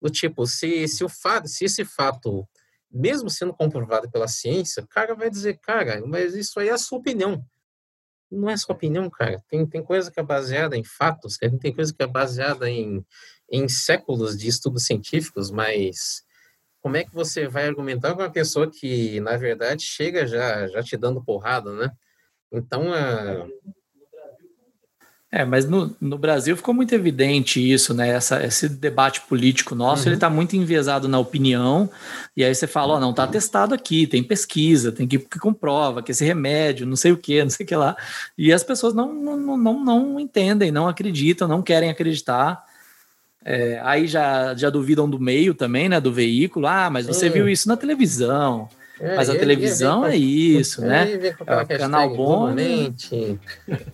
Do 0.01 0.09
tipo, 0.09 0.45
se, 0.45 0.87
se, 0.87 1.03
o 1.03 1.09
fato, 1.09 1.47
se 1.47 1.65
esse 1.65 1.83
fato, 1.83 2.47
mesmo 2.91 3.29
sendo 3.29 3.53
comprovado 3.53 4.09
pela 4.09 4.27
ciência, 4.27 4.83
o 4.83 4.87
cara 4.87 5.15
vai 5.15 5.29
dizer, 5.29 5.59
cara, 5.59 6.01
mas 6.05 6.33
isso 6.33 6.59
aí 6.59 6.69
é 6.69 6.73
a 6.73 6.77
sua 6.77 6.99
opinião 6.99 7.43
não 8.33 8.49
é 8.49 8.57
sua 8.57 8.75
opinião, 8.75 9.09
cara. 9.09 9.41
Tem, 9.47 9.65
tem 9.65 9.83
coisa 9.83 10.11
que 10.11 10.19
é 10.19 10.23
baseada 10.23 10.75
em 10.75 10.83
fatos, 10.83 11.37
tem 11.37 11.73
coisa 11.73 11.93
que 11.93 12.03
é 12.03 12.07
baseada 12.07 12.69
em, 12.69 13.05
em 13.49 13.67
séculos 13.67 14.37
de 14.37 14.47
estudos 14.47 14.85
científicos, 14.85 15.51
mas 15.51 16.23
como 16.81 16.97
é 16.97 17.03
que 17.03 17.13
você 17.13 17.47
vai 17.47 17.67
argumentar 17.67 18.13
com 18.13 18.21
uma 18.21 18.31
pessoa 18.31 18.69
que, 18.69 19.19
na 19.21 19.37
verdade, 19.37 19.83
chega 19.83 20.27
já, 20.27 20.67
já 20.67 20.83
te 20.83 20.97
dando 20.97 21.23
porrada, 21.23 21.71
né? 21.73 21.91
Então, 22.51 22.93
é, 22.93 23.47
é, 25.35 25.43
mas 25.43 25.67
no, 25.67 25.95
no 25.99 26.15
Brasil 26.15 26.55
ficou 26.55 26.75
muito 26.75 26.93
evidente 26.93 27.59
isso, 27.59 27.91
né? 27.91 28.09
Essa, 28.09 28.45
esse 28.45 28.69
debate 28.69 29.21
político 29.21 29.73
nosso, 29.73 30.03
uhum. 30.03 30.09
ele 30.09 30.15
está 30.15 30.29
muito 30.29 30.55
enviesado 30.55 31.07
na 31.07 31.17
opinião, 31.17 31.89
e 32.37 32.45
aí 32.45 32.53
você 32.53 32.67
fala, 32.67 32.93
ó, 32.93 32.97
oh, 32.97 32.99
não 32.99 33.09
está 33.09 33.25
testado 33.25 33.73
aqui, 33.73 34.05
tem 34.05 34.23
pesquisa, 34.23 34.91
tem 34.91 35.07
que, 35.07 35.17
que 35.17 35.39
comprova 35.39 36.03
que 36.03 36.11
esse 36.11 36.23
remédio, 36.23 36.85
não 36.85 36.95
sei 36.95 37.11
o 37.11 37.17
que, 37.17 37.41
não 37.41 37.49
sei 37.49 37.63
o 37.63 37.67
que 37.67 37.75
lá. 37.75 37.97
E 38.37 38.53
as 38.53 38.63
pessoas 38.63 38.93
não, 38.93 39.11
não, 39.11 39.57
não, 39.57 39.83
não 39.83 40.19
entendem, 40.19 40.71
não 40.71 40.87
acreditam, 40.87 41.47
não 41.47 41.63
querem 41.63 41.89
acreditar. 41.89 42.63
É, 43.43 43.81
aí 43.83 44.05
já, 44.05 44.53
já 44.53 44.69
duvidam 44.69 45.09
do 45.09 45.19
meio 45.19 45.55
também, 45.55 45.89
né? 45.89 45.99
Do 45.99 46.13
veículo. 46.13 46.67
Ah, 46.67 46.91
mas 46.91 47.07
você 47.07 47.27
viu 47.27 47.49
isso 47.49 47.67
na 47.67 47.75
televisão. 47.75 48.69
É, 49.03 49.17
Mas 49.17 49.29
a 49.29 49.33
televisão 49.33 50.05
é 50.05 50.15
isso, 50.15 50.79
né? 50.79 51.11
É 51.11 51.77
canal 51.77 52.15
bom. 52.15 52.55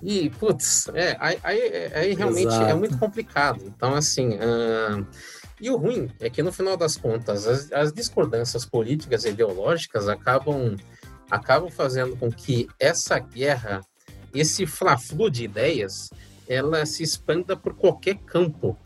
E, 0.04 0.30
putz, 0.30 0.88
é, 0.94 1.18
aí, 1.20 1.40
aí, 1.42 1.92
aí 1.96 2.14
realmente 2.14 2.46
é 2.46 2.50
Exato. 2.50 2.70
é 2.70 2.74
muito 2.76 2.98
complicado. 3.00 3.64
Então, 3.66 3.96
assim. 3.96 4.36
Uh, 4.36 5.08
e 5.60 5.72
o 5.72 5.78
ruim 5.78 6.12
é 6.20 6.30
que, 6.30 6.44
no 6.44 6.52
final 6.52 6.78
das 6.78 6.96
contas, 6.96 7.48
as, 7.48 7.72
as 7.72 7.92
discordâncias 7.92 8.66
políticas 8.66 9.26
e 9.26 9.30
ideológicas 9.30 10.08
acabam, 10.08 10.76
acabam 11.30 11.72
fazendo 11.72 12.16
com 12.16 12.32
que 12.32 12.68
essa 12.80 13.18
guerra, 13.18 13.82
esse 14.32 14.68
fla-flu 14.68 15.28
de 15.28 15.44
ideias, 15.44 16.12
ela 16.48 16.86
se 16.86 17.02
expanda 17.02 17.58
por 17.58 17.74
qualquer 17.74 18.16
campo. 18.28 18.78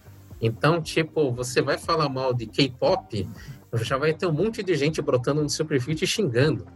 Então, 0.41 0.81
tipo, 0.81 1.33
você 1.33 1.61
vai 1.61 1.77
falar 1.77 2.07
mal 2.07 2.33
de 2.33 2.45
K-pop, 2.45 3.27
já 3.81 3.97
vai 3.97 4.13
ter 4.13 4.25
um 4.25 4.31
monte 4.31 4.61
de 4.61 4.75
gente 4.75 5.01
brotando 5.01 5.41
no 5.41 5.49
seu 5.49 5.65
perfil 5.65 5.95
te 5.95 6.05
xingando. 6.05 6.67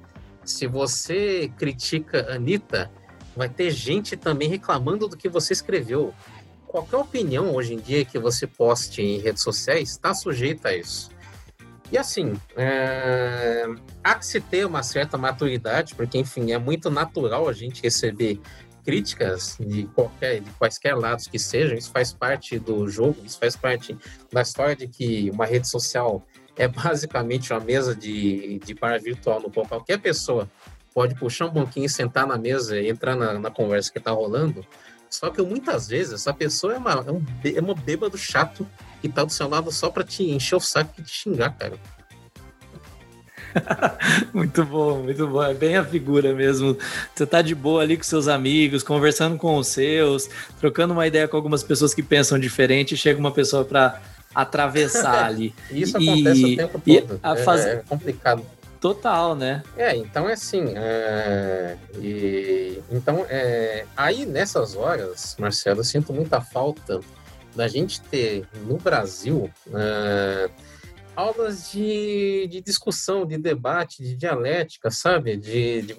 Se 0.43 0.65
você 0.65 1.51
critica 1.57 2.27
a 2.29 2.35
Anitta, 2.35 2.89
vai 3.35 3.49
ter 3.49 3.69
gente 3.69 4.15
também 4.17 4.49
reclamando 4.49 5.07
do 5.07 5.17
que 5.17 5.29
você 5.29 5.53
escreveu. 5.53 6.13
Qualquer 6.65 6.97
opinião 6.97 7.53
hoje 7.53 7.73
em 7.73 7.79
dia 7.79 8.03
que 8.03 8.17
você 8.17 8.47
poste 8.47 9.01
em 9.01 9.19
redes 9.19 9.43
sociais 9.43 9.89
está 9.89 10.13
sujeita 10.13 10.69
a 10.69 10.75
isso. 10.75 11.09
E 11.91 11.97
assim, 11.97 12.33
é... 12.55 13.65
há 14.03 14.15
que 14.15 14.25
se 14.25 14.41
ter 14.41 14.65
uma 14.65 14.83
certa 14.83 15.17
maturidade, 15.17 15.95
porque, 15.95 16.17
enfim, 16.17 16.51
é 16.51 16.57
muito 16.57 16.89
natural 16.89 17.47
a 17.47 17.53
gente 17.53 17.81
receber 17.81 18.41
críticas 18.83 19.57
de 19.59 19.83
qualquer 19.87 20.39
de 20.39 20.49
quaisquer 20.51 20.95
lados 20.95 21.27
que 21.27 21.37
sejam, 21.37 21.77
isso 21.77 21.91
faz 21.91 22.13
parte 22.13 22.57
do 22.57 22.87
jogo, 22.87 23.17
isso 23.25 23.37
faz 23.37 23.53
parte 23.53 23.97
da 24.31 24.41
história 24.41 24.77
de 24.77 24.87
que 24.87 25.29
uma 25.29 25.45
rede 25.45 25.67
social 25.67 26.25
é 26.57 26.67
basicamente 26.67 27.53
uma 27.53 27.59
mesa 27.59 27.95
de, 27.95 28.59
de 28.59 28.73
bar 28.73 28.99
virtual 29.01 29.39
no 29.39 29.51
qual 29.51 29.65
qualquer 29.65 29.99
pessoa 29.99 30.49
pode 30.93 31.15
puxar 31.15 31.45
um 31.45 31.51
banquinho, 31.51 31.87
sentar 31.87 32.25
na 32.25 32.37
mesa 32.37 32.79
e 32.79 32.89
entrar 32.89 33.15
na, 33.15 33.37
na 33.37 33.51
conversa 33.51 33.91
que 33.91 33.99
está 33.99 34.11
rolando. 34.11 34.65
Só 35.09 35.29
que 35.29 35.41
muitas 35.41 35.87
vezes 35.87 36.13
essa 36.13 36.33
pessoa 36.33 36.73
é 36.73 36.77
uma, 36.77 36.91
é 36.91 37.11
um, 37.11 37.23
é 37.55 37.61
uma 37.61 37.75
bêbado 37.75 38.17
chato 38.17 38.67
que 39.01 39.07
tá 39.07 39.23
do 39.23 39.31
seu 39.31 39.47
lado 39.47 39.71
só 39.71 39.89
para 39.89 40.03
te 40.03 40.23
encher 40.23 40.55
o 40.55 40.59
saco 40.59 40.95
e 40.97 41.03
te 41.03 41.11
xingar, 41.11 41.51
cara. 41.51 41.77
muito 44.33 44.65
bom, 44.65 45.03
muito 45.03 45.27
bom. 45.27 45.43
É 45.43 45.53
bem 45.53 45.77
a 45.77 45.85
figura 45.85 46.33
mesmo. 46.33 46.77
Você 47.13 47.25
tá 47.25 47.41
de 47.41 47.55
boa 47.55 47.81
ali 47.81 47.95
com 47.95 48.03
seus 48.03 48.27
amigos, 48.27 48.83
conversando 48.83 49.37
com 49.37 49.57
os 49.57 49.67
seus, 49.67 50.29
trocando 50.59 50.93
uma 50.93 51.07
ideia 51.07 51.27
com 51.27 51.37
algumas 51.37 51.63
pessoas 51.63 51.93
que 51.93 52.03
pensam 52.03 52.39
diferente, 52.39 52.97
chega 52.97 53.19
uma 53.19 53.31
pessoa 53.31 53.63
para 53.63 54.01
atravessar 54.41 55.25
ali. 55.25 55.53
Isso 55.71 55.97
e, 55.99 56.09
acontece 56.09 56.45
o 56.45 56.55
tempo 56.55 56.79
todo. 56.79 57.19
É, 57.23 57.35
faz... 57.43 57.65
é, 57.65 57.83
complicado. 57.87 58.45
Total, 58.79 59.35
né? 59.35 59.63
É, 59.75 59.95
então 59.95 60.29
é 60.29 60.33
assim. 60.33 60.73
É... 60.75 61.75
E... 61.95 62.79
Então, 62.91 63.25
é... 63.27 63.85
aí 63.97 64.25
nessas 64.25 64.75
horas, 64.75 65.35
Marcelo, 65.39 65.79
eu 65.79 65.83
sinto 65.83 66.13
muita 66.13 66.39
falta 66.39 66.99
da 67.55 67.67
gente 67.67 67.99
ter 68.01 68.45
no 68.67 68.77
Brasil. 68.77 69.49
É 69.73 70.49
aulas 71.17 71.71
de, 71.71 72.47
de 72.47 72.61
discussão, 72.61 73.25
de 73.25 73.39
debate, 73.39 74.03
de 74.03 74.15
dialética, 74.15 74.91
sabe? 74.91 75.35
De, 75.35 75.81
de, 75.81 75.95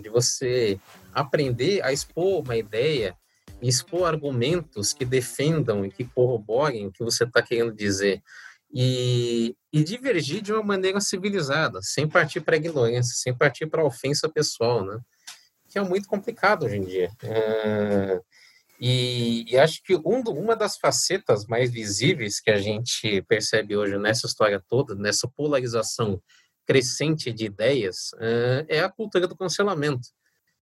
de 0.00 0.08
você 0.08 0.78
aprender 1.12 1.82
a 1.82 1.92
expor 1.92 2.40
uma 2.44 2.56
ideia, 2.56 3.16
expor 3.62 4.06
argumentos 4.06 4.92
que 4.92 5.04
defendam 5.04 5.84
e 5.84 5.90
que 5.90 6.04
corroborem 6.04 6.86
o 6.86 6.92
que 6.92 7.04
você 7.04 7.24
está 7.24 7.42
querendo 7.42 7.72
dizer. 7.72 8.22
E, 8.72 9.56
e, 9.72 9.82
divergir 9.82 10.40
de 10.42 10.52
uma 10.52 10.62
maneira 10.62 11.00
civilizada, 11.00 11.80
sem 11.82 12.08
partir 12.08 12.40
para 12.40 12.56
ignorância, 12.56 13.14
sem 13.16 13.36
partir 13.36 13.66
para 13.66 13.84
ofensa 13.84 14.28
pessoal, 14.28 14.84
né? 14.84 15.00
Que 15.68 15.78
é 15.78 15.82
muito 15.82 16.08
complicado 16.08 16.66
hoje 16.66 16.76
em 16.76 16.84
dia. 16.84 17.10
É... 17.22 18.20
E, 18.80 19.44
e 19.52 19.58
acho 19.58 19.82
que 19.82 19.94
um, 19.94 20.22
uma 20.22 20.56
das 20.56 20.78
facetas 20.78 21.46
mais 21.46 21.70
visíveis 21.70 22.40
que 22.40 22.50
a 22.50 22.58
gente 22.58 23.20
percebe 23.22 23.76
hoje 23.76 23.98
nessa 23.98 24.26
história 24.26 24.62
toda, 24.66 24.94
nessa 24.94 25.28
polarização 25.28 26.22
crescente 26.66 27.30
de 27.30 27.44
ideias, 27.44 28.12
uh, 28.14 28.64
é 28.68 28.80
a 28.80 28.88
cultura 28.88 29.26
do 29.26 29.36
cancelamento. 29.36 30.08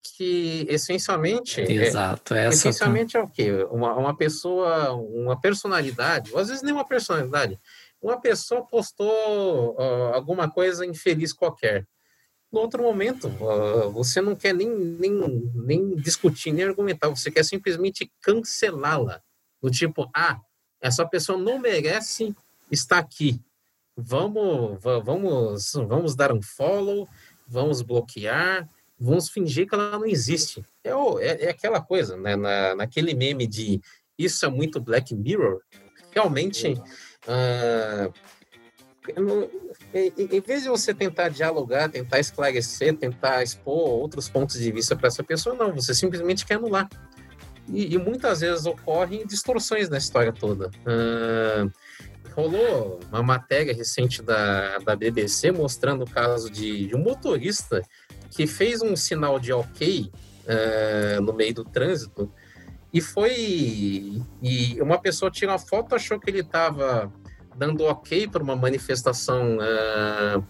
Que 0.02 0.66
essencialmente. 0.68 1.60
É, 1.60 1.72
Exato, 1.72 2.34
é, 2.34 2.48
essencialmente 2.48 3.16
é 3.16 3.20
o 3.20 3.28
quê? 3.28 3.66
Uma, 3.70 3.94
uma 3.94 4.16
pessoa, 4.16 4.92
uma 4.94 5.38
personalidade, 5.38 6.32
ou 6.32 6.38
às 6.38 6.48
vezes 6.48 6.62
nem 6.62 6.72
uma 6.72 6.86
personalidade, 6.86 7.58
uma 8.00 8.20
pessoa 8.20 8.64
postou 8.64 9.76
uh, 9.78 10.14
alguma 10.14 10.50
coisa 10.50 10.86
infeliz 10.86 11.32
qualquer 11.32 11.86
no 12.50 12.60
outro 12.60 12.82
momento. 12.82 13.28
Uh, 13.28 13.90
você 13.90 14.20
não 14.20 14.34
quer 14.34 14.54
nem, 14.54 14.68
nem, 14.68 15.12
nem 15.54 15.96
discutir, 15.96 16.52
nem 16.52 16.64
argumentar, 16.64 17.08
você 17.08 17.30
quer 17.30 17.44
simplesmente 17.44 18.10
cancelá-la. 18.20 19.20
Do 19.62 19.70
tipo, 19.70 20.10
ah, 20.14 20.40
essa 20.80 21.06
pessoa 21.06 21.38
não 21.38 21.58
merece 21.58 22.34
estar 22.70 22.98
aqui. 22.98 23.40
Vamos, 23.96 24.78
vamos, 25.04 25.72
vamos 25.86 26.14
dar 26.16 26.32
um 26.32 26.40
follow, 26.40 27.06
vamos 27.46 27.82
bloquear, 27.82 28.66
vamos 29.00 29.30
fingir 29.30 29.66
que 29.66 29.74
ela 29.74 29.90
não 29.98 30.06
existe. 30.06 30.62
É, 30.84 30.90
é, 30.90 31.44
é 31.46 31.50
aquela 31.50 31.80
coisa, 31.80 32.16
né? 32.16 32.36
Na, 32.36 32.74
naquele 32.74 33.14
meme 33.14 33.46
de 33.46 33.80
isso 34.18 34.44
é 34.44 34.50
muito 34.50 34.80
Black 34.80 35.14
Mirror. 35.14 35.60
Realmente, 36.12 36.74
uh, 37.26 38.12
em 40.04 40.40
vez 40.40 40.64
de 40.64 40.68
você 40.68 40.92
tentar 40.92 41.30
dialogar, 41.30 41.88
tentar 41.88 42.20
esclarecer, 42.20 42.96
tentar 42.96 43.42
expor 43.42 43.88
outros 43.88 44.28
pontos 44.28 44.58
de 44.58 44.70
vista 44.70 44.94
para 44.94 45.08
essa 45.08 45.24
pessoa, 45.24 45.54
não, 45.54 45.72
você 45.72 45.94
simplesmente 45.94 46.44
quer 46.44 46.54
anular. 46.54 46.88
E, 47.68 47.94
e 47.94 47.98
muitas 47.98 48.40
vezes 48.40 48.66
ocorrem 48.66 49.26
distorções 49.26 49.88
na 49.88 49.96
história 49.96 50.32
toda. 50.32 50.68
Uh, 50.68 51.70
rolou 52.34 53.00
uma 53.10 53.22
matéria 53.22 53.74
recente 53.74 54.22
da, 54.22 54.78
da 54.78 54.94
BBC 54.94 55.50
mostrando 55.52 56.04
o 56.04 56.10
caso 56.10 56.50
de, 56.50 56.88
de 56.88 56.94
um 56.94 56.98
motorista 56.98 57.82
que 58.30 58.46
fez 58.46 58.80
um 58.82 58.94
sinal 58.94 59.38
de 59.38 59.52
ok 59.52 60.10
uh, 60.10 61.20
no 61.20 61.32
meio 61.32 61.54
do 61.54 61.64
trânsito 61.64 62.32
e 62.92 63.00
foi. 63.00 64.22
E 64.42 64.80
uma 64.80 64.98
pessoa 64.98 65.30
tirou 65.30 65.52
uma 65.52 65.58
foto, 65.58 65.94
achou 65.94 66.18
que 66.18 66.30
ele 66.30 66.40
estava 66.40 67.12
dando 67.56 67.84
ok 67.84 68.26
para 68.26 68.42
uma 68.42 68.56
manifestação 68.56 69.58
uh, 69.58 70.44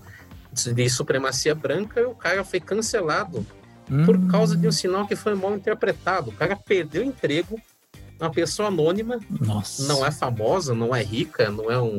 de 0.72 0.89
supremacia 0.89 1.55
branca, 1.55 2.09
o 2.09 2.14
cara 2.14 2.45
foi 2.45 2.61
cancelado 2.61 3.45
hum. 3.91 4.05
por 4.05 4.26
causa 4.28 4.57
de 4.57 4.66
um 4.66 4.72
sinal 4.72 5.07
que 5.07 5.16
foi 5.16 5.35
mal 5.35 5.55
interpretado. 5.55 6.31
O 6.31 6.33
cara 6.33 6.57
perdeu 6.57 7.03
o 7.03 7.07
emprego, 7.07 7.61
uma 8.20 8.31
pessoa 8.31 8.68
anônima, 8.68 9.18
Nossa. 9.28 9.87
não 9.87 10.05
é 10.05 10.11
famosa, 10.11 10.74
não 10.74 10.95
é 10.95 11.03
rica, 11.03 11.51
não 11.51 11.70
é 11.70 11.81
um, 11.81 11.99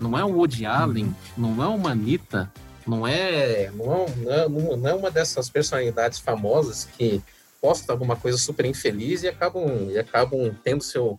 não 0.00 0.18
é 0.18 0.24
um 0.24 0.32
Woody 0.32 0.66
Allen, 0.66 1.06
hum. 1.06 1.14
não 1.36 1.62
é 1.62 1.66
uma 1.66 1.92
Anitta, 1.92 2.52
não 2.86 3.06
é, 3.06 3.70
não 3.70 3.92
é, 3.92 4.48
não 4.48 4.72
é, 4.72 4.76
não 4.76 4.88
é 4.88 4.94
uma 4.94 5.10
dessas 5.10 5.48
personalidades 5.50 6.18
famosas 6.18 6.84
que 6.84 7.22
posta 7.60 7.92
alguma 7.92 8.16
coisa 8.16 8.38
super 8.38 8.64
infeliz 8.64 9.22
e 9.22 9.28
acabam, 9.28 9.90
e 9.90 9.98
acabam 9.98 10.54
tendo 10.64 10.82
seu 10.82 11.16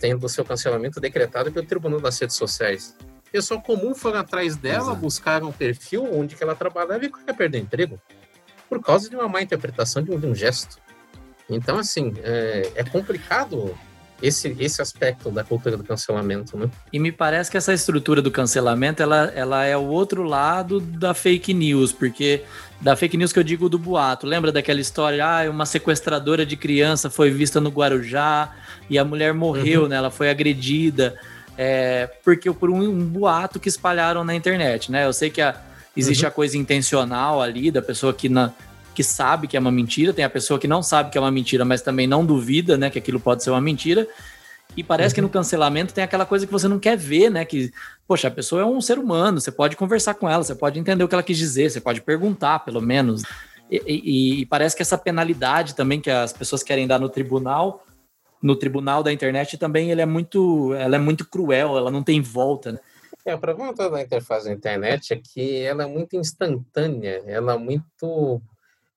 tendo 0.00 0.28
seu 0.28 0.44
cancelamento 0.44 1.00
decretado 1.00 1.52
pelo 1.52 1.66
Tribunal 1.66 2.00
das 2.00 2.18
Redes 2.18 2.34
Sociais. 2.34 2.96
Pessoa 3.30 3.60
comum 3.60 3.94
foram 3.94 4.18
atrás 4.20 4.56
dela, 4.56 4.86
Exato. 4.86 5.00
buscaram 5.00 5.48
um 5.48 5.52
perfil 5.52 6.08
onde 6.12 6.34
que 6.34 6.42
ela 6.42 6.56
trabalhava 6.56 7.04
e 7.04 7.10
quer 7.10 7.34
perder 7.34 7.58
emprego 7.58 8.00
por 8.68 8.82
causa 8.82 9.08
de 9.08 9.14
uma 9.14 9.28
má 9.28 9.40
interpretação 9.40 10.02
de 10.02 10.10
um, 10.10 10.18
de 10.18 10.26
um 10.26 10.34
gesto. 10.34 10.78
Então, 11.48 11.78
assim, 11.78 12.12
é, 12.22 12.72
é 12.74 12.84
complicado 12.84 13.76
esse, 14.22 14.56
esse 14.58 14.80
aspecto 14.80 15.30
da 15.30 15.44
cultura 15.44 15.76
do 15.76 15.84
cancelamento, 15.84 16.56
né? 16.56 16.70
E 16.92 16.98
me 16.98 17.12
parece 17.12 17.50
que 17.50 17.56
essa 17.56 17.72
estrutura 17.72 18.22
do 18.22 18.30
cancelamento, 18.30 19.02
ela, 19.02 19.32
ela 19.34 19.64
é 19.64 19.76
o 19.76 19.84
outro 19.84 20.22
lado 20.22 20.80
da 20.80 21.12
fake 21.12 21.52
news, 21.52 21.92
porque 21.92 22.42
da 22.80 22.96
fake 22.96 23.16
news 23.16 23.32
que 23.32 23.38
eu 23.38 23.42
digo 23.42 23.68
do 23.68 23.78
boato. 23.78 24.26
Lembra 24.26 24.52
daquela 24.52 24.80
história, 24.80 25.24
ah, 25.24 25.50
uma 25.50 25.66
sequestradora 25.66 26.44
de 26.44 26.56
criança 26.56 27.10
foi 27.10 27.30
vista 27.30 27.60
no 27.60 27.70
Guarujá 27.70 28.52
e 28.88 28.98
a 28.98 29.04
mulher 29.04 29.34
morreu, 29.34 29.82
uhum. 29.82 29.88
né? 29.88 29.96
Ela 29.96 30.10
foi 30.10 30.30
agredida, 30.30 31.18
é, 31.56 32.08
porque 32.22 32.50
por 32.52 32.70
um, 32.70 32.82
um, 32.82 33.04
boato 33.04 33.58
que 33.60 33.68
espalharam 33.68 34.24
na 34.24 34.34
internet, 34.34 34.90
né? 34.90 35.06
Eu 35.06 35.12
sei 35.12 35.30
que 35.30 35.40
a, 35.40 35.54
existe 35.96 36.22
uhum. 36.22 36.28
a 36.28 36.30
coisa 36.30 36.56
intencional 36.56 37.40
ali 37.42 37.70
da 37.70 37.82
pessoa 37.82 38.12
que 38.12 38.28
na, 38.28 38.52
que 38.94 39.02
sabe 39.02 39.46
que 39.46 39.56
é 39.56 39.60
uma 39.60 39.72
mentira, 39.72 40.12
tem 40.12 40.24
a 40.24 40.30
pessoa 40.30 40.58
que 40.58 40.68
não 40.68 40.82
sabe 40.82 41.10
que 41.10 41.18
é 41.18 41.20
uma 41.20 41.30
mentira, 41.30 41.64
mas 41.64 41.82
também 41.82 42.06
não 42.06 42.24
duvida, 42.24 42.76
né, 42.76 42.88
que 42.88 42.98
aquilo 42.98 43.20
pode 43.20 43.42
ser 43.42 43.50
uma 43.50 43.60
mentira. 43.60 44.06
E 44.76 44.82
parece 44.82 45.12
uhum. 45.12 45.14
que 45.14 45.20
no 45.20 45.28
cancelamento 45.28 45.94
tem 45.94 46.02
aquela 46.02 46.26
coisa 46.26 46.46
que 46.46 46.52
você 46.52 46.66
não 46.66 46.78
quer 46.78 46.96
ver, 46.96 47.30
né? 47.30 47.44
Que, 47.44 47.70
poxa, 48.08 48.28
a 48.28 48.30
pessoa 48.30 48.62
é 48.62 48.64
um 48.64 48.80
ser 48.80 48.98
humano, 48.98 49.40
você 49.40 49.52
pode 49.52 49.76
conversar 49.76 50.14
com 50.14 50.28
ela, 50.28 50.42
você 50.42 50.54
pode 50.54 50.78
entender 50.78 51.04
o 51.04 51.08
que 51.08 51.14
ela 51.14 51.22
quis 51.22 51.38
dizer, 51.38 51.70
você 51.70 51.80
pode 51.80 52.00
perguntar, 52.00 52.60
pelo 52.60 52.80
menos. 52.80 53.22
E, 53.70 53.82
e, 53.86 54.40
e 54.40 54.46
parece 54.46 54.74
que 54.74 54.82
essa 54.82 54.98
penalidade 54.98 55.74
também 55.74 56.00
que 56.00 56.10
as 56.10 56.32
pessoas 56.32 56.62
querem 56.62 56.86
dar 56.86 56.98
no 56.98 57.08
tribunal, 57.08 57.84
no 58.42 58.56
tribunal 58.56 59.02
da 59.02 59.12
internet 59.12 59.56
também, 59.56 59.90
ele 59.90 60.02
é 60.02 60.06
muito, 60.06 60.74
ela 60.74 60.96
é 60.96 60.98
muito 60.98 61.24
cruel, 61.24 61.76
ela 61.76 61.90
não 61.90 62.02
tem 62.02 62.20
volta, 62.20 62.72
né? 62.72 62.78
É, 63.24 63.34
o 63.34 63.38
problema 63.38 63.72
da 63.72 64.02
interface 64.02 64.44
da 64.46 64.52
internet 64.52 65.14
é 65.14 65.16
que 65.16 65.62
ela 65.62 65.84
é 65.84 65.86
muito 65.86 66.14
instantânea, 66.14 67.22
ela 67.26 67.54
é 67.54 67.58
muito 67.58 68.42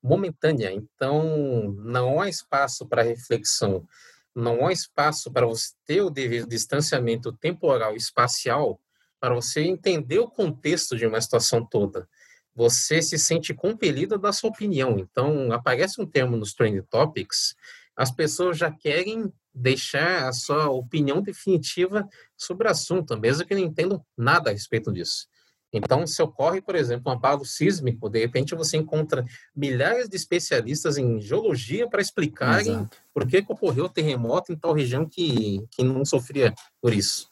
momentânea, 0.08 0.72
então 0.72 1.74
não 1.78 2.20
há 2.20 2.30
espaço 2.30 2.86
para 2.88 3.03
reflexão, 3.03 3.88
não 4.34 4.66
há 4.66 4.72
espaço 4.72 5.32
para 5.32 5.45
você 5.45 5.74
ter 5.86 6.01
o 6.01 6.10
devido 6.10 6.47
distanciamento 6.47 7.32
temporal 7.32 7.93
e 7.93 7.97
espacial 7.97 8.80
para 9.20 9.34
você 9.34 9.62
entender 9.62 10.20
o 10.20 10.30
contexto 10.30 10.95
de 10.95 11.05
uma 11.05 11.20
situação 11.20 11.66
toda. 11.66 12.08
Você 12.55 13.01
se 13.01 13.18
sente 13.18 13.53
compelido 13.53 14.18
da 14.18 14.32
sua 14.32 14.49
opinião. 14.49 14.97
Então, 14.97 15.51
aparece 15.51 16.01
um 16.01 16.05
termo 16.05 16.38
nos 16.38 16.53
Trend 16.53 16.82
Topics, 16.89 17.55
as 17.95 18.12
pessoas 18.12 18.58
já 18.60 18.72
querem 18.72 19.34
deixar 19.51 20.28
a 20.28 20.32
sua 20.34 20.70
opinião 20.70 21.20
definitiva 21.20 22.08
sobre 22.38 22.68
o 22.68 22.72
assunto, 22.72 23.18
mesmo 23.18 23.45
que 23.45 23.55
não 23.55 23.62
entendam 23.62 24.05
nada 24.16 24.51
a 24.51 24.53
respeito 24.53 24.93
disso. 24.93 25.28
Então, 25.72 26.07
se 26.07 26.22
ocorre, 26.22 26.61
por 26.61 26.76
exemplo, 26.76 27.11
um 27.11 27.15
abalo 27.15 27.45
sísmico, 27.45 28.09
de 28.09 28.20
repente 28.20 28.55
você 28.55 28.78
encontra 28.78 29.26
milhares 29.55 30.07
de 30.07 30.15
especialistas 30.15 30.97
em 30.97 31.20
geologia 31.20 31.88
para 31.89 32.01
explicarem 32.01 32.72
Exato. 32.72 32.97
por 33.13 33.28
que, 33.28 33.41
que 33.41 33.51
ocorreu 33.51 33.86
o 33.86 33.89
terremoto 33.89 34.51
em 34.51 34.55
tal 34.55 34.74
região 34.74 35.05
que, 35.05 35.63
que 35.72 35.84
não 35.84 36.05
sofria 36.05 36.53
por 36.82 36.93
isso. 36.93 37.30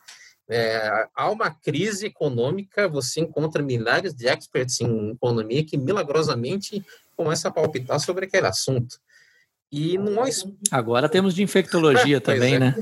É, 0.48 1.08
há 1.16 1.30
uma 1.32 1.50
crise 1.50 2.06
econômica, 2.06 2.88
você 2.88 3.22
encontra 3.22 3.64
milhares 3.64 4.14
de 4.14 4.28
experts 4.28 4.80
em 4.82 5.12
economia 5.12 5.66
que 5.66 5.78
milagrosamente 5.78 6.86
começam 7.16 7.50
a 7.50 7.54
palpitar 7.54 8.00
sobre 8.00 8.26
aquele 8.26 8.46
assunto. 8.46 9.00
E 9.72 9.98
não 9.98 10.26
é... 10.26 10.30
Agora 10.72 11.10
temos 11.10 11.34
de 11.34 11.44
infectologia 11.44 12.20
também, 12.22 12.56
é. 12.56 12.60
né? 12.60 12.76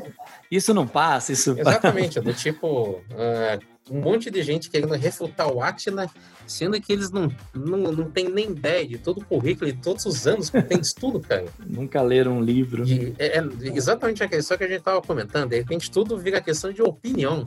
Isso 0.52 0.74
não 0.74 0.88
passa, 0.88 1.32
isso. 1.32 1.56
Exatamente, 1.58 2.20
do 2.20 2.34
tipo, 2.34 3.02
uh, 3.12 3.74
um 3.90 4.00
monte 4.00 4.30
de 4.30 4.42
gente 4.44 4.70
querendo 4.70 4.94
refutar 4.94 5.52
o 5.52 5.62
Atila, 5.62 6.10
sendo 6.48 6.80
que 6.80 6.94
eles 6.94 7.12
não, 7.12 7.30
não, 7.54 7.92
não 7.92 8.12
têm 8.12 8.30
nem 8.30 8.52
ideia 8.52 8.88
de 8.88 8.98
todo 8.98 9.20
o 9.20 9.26
currículo 9.26 9.70
e 9.70 9.74
todos 9.74 10.06
os 10.06 10.28
anos 10.28 10.50
que 10.50 10.62
tem 10.62 10.80
de 10.80 10.94
tudo, 10.94 11.20
cara. 11.20 11.46
Nunca 11.66 12.02
leram 12.02 12.38
um 12.38 12.42
livro. 12.42 12.88
E, 12.88 13.14
é, 13.18 13.40
é, 13.40 13.44
exatamente 13.76 14.24
a 14.24 14.28
questão 14.28 14.58
que 14.58 14.64
a 14.64 14.68
gente 14.68 14.80
estava 14.80 15.02
comentando. 15.02 15.50
De 15.50 15.58
repente 15.58 15.90
tudo 15.90 16.18
vira 16.18 16.40
questão 16.42 16.72
de 16.72 16.82
opinião. 16.82 17.46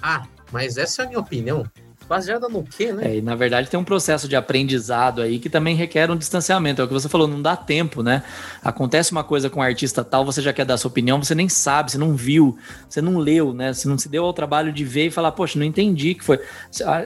Ah, 0.00 0.26
mas 0.50 0.76
essa 0.76 1.02
é 1.02 1.04
a 1.04 1.08
minha 1.08 1.20
opinião. 1.20 1.64
Baseada 2.12 2.46
no 2.46 2.62
quê, 2.62 2.92
né? 2.92 3.06
É, 3.06 3.16
e 3.16 3.22
na 3.22 3.34
verdade 3.34 3.70
tem 3.70 3.80
um 3.80 3.84
processo 3.84 4.28
de 4.28 4.36
aprendizado 4.36 5.22
aí 5.22 5.38
que 5.38 5.48
também 5.48 5.74
requer 5.74 6.10
um 6.10 6.16
distanciamento. 6.16 6.82
É 6.82 6.84
o 6.84 6.86
que 6.86 6.92
você 6.92 7.08
falou, 7.08 7.26
não 7.26 7.40
dá 7.40 7.56
tempo, 7.56 8.02
né? 8.02 8.22
Acontece 8.62 9.12
uma 9.12 9.24
coisa 9.24 9.48
com 9.48 9.60
um 9.60 9.62
artista 9.62 10.04
tal, 10.04 10.22
você 10.22 10.42
já 10.42 10.52
quer 10.52 10.66
dar 10.66 10.76
sua 10.76 10.90
opinião, 10.90 11.22
você 11.22 11.34
nem 11.34 11.48
sabe, 11.48 11.90
você 11.90 11.96
não 11.96 12.14
viu, 12.14 12.58
você 12.86 13.00
não 13.00 13.16
leu, 13.16 13.54
né? 13.54 13.72
Você 13.72 13.88
não 13.88 13.96
se 13.96 14.10
deu 14.10 14.26
ao 14.26 14.34
trabalho 14.34 14.70
de 14.70 14.84
ver 14.84 15.06
e 15.06 15.10
falar, 15.10 15.32
poxa, 15.32 15.58
não 15.58 15.64
entendi 15.64 16.12
que 16.14 16.22
foi. 16.22 16.38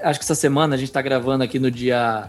Acho 0.03 0.19
que 0.19 0.25
essa 0.25 0.35
semana 0.35 0.75
a 0.75 0.77
gente 0.77 0.91
tá 0.91 1.01
gravando 1.01 1.45
aqui 1.45 1.61
no 1.61 1.71
dia 1.71 2.29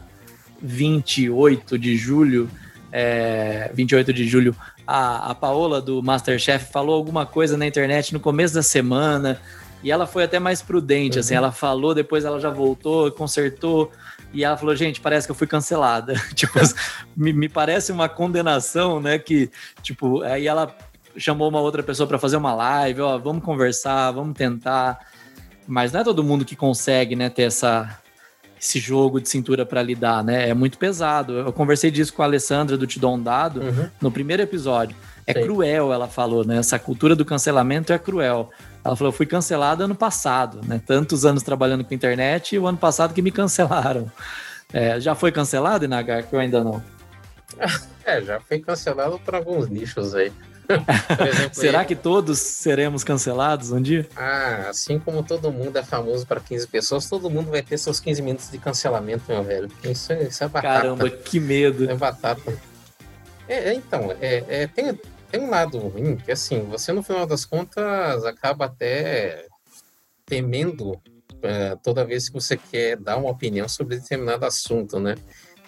28 0.61 1.80
de 1.80 1.97
julho. 1.97 2.47
É, 2.91 3.71
28 3.73 4.13
de 4.13 4.28
julho, 4.28 4.55
a, 4.86 5.32
a 5.32 5.36
Paola 5.36 5.82
do 5.82 6.03
Masterchef 6.03 6.71
falou 6.71 6.93
alguma 6.93 7.25
coisa 7.25 7.57
na 7.57 7.65
internet 7.65 8.13
no 8.13 8.19
começo 8.19 8.53
da 8.53 8.61
semana 8.61 9.41
e 9.84 9.91
ela 9.91 10.07
foi 10.07 10.23
até 10.23 10.39
mais 10.39 10.61
prudente, 10.61 11.19
assim, 11.19 11.34
uhum. 11.34 11.38
assim, 11.39 11.45
ela 11.45 11.51
falou, 11.51 11.93
depois 11.93 12.25
ela 12.25 12.39
já 12.39 12.49
voltou, 12.49 13.11
consertou, 13.11 13.91
e 14.34 14.43
ela 14.43 14.57
falou, 14.57 14.75
gente, 14.75 14.99
parece 14.99 15.28
que 15.28 15.32
eu 15.32 15.36
fui 15.36 15.47
cancelada. 15.47 16.13
tipo, 16.34 16.59
me, 17.15 17.32
me 17.32 17.47
parece 17.49 17.91
uma 17.91 18.09
condenação, 18.09 18.99
né, 18.99 19.19
que, 19.19 19.49
tipo, 19.82 20.21
aí 20.23 20.47
ela 20.47 20.75
chamou 21.15 21.49
uma 21.49 21.59
outra 21.59 21.82
pessoa 21.82 22.07
para 22.07 22.19
fazer 22.19 22.38
uma 22.38 22.53
live, 22.53 23.01
ó, 23.01 23.17
vamos 23.17 23.43
conversar, 23.43 24.11
vamos 24.11 24.38
tentar. 24.38 24.99
Mas 25.67 25.91
não 25.91 26.01
é 26.01 26.03
todo 26.03 26.23
mundo 26.23 26.45
que 26.45 26.55
consegue, 26.55 27.15
né, 27.15 27.30
ter 27.30 27.43
essa, 27.43 27.99
esse 28.59 28.80
jogo 28.80 29.19
de 29.19 29.30
cintura 29.30 29.65
para 29.65 29.82
lidar, 29.82 30.23
né? 30.23 30.49
É 30.49 30.53
muito 30.53 30.78
pesado. 30.78 31.34
Eu 31.34 31.53
conversei 31.53 31.91
disso 31.91 32.13
com 32.13 32.21
a 32.21 32.25
Alessandra 32.25 32.78
do 32.78 32.88
Te 32.88 32.99
Dado 32.99 33.61
uhum. 33.61 33.89
no 34.01 34.11
primeiro 34.11 34.41
episódio. 34.41 34.95
É 35.25 35.34
cruel, 35.34 35.91
ela 35.91 36.07
falou, 36.07 36.45
né? 36.45 36.57
Essa 36.57 36.80
cultura 36.80 37.13
do 37.13 37.25
cancelamento 37.25 37.91
é 37.91 37.99
cruel. 37.99 38.49
Ela 38.88 38.96
falou: 38.96 39.12
eu 39.12 39.16
fui 39.16 39.26
cancelada 39.26 39.84
ano 39.84 39.96
passado, 39.96 40.62
né? 40.66 40.82
Tantos 40.86 41.26
anos 41.26 41.44
trabalhando 41.44 41.84
com 41.84 41.94
internet 41.94 42.56
e 42.56 42.60
o 42.60 42.66
ano 42.66 42.78
passado 42.78 43.14
que 43.14 43.22
me 43.22 43.32
cancelaram. 43.32 44.10
É, 44.72 45.00
já 45.00 45.14
foi 45.14 45.32
cancelado, 45.32 45.84
Inagar, 45.84 46.24
que 46.24 46.34
eu 46.34 46.40
ainda 46.40 46.64
não? 46.64 46.82
É, 48.06 48.22
já 48.22 48.40
foi 48.40 48.60
cancelado 48.60 49.20
por 49.20 49.36
alguns 49.36 49.68
nichos 49.68 50.16
aí. 50.16 50.32
Exemplo, 51.28 51.50
Será 51.54 51.80
aí... 51.82 51.86
que 51.86 51.96
todos 51.96 52.40
seremos 52.40 53.04
cancelados 53.04 53.72
um 53.72 53.82
dia? 53.82 54.08
Ah, 54.16 54.68
assim 54.70 55.00
como 55.00 55.24
todo 55.24 55.52
mundo 55.52 55.78
é 55.78 55.84
famoso 55.84 56.26
para 56.26 56.40
15 56.40 56.68
pessoas, 56.68 57.10
todo 57.10 57.30
mundo 57.30 57.52
vai 57.52 57.62
ter 57.62 57.78
seus 57.78 58.00
15 58.00 58.22
minutos 58.22 58.52
de 58.52 58.58
cancelamento, 58.58 59.24
meu 59.28 59.44
velho. 59.44 59.70
Isso, 59.84 60.14
é, 60.14 60.24
isso 60.24 60.44
é 60.44 60.48
batata. 60.48 60.82
Caramba, 60.82 61.10
que 61.10 61.40
medo. 61.40 61.90
É 61.90 61.96
batata. 61.96 62.58
É, 63.48 63.70
é 63.70 63.74
então, 63.74 64.14
é, 64.22 64.44
é, 64.48 64.68
tem, 64.68 64.98
tem 65.30 65.41
um 65.41 65.49
lado 65.49 65.78
ruim, 65.78 66.15
que 66.15 66.32
assim, 66.32 66.61
você 66.63 66.91
no 66.91 67.03
final 67.03 67.25
das 67.25 67.45
contas 67.45 68.23
acaba 68.25 68.65
até 68.65 69.47
temendo 70.25 70.99
é, 71.41 71.75
toda 71.78 72.05
vez 72.05 72.30
que 72.30 72.34
você 72.34 72.57
quer 72.57 72.97
dar 72.97 73.17
uma 73.17 73.30
opinião 73.30 73.67
sobre 73.67 73.97
determinado 73.97 74.45
assunto, 74.45 74.99
né? 74.99 75.15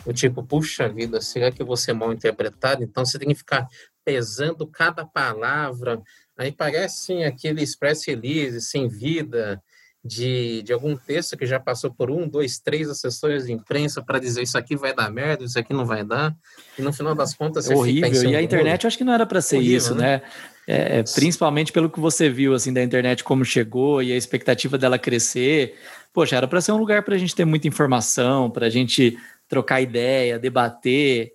O 0.05 0.13
tipo, 0.13 0.43
puxa 0.43 0.87
vida, 0.87 1.21
será 1.21 1.51
que 1.51 1.61
eu 1.61 1.65
vou 1.65 1.75
mal 1.93 2.13
interpretado? 2.13 2.83
Então 2.83 3.05
você 3.05 3.19
tem 3.19 3.27
que 3.27 3.35
ficar 3.35 3.67
pesando 4.03 4.65
cada 4.65 5.05
palavra. 5.05 6.01
Aí 6.37 6.51
parece 6.51 7.23
aquele 7.23 7.61
express 7.61 8.05
release 8.07 8.61
sem 8.61 8.87
vida, 8.87 9.61
de, 10.03 10.61
de 10.61 10.71
algum 10.71 10.95
texto 10.95 11.35
que 11.35 11.45
já 11.45 11.59
passou 11.59 11.91
por 11.91 12.09
um, 12.09 12.27
dois, 12.27 12.57
três 12.57 12.89
assessores 12.89 13.45
de 13.45 13.51
imprensa 13.51 14.01
para 14.01 14.17
dizer 14.17 14.41
isso 14.41 14.57
aqui 14.57 14.75
vai 14.75 14.93
dar 14.93 15.11
merda, 15.11 15.43
isso 15.43 15.59
aqui 15.59 15.73
não 15.73 15.85
vai 15.85 16.03
dar, 16.03 16.33
e 16.77 16.81
no 16.81 16.93
final 16.93 17.13
das 17.13 17.33
contas 17.33 17.69
é 17.69 17.75
horrível. 17.75 18.31
e 18.31 18.35
a 18.35 18.41
internet 18.41 18.83
eu 18.83 18.87
acho 18.87 18.97
que 18.97 19.03
não 19.03 19.13
era 19.13 19.25
para 19.25 19.41
ser 19.41 19.57
horrível, 19.57 19.77
isso, 19.77 19.95
né? 19.95 20.17
né? 20.17 20.21
É, 20.67 20.99
é 20.99 21.03
principalmente 21.03 21.71
pelo 21.71 21.89
que 21.89 21.99
você 21.99 22.29
viu 22.29 22.53
assim 22.53 22.71
da 22.71 22.81
internet 22.81 23.23
como 23.23 23.43
chegou 23.43 24.03
e 24.03 24.13
a 24.13 24.15
expectativa 24.15 24.77
dela 24.77 24.99
crescer. 24.99 25.75
Poxa, 26.13 26.35
era 26.35 26.47
para 26.47 26.61
ser 26.61 26.71
um 26.71 26.77
lugar 26.77 27.03
para 27.03 27.15
a 27.15 27.17
gente 27.17 27.35
ter 27.35 27.43
muita 27.43 27.67
informação, 27.67 28.51
para 28.51 28.67
a 28.67 28.69
gente 28.69 29.17
trocar 29.47 29.81
ideia, 29.81 30.37
debater. 30.37 31.33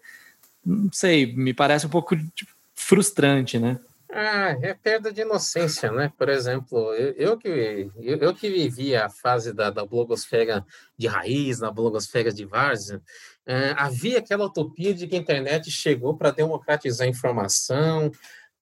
Não 0.64 0.88
sei, 0.92 1.34
me 1.34 1.52
parece 1.52 1.84
um 1.84 1.90
pouco 1.90 2.16
tipo, 2.16 2.50
frustrante, 2.74 3.58
né? 3.58 3.78
Ah, 4.16 4.56
é 4.62 4.72
perda 4.72 5.12
de 5.12 5.22
inocência, 5.22 5.90
né? 5.90 6.12
Por 6.16 6.28
exemplo, 6.28 6.94
eu, 6.94 7.14
eu 7.14 7.36
que, 7.36 7.90
eu, 7.96 8.16
eu, 8.18 8.32
que 8.32 8.48
vivi 8.48 8.94
a 8.94 9.10
fase 9.10 9.52
da, 9.52 9.70
da 9.70 9.84
blogosfera 9.84 10.64
de 10.96 11.08
raiz, 11.08 11.58
na 11.58 11.68
blogosfera 11.68 12.32
de 12.32 12.44
várzea, 12.44 13.02
é, 13.44 13.74
havia 13.76 14.20
aquela 14.20 14.44
utopia 14.44 14.94
de 14.94 15.08
que 15.08 15.16
a 15.16 15.18
internet 15.18 15.68
chegou 15.68 16.16
para 16.16 16.30
democratizar 16.30 17.08
a 17.08 17.10
informação, 17.10 18.12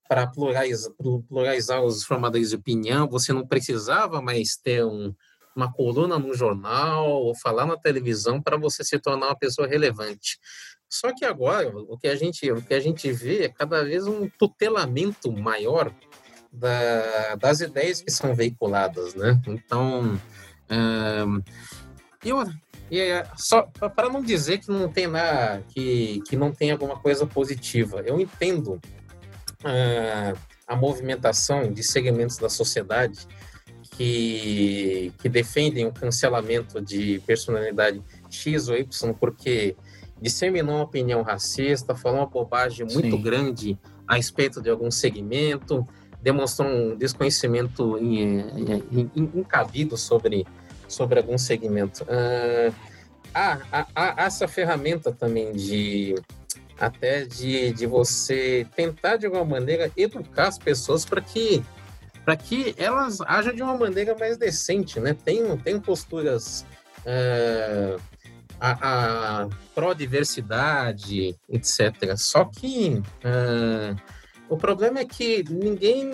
para 0.09 0.27
pluralizar, 0.27 0.91
pluralizar 1.29 1.83
os 1.83 2.03
formadores 2.03 2.49
de 2.49 2.57
opinião, 2.57 3.07
você 3.07 3.31
não 3.35 3.47
precisava 3.47 4.23
mais 4.23 4.57
ter 4.57 4.83
um, 4.83 5.15
uma 5.55 5.71
coluna 5.71 6.19
no 6.19 6.35
jornal 6.35 7.11
ou 7.11 7.35
falar 7.35 7.67
na 7.67 7.77
televisão 7.77 8.41
para 8.41 8.57
você 8.57 8.83
se 8.83 8.99
tornar 8.99 9.27
uma 9.27 9.39
pessoa 9.39 9.69
relevante. 9.69 10.39
Só 10.93 11.11
que 11.11 11.25
agora 11.25 11.73
o 11.75 11.97
que 11.97 12.07
a 12.07 12.15
gente, 12.15 12.53
o 12.53 12.61
que 12.61 12.75
a 12.75 12.81
gente 12.81 13.11
vê 13.11 13.45
é 13.45 13.49
cada 13.49 13.83
vez 13.83 14.07
um 14.07 14.29
tutelamento 14.29 15.33
maior 15.33 15.91
da, 16.53 17.35
das 17.37 17.63
ideias 17.63 18.03
que 18.03 18.11
são 18.11 18.35
veiculadas, 18.35 19.15
né? 19.15 19.41
Então, 19.49 20.21
eu, 22.23 22.45
é, 22.91 23.27
só 23.39 23.63
para 23.63 24.11
não 24.11 24.21
dizer 24.21 24.59
que 24.59 24.71
não 24.71 24.87
tem 24.87 25.07
nada, 25.07 25.65
que, 25.71 26.23
que 26.29 26.37
não 26.37 26.53
tem 26.53 26.71
alguma 26.71 26.99
coisa 26.99 27.27
positiva, 27.27 28.03
eu 28.05 28.21
entendo 28.21 28.79
a 30.67 30.77
movimentação 30.77 31.73
de 31.73 31.83
segmentos 31.83 32.37
da 32.37 32.51
sociedade 32.51 33.27
que, 33.97 35.11
que 35.23 35.29
defendem 35.31 35.87
o 35.87 35.93
cancelamento 35.93 36.83
de 36.83 37.19
personalidade 37.27 38.03
X 38.29 38.69
ou 38.69 38.77
Y 38.77 39.15
porque 39.15 39.75
disseminou 40.23 40.77
uma 40.77 40.85
opinião 40.85 41.23
racista, 41.23 41.95
falou 41.95 42.21
uma 42.21 42.27
bobagem 42.27 42.87
muito 42.87 43.17
Sim. 43.17 43.21
grande 43.23 43.79
a 44.07 44.15
respeito 44.15 44.63
de 44.63 44.71
algum 44.71 44.91
segmento, 44.91 45.87
demonstrou 46.23 46.69
um 46.69 46.97
desconhecimento 46.97 47.99
incabido 49.35 49.97
sobre, 49.97 50.47
sobre 50.87 51.19
algum 51.19 51.37
segmento. 51.37 52.05
Uh, 52.05 52.73
há, 53.35 53.59
há, 53.73 53.87
há, 53.95 54.25
essa 54.25 54.47
ferramenta 54.47 55.11
também 55.11 55.53
de 55.53 56.15
até 56.79 57.25
de, 57.25 57.73
de 57.73 57.87
você 57.87 58.67
tentar 58.75 59.17
de 59.17 59.27
alguma 59.27 59.45
maneira 59.45 59.91
educar 59.97 60.49
as 60.49 60.59
pessoas 60.59 61.05
para 61.05 61.21
que 61.21 61.63
para 62.25 62.37
que 62.37 62.75
elas 62.79 63.21
ajam 63.23 63.53
de 63.53 63.63
uma 63.63 63.77
maneira 63.77 64.17
mais 64.17 64.37
decente, 64.37 65.01
né? 65.01 65.13
Tem, 65.25 65.57
tem 65.59 65.81
posturas 65.81 66.65
uh, 67.01 68.01
a, 68.63 69.43
a 69.43 69.49
pró-diversidade, 69.75 71.37
etc. 71.49 72.17
Só 72.17 72.45
que 72.45 73.03
uh, 73.25 74.01
o 74.49 74.57
problema 74.57 75.01
é 75.01 75.05
que 75.05 75.43
ninguém, 75.51 76.09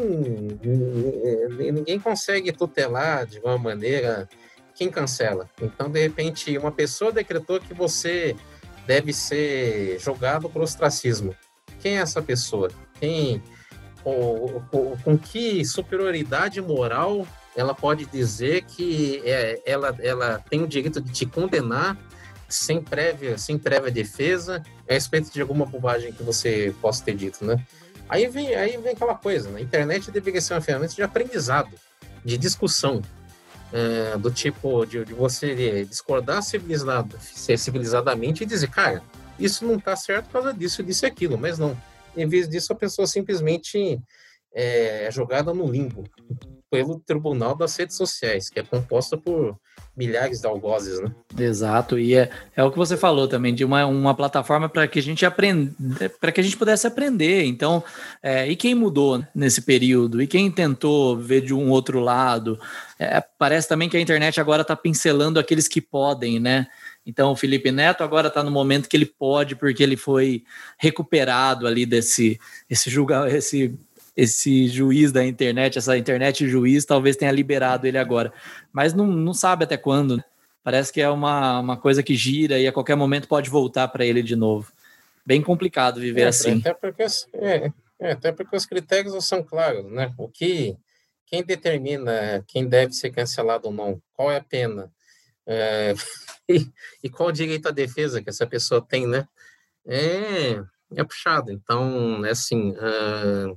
ninguém 1.72 2.00
consegue 2.00 2.50
tutelar 2.50 3.26
de 3.26 3.38
uma 3.40 3.58
maneira 3.58 4.26
quem 4.74 4.88
cancela. 4.88 5.50
Então, 5.60 5.90
de 5.90 6.00
repente, 6.00 6.56
uma 6.56 6.72
pessoa 6.72 7.12
decretou 7.12 7.60
que 7.60 7.74
você 7.74 8.34
deve 8.86 9.12
ser 9.12 9.98
jogado 10.00 10.48
para 10.48 10.60
o 10.60 10.64
ostracismo. 10.64 11.36
Quem 11.80 11.98
é 11.98 12.00
essa 12.00 12.22
pessoa? 12.22 12.70
Quem, 12.98 13.42
com, 14.02 14.62
com, 14.70 14.96
com 14.96 15.18
que 15.18 15.64
superioridade 15.66 16.62
moral 16.62 17.26
ela 17.54 17.74
pode 17.74 18.06
dizer 18.06 18.62
que 18.62 19.20
é, 19.24 19.60
ela, 19.66 19.94
ela 20.00 20.38
tem 20.48 20.62
o 20.62 20.66
direito 20.68 21.00
de 21.00 21.12
te 21.12 21.26
condenar 21.26 21.98
sem 22.48 22.80
prévia, 22.80 23.36
sem 23.36 23.58
prévia 23.58 23.90
defesa 23.90 24.62
a 24.88 24.94
respeito 24.94 25.30
de 25.30 25.40
alguma 25.40 25.66
bobagem 25.66 26.12
que 26.12 26.22
você 26.22 26.74
possa 26.80 27.04
ter 27.04 27.14
dito, 27.14 27.44
né? 27.44 27.62
Aí 28.08 28.26
vem, 28.26 28.54
aí 28.54 28.76
vem 28.78 28.92
aquela 28.92 29.14
coisa, 29.14 29.50
né? 29.50 29.58
A 29.58 29.62
internet 29.62 30.10
deveria 30.10 30.40
ser 30.40 30.54
uma 30.54 30.62
ferramenta 30.62 30.94
de 30.94 31.02
aprendizado, 31.02 31.70
de 32.24 32.38
discussão, 32.38 33.02
é, 33.70 34.16
do 34.16 34.30
tipo 34.30 34.86
de, 34.86 35.04
de, 35.04 35.12
você 35.12 35.84
discordar 35.84 36.42
civilizado, 36.42 37.18
civilizadamente 37.20 38.42
e 38.42 38.46
dizer, 38.46 38.70
cara, 38.70 39.02
isso 39.38 39.66
não 39.66 39.76
está 39.76 39.94
certo 39.94 40.26
por 40.26 40.32
causa 40.32 40.54
disso, 40.54 40.82
disso 40.82 41.04
e 41.04 41.08
aquilo, 41.08 41.36
mas 41.36 41.58
não. 41.58 41.76
Em 42.16 42.26
vez 42.26 42.48
disso, 42.48 42.72
a 42.72 42.76
pessoa 42.76 43.06
simplesmente 43.06 44.00
é, 44.54 45.04
é 45.04 45.10
jogada 45.10 45.52
no 45.52 45.70
limbo. 45.70 46.04
pelo 46.70 46.98
Tribunal 47.00 47.54
das 47.54 47.76
Redes 47.76 47.96
Sociais, 47.96 48.48
que 48.48 48.58
é 48.58 48.62
composta 48.62 49.16
por 49.16 49.58
milhares 49.98 50.40
de 50.40 50.46
algozes, 50.46 51.00
né? 51.00 51.10
Exato, 51.36 51.98
e 51.98 52.14
é, 52.14 52.30
é 52.54 52.62
o 52.62 52.70
que 52.70 52.78
você 52.78 52.96
falou 52.96 53.26
também, 53.26 53.52
de 53.52 53.64
uma, 53.64 53.84
uma 53.84 54.14
plataforma 54.14 54.68
para 54.68 54.86
que 54.86 55.00
a 55.00 55.02
gente 55.02 55.26
aprenda, 55.26 55.74
para 56.20 56.30
que 56.30 56.40
a 56.40 56.44
gente 56.44 56.56
pudesse 56.56 56.86
aprender. 56.86 57.44
Então, 57.44 57.82
é, 58.22 58.48
e 58.48 58.54
quem 58.54 58.76
mudou 58.76 59.24
nesse 59.34 59.62
período? 59.62 60.22
E 60.22 60.26
quem 60.28 60.50
tentou 60.50 61.16
ver 61.16 61.40
de 61.40 61.52
um 61.52 61.68
outro 61.68 61.98
lado? 61.98 62.60
É, 62.96 63.20
parece 63.36 63.68
também 63.68 63.88
que 63.88 63.96
a 63.96 64.00
internet 64.00 64.40
agora 64.40 64.62
está 64.62 64.76
pincelando 64.76 65.40
aqueles 65.40 65.66
que 65.66 65.80
podem, 65.80 66.38
né? 66.38 66.68
Então, 67.04 67.32
o 67.32 67.36
Felipe 67.36 67.72
Neto 67.72 68.04
agora 68.04 68.28
está 68.28 68.42
no 68.42 68.50
momento 68.50 68.88
que 68.88 68.96
ele 68.96 69.06
pode, 69.06 69.56
porque 69.56 69.82
ele 69.82 69.96
foi 69.96 70.44
recuperado 70.76 71.66
ali 71.66 71.86
desse 71.86 72.38
esse 72.68 72.90
julga, 72.90 73.26
esse 73.34 73.74
esse 74.18 74.66
juiz 74.66 75.12
da 75.12 75.24
internet, 75.24 75.78
essa 75.78 75.96
internet 75.96 76.48
juiz, 76.48 76.84
talvez 76.84 77.14
tenha 77.14 77.30
liberado 77.30 77.86
ele 77.86 77.96
agora. 77.96 78.32
Mas 78.72 78.92
não, 78.92 79.06
não 79.06 79.32
sabe 79.32 79.62
até 79.62 79.76
quando. 79.76 80.16
Né? 80.16 80.24
Parece 80.60 80.92
que 80.92 81.00
é 81.00 81.08
uma, 81.08 81.60
uma 81.60 81.76
coisa 81.76 82.02
que 82.02 82.16
gira 82.16 82.58
e 82.58 82.66
a 82.66 82.72
qualquer 82.72 82.96
momento 82.96 83.28
pode 83.28 83.48
voltar 83.48 83.86
para 83.86 84.04
ele 84.04 84.20
de 84.20 84.34
novo. 84.34 84.72
Bem 85.24 85.40
complicado 85.40 86.00
viver 86.00 86.22
é, 86.22 86.26
assim. 86.26 86.58
Até 86.58 86.74
porque, 86.74 87.04
é, 87.34 87.72
é, 88.00 88.10
até 88.10 88.32
porque 88.32 88.56
os 88.56 88.66
critérios 88.66 89.14
não 89.14 89.20
são 89.20 89.40
claros, 89.40 89.88
né? 89.88 90.12
O 90.18 90.28
que 90.28 90.76
quem 91.24 91.44
determina 91.44 92.44
quem 92.48 92.68
deve 92.68 92.94
ser 92.94 93.10
cancelado 93.10 93.68
ou 93.68 93.72
não, 93.72 94.02
qual 94.14 94.32
é 94.32 94.38
a 94.38 94.42
pena 94.42 94.90
é, 95.46 95.94
e, 96.48 96.66
e, 97.04 97.08
qual 97.08 97.28
o 97.28 97.32
direito 97.32 97.68
à 97.68 97.70
defesa 97.70 98.20
que 98.20 98.30
essa 98.30 98.48
pessoa 98.48 98.82
tem, 98.82 99.06
né? 99.06 99.28
É, 99.86 100.60
é 100.96 101.04
puxado. 101.04 101.52
Então, 101.52 102.26
é 102.26 102.30
assim, 102.30 102.72
uh, 102.72 103.56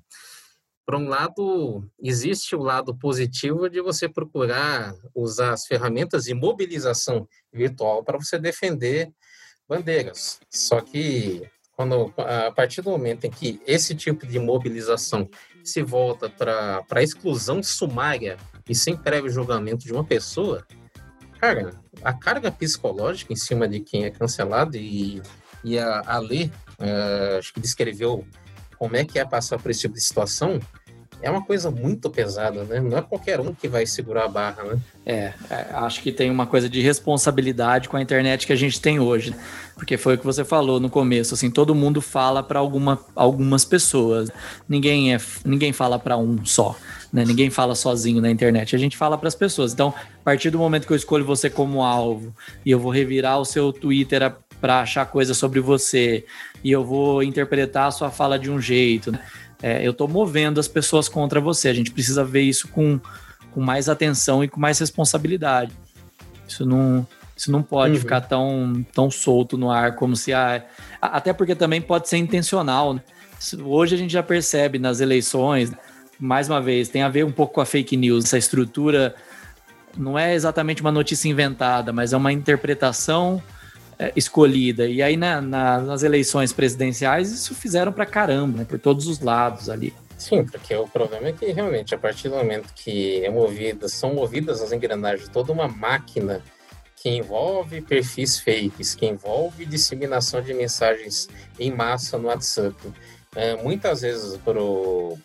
por 0.91 0.99
um 0.99 1.07
lado, 1.07 1.89
existe 2.03 2.53
o 2.53 2.61
lado 2.61 2.93
positivo 2.93 3.69
de 3.69 3.79
você 3.79 4.09
procurar 4.09 4.93
usar 5.15 5.53
as 5.53 5.65
ferramentas 5.65 6.25
de 6.25 6.33
mobilização 6.33 7.29
virtual 7.49 8.03
para 8.03 8.17
você 8.17 8.37
defender 8.37 9.09
bandeiras. 9.69 10.41
Só 10.49 10.81
que 10.81 11.49
quando 11.77 12.13
a 12.17 12.51
partir 12.51 12.81
do 12.81 12.89
momento 12.89 13.23
em 13.23 13.31
que 13.31 13.61
esse 13.65 13.95
tipo 13.95 14.27
de 14.27 14.37
mobilização 14.37 15.29
se 15.63 15.81
volta 15.81 16.29
para 16.29 16.83
a 16.89 17.01
exclusão 17.01 17.63
sumária 17.63 18.35
e 18.67 18.75
sem 18.75 18.97
prévio 18.97 19.31
julgamento 19.31 19.85
de 19.85 19.93
uma 19.93 20.03
pessoa, 20.03 20.67
cara, 21.39 21.71
a 22.03 22.13
carga 22.13 22.51
psicológica 22.51 23.31
em 23.31 23.37
cima 23.37 23.65
de 23.65 23.79
quem 23.79 24.03
é 24.03 24.11
cancelado 24.11 24.75
e, 24.75 25.21
e 25.63 25.79
a, 25.79 26.01
a 26.01 26.19
uh, 26.19 27.37
acho 27.39 27.53
que 27.53 27.61
descreveu 27.61 28.27
como 28.81 28.97
é 28.97 29.05
que 29.05 29.19
é 29.19 29.23
passar 29.23 29.59
por 29.59 29.69
esse 29.69 29.81
tipo 29.81 29.93
de 29.93 30.01
situação, 30.01 30.59
é 31.21 31.29
uma 31.29 31.43
coisa 31.43 31.69
muito 31.69 32.09
pesada, 32.09 32.63
né? 32.63 32.79
Não 32.79 32.97
é 32.97 33.01
qualquer 33.01 33.39
um 33.39 33.53
que 33.53 33.67
vai 33.67 33.85
segurar 33.85 34.25
a 34.25 34.27
barra, 34.27 34.63
né? 34.63 34.79
É, 35.05 35.33
é, 35.49 35.67
acho 35.73 36.01
que 36.01 36.11
tem 36.11 36.29
uma 36.29 36.45
coisa 36.45 36.69
de 36.69 36.81
responsabilidade 36.81 37.89
com 37.89 37.97
a 37.97 38.01
internet 38.01 38.45
que 38.45 38.53
a 38.53 38.55
gente 38.55 38.79
tem 38.79 38.99
hoje, 38.99 39.31
né? 39.31 39.37
porque 39.75 39.97
foi 39.97 40.15
o 40.15 40.17
que 40.17 40.25
você 40.25 40.43
falou 40.43 40.79
no 40.79 40.89
começo, 40.89 41.33
assim, 41.33 41.49
todo 41.49 41.73
mundo 41.73 42.01
fala 42.01 42.43
para 42.43 42.59
alguma, 42.59 42.99
algumas 43.15 43.65
pessoas, 43.65 44.29
ninguém 44.69 45.13
é, 45.13 45.19
ninguém 45.43 45.73
fala 45.73 45.97
para 45.97 46.17
um 46.17 46.45
só, 46.45 46.77
né? 47.11 47.25
Ninguém 47.25 47.49
fala 47.49 47.73
sozinho 47.75 48.21
na 48.21 48.29
internet, 48.29 48.75
a 48.75 48.79
gente 48.79 48.95
fala 48.95 49.17
para 49.17 49.27
as 49.27 49.35
pessoas. 49.35 49.73
Então, 49.73 49.93
a 50.21 50.23
partir 50.23 50.49
do 50.49 50.59
momento 50.59 50.85
que 50.85 50.93
eu 50.93 50.97
escolho 50.97 51.25
você 51.25 51.49
como 51.49 51.83
alvo 51.83 52.33
e 52.65 52.71
eu 52.71 52.79
vou 52.79 52.91
revirar 52.91 53.39
o 53.39 53.45
seu 53.45 53.73
Twitter 53.73 54.33
para 54.59 54.81
achar 54.81 55.05
coisa 55.07 55.33
sobre 55.33 55.59
você 55.59 56.23
e 56.63 56.71
eu 56.71 56.85
vou 56.85 57.23
interpretar 57.23 57.87
a 57.87 57.91
sua 57.91 58.11
fala 58.11 58.37
de 58.37 58.51
um 58.51 58.61
jeito, 58.61 59.11
né? 59.11 59.19
É, 59.61 59.85
eu 59.85 59.91
estou 59.91 60.07
movendo 60.07 60.59
as 60.59 60.67
pessoas 60.67 61.07
contra 61.07 61.39
você. 61.39 61.69
A 61.69 61.73
gente 61.73 61.91
precisa 61.91 62.23
ver 62.23 62.41
isso 62.41 62.67
com, 62.67 62.99
com 63.51 63.61
mais 63.61 63.87
atenção 63.87 64.43
e 64.43 64.47
com 64.47 64.59
mais 64.59 64.79
responsabilidade. 64.79 65.71
Isso 66.47 66.65
não, 66.65 67.05
isso 67.35 67.51
não 67.51 67.61
pode 67.61 67.93
uhum. 67.93 67.99
ficar 67.99 68.21
tão, 68.21 68.85
tão 68.93 69.11
solto 69.11 69.57
no 69.57 69.71
ar 69.71 69.95
como 69.95 70.15
se 70.15 70.33
a. 70.33 70.63
Até 71.01 71.31
porque 71.33 71.55
também 71.55 71.81
pode 71.81 72.09
ser 72.09 72.17
intencional. 72.17 72.93
Né? 72.93 73.01
Hoje 73.63 73.95
a 73.95 73.97
gente 73.97 74.11
já 74.11 74.23
percebe 74.23 74.79
nas 74.79 74.99
eleições, 74.99 75.71
mais 76.19 76.49
uma 76.49 76.61
vez, 76.61 76.89
tem 76.89 77.01
a 77.01 77.09
ver 77.09 77.25
um 77.25 77.31
pouco 77.31 77.55
com 77.55 77.61
a 77.61 77.65
fake 77.65 77.97
news, 77.97 78.25
essa 78.25 78.37
estrutura 78.37 79.15
não 79.97 80.17
é 80.17 80.33
exatamente 80.33 80.81
uma 80.81 80.91
notícia 80.91 81.27
inventada, 81.27 81.91
mas 81.91 82.13
é 82.13 82.17
uma 82.17 82.31
interpretação 82.31 83.41
escolhida. 84.15 84.87
E 84.87 85.01
aí 85.01 85.17
na, 85.17 85.41
na, 85.41 85.79
nas 85.79 86.03
eleições 86.03 86.51
presidenciais 86.53 87.31
isso 87.31 87.53
fizeram 87.53 87.91
para 87.91 88.05
caramba, 88.05 88.59
né, 88.59 88.65
por 88.65 88.79
todos 88.79 89.07
os 89.07 89.19
lados 89.19 89.69
ali. 89.69 89.93
Sim, 90.17 90.45
porque 90.45 90.75
o 90.75 90.87
problema 90.87 91.29
é 91.29 91.31
que 91.31 91.51
realmente 91.51 91.95
a 91.95 91.97
partir 91.97 92.29
do 92.29 92.35
momento 92.35 92.71
que 92.75 93.25
é 93.25 93.29
movida, 93.29 93.87
são 93.87 94.13
movidas 94.13 94.61
as 94.61 94.71
engrenagens, 94.71 95.27
toda 95.29 95.51
uma 95.51 95.67
máquina 95.67 96.41
que 96.95 97.09
envolve 97.09 97.81
perfis 97.81 98.39
fakes, 98.39 98.93
que 98.93 99.07
envolve 99.07 99.65
disseminação 99.65 100.41
de 100.41 100.53
mensagens 100.53 101.27
em 101.59 101.71
massa 101.71 102.19
no 102.19 102.27
WhatsApp. 102.27 102.75
É, 103.35 103.55
muitas 103.55 104.01
vezes 104.01 104.37
por, 104.37 104.55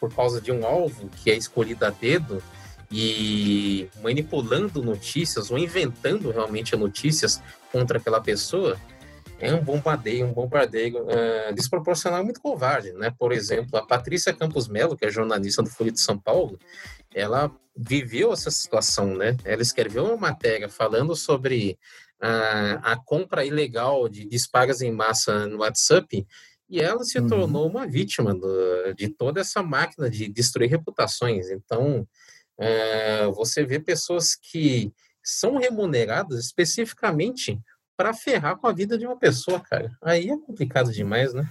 por 0.00 0.14
causa 0.14 0.40
de 0.40 0.50
um 0.50 0.64
alvo 0.64 1.10
que 1.22 1.30
é 1.30 1.34
escolhido 1.36 1.84
a 1.84 1.90
dedo, 1.90 2.42
e 2.90 3.88
manipulando 4.02 4.82
notícias 4.82 5.50
ou 5.50 5.58
inventando 5.58 6.30
realmente 6.30 6.76
notícias 6.76 7.42
contra 7.72 7.98
aquela 7.98 8.20
pessoa, 8.20 8.78
é 9.38 9.52
um 9.52 9.62
bombardeio, 9.62 10.26
um 10.26 10.32
bombardeio 10.32 11.02
uh, 11.02 11.54
desproporcional 11.54 12.24
muito 12.24 12.40
covarde, 12.40 12.92
né? 12.92 13.14
Por 13.18 13.32
exemplo, 13.32 13.78
a 13.78 13.86
Patrícia 13.86 14.32
Campos 14.32 14.66
Melo, 14.66 14.96
que 14.96 15.04
é 15.04 15.10
jornalista 15.10 15.62
do 15.62 15.68
Folha 15.68 15.92
de 15.92 16.00
São 16.00 16.18
Paulo, 16.18 16.58
ela 17.14 17.50
viveu 17.76 18.32
essa 18.32 18.50
situação, 18.50 19.14
né? 19.14 19.36
Ela 19.44 19.62
escreveu 19.62 20.04
uma 20.04 20.16
matéria 20.16 20.68
falando 20.68 21.14
sobre 21.14 21.78
uh, 22.22 22.80
a 22.82 22.96
compra 23.04 23.44
ilegal 23.44 24.08
de 24.08 24.26
despagas 24.26 24.80
em 24.80 24.90
massa 24.90 25.46
no 25.46 25.58
WhatsApp 25.58 26.26
e 26.68 26.80
ela 26.80 27.04
se 27.04 27.18
uhum. 27.18 27.26
tornou 27.28 27.68
uma 27.68 27.86
vítima 27.86 28.34
do, 28.34 28.94
de 28.94 29.08
toda 29.08 29.40
essa 29.40 29.62
máquina 29.62 30.10
de 30.10 30.28
destruir 30.28 30.68
reputações. 30.68 31.50
Então, 31.50 32.06
é, 32.58 33.26
você 33.26 33.64
vê 33.64 33.78
pessoas 33.78 34.34
que 34.34 34.92
são 35.26 35.56
remuneradas 35.56 36.38
especificamente 36.38 37.60
para 37.96 38.14
ferrar 38.14 38.56
com 38.56 38.68
a 38.68 38.72
vida 38.72 38.96
de 38.96 39.06
uma 39.06 39.18
pessoa, 39.18 39.58
cara. 39.58 39.90
Aí 40.00 40.30
é 40.30 40.36
complicado 40.36 40.92
demais, 40.92 41.34
né? 41.34 41.50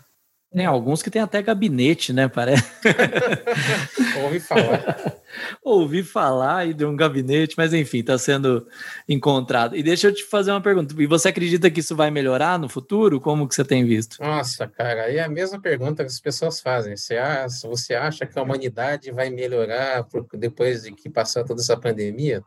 Tem 0.56 0.66
alguns 0.66 1.04
que 1.04 1.12
tem 1.12 1.22
até 1.22 1.42
gabinete, 1.42 2.14
né? 2.14 2.30
Parece. 2.30 2.64
Ouvi 4.24 4.40
falar. 4.40 5.16
Ouvi 5.62 6.02
falar 6.02 6.66
e 6.70 6.74
de 6.74 6.86
um 6.86 6.96
gabinete, 6.96 7.56
mas 7.58 7.74
enfim, 7.74 8.00
está 8.00 8.18
sendo 8.18 8.66
encontrado. 9.10 9.76
E 9.76 9.84
deixa 9.84 10.08
eu 10.08 10.14
te 10.14 10.24
fazer 10.24 10.52
uma 10.52 10.62
pergunta. 10.62 10.96
E 10.98 11.08
você 11.08 11.28
acredita 11.28 11.70
que 11.70 11.82
isso 11.82 11.94
vai 11.94 12.10
melhorar 12.10 12.58
no 12.58 12.70
futuro? 12.70 13.20
Como 13.20 13.50
que 13.50 13.54
você 13.54 13.66
tem 13.66 13.84
visto? 13.84 14.16
Nossa, 14.22 14.66
cara, 14.66 15.04
aí 15.04 15.18
é 15.18 15.24
a 15.26 15.30
mesma 15.30 15.60
pergunta 15.60 16.06
que 16.06 16.12
as 16.12 16.22
pessoas 16.22 16.62
fazem. 16.62 16.96
Você 16.96 17.18
acha, 17.18 17.68
você 17.68 17.94
acha 17.94 18.26
que 18.26 18.40
a 18.40 18.42
humanidade 18.42 19.12
vai 19.12 19.30
melhorar 19.30 20.08
depois 20.36 20.84
de 20.84 20.94
que 20.94 21.10
passar 21.10 21.44
toda 21.44 21.60
essa 21.60 21.76
pandemia? 21.76 22.42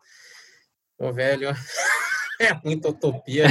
Ô, 0.99 1.13
velho. 1.13 1.51
é 2.41 2.55
muita 2.65 2.89
utopia. 2.89 3.47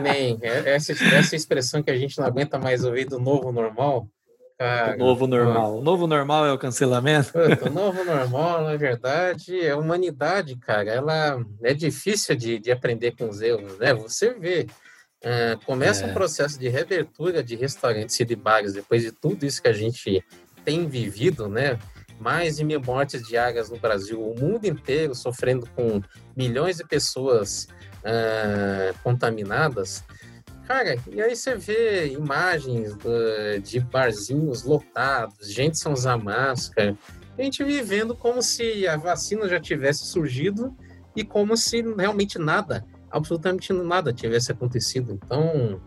nem 0.00 0.38
é, 0.42 0.74
essa, 0.74 0.92
essa 0.92 1.34
expressão 1.34 1.82
que 1.82 1.90
a 1.90 1.96
gente 1.96 2.18
não 2.18 2.26
aguenta 2.26 2.58
mais 2.58 2.84
ouvir 2.84 3.06
do 3.06 3.18
novo 3.18 3.50
normal. 3.50 4.08
Cara, 4.58 4.94
o 4.94 4.98
novo 4.98 5.26
normal. 5.26 5.78
O 5.78 5.82
novo 5.82 6.06
normal 6.06 6.46
é 6.46 6.52
o 6.52 6.58
cancelamento? 6.58 7.32
o 7.36 7.70
novo 7.70 8.04
normal, 8.04 8.62
na 8.62 8.76
verdade, 8.76 9.60
é 9.60 9.70
a 9.70 9.76
humanidade, 9.76 10.56
cara. 10.56 10.90
Ela 10.90 11.44
é 11.62 11.74
difícil 11.74 12.36
de, 12.36 12.58
de 12.58 12.70
aprender 12.70 13.16
com 13.16 13.28
os 13.28 13.40
erros, 13.40 13.78
né? 13.78 13.92
Você 13.94 14.32
vê. 14.34 14.66
Uh, 15.24 15.64
começa 15.64 16.04
é. 16.04 16.08
um 16.08 16.12
processo 16.12 16.58
de 16.58 16.68
reabertura 16.68 17.44
de 17.44 17.54
restaurantes 17.54 18.18
e 18.18 18.24
de 18.24 18.34
bares 18.34 18.72
depois 18.72 19.02
de 19.02 19.12
tudo 19.12 19.46
isso 19.46 19.62
que 19.62 19.68
a 19.68 19.72
gente 19.72 20.24
tem 20.64 20.86
vivido, 20.88 21.48
né? 21.48 21.78
Mais 22.22 22.56
de 22.56 22.64
mil 22.64 22.80
mortes 22.80 23.26
diárias 23.26 23.68
no 23.68 23.78
Brasil, 23.78 24.20
o 24.20 24.38
mundo 24.38 24.64
inteiro 24.64 25.14
sofrendo 25.14 25.66
com 25.74 26.00
milhões 26.36 26.76
de 26.76 26.84
pessoas 26.84 27.68
uh, 28.04 28.96
contaminadas. 29.02 30.04
Cara, 30.66 30.96
e 31.10 31.20
aí 31.20 31.34
você 31.34 31.56
vê 31.56 32.06
imagens 32.12 32.96
de 33.64 33.80
barzinhos 33.80 34.62
lotados, 34.62 35.52
gente 35.52 35.76
sem 35.76 35.92
usar 35.92 36.16
máscara, 36.16 36.96
a 37.36 37.42
gente 37.42 37.64
vivendo 37.64 38.14
como 38.14 38.40
se 38.40 38.86
a 38.86 38.96
vacina 38.96 39.48
já 39.48 39.58
tivesse 39.58 40.06
surgido 40.06 40.74
e 41.16 41.24
como 41.24 41.56
se 41.56 41.82
realmente 41.82 42.38
nada, 42.38 42.86
absolutamente 43.10 43.72
nada 43.72 44.12
tivesse 44.12 44.52
acontecido. 44.52 45.12
Então, 45.12 45.80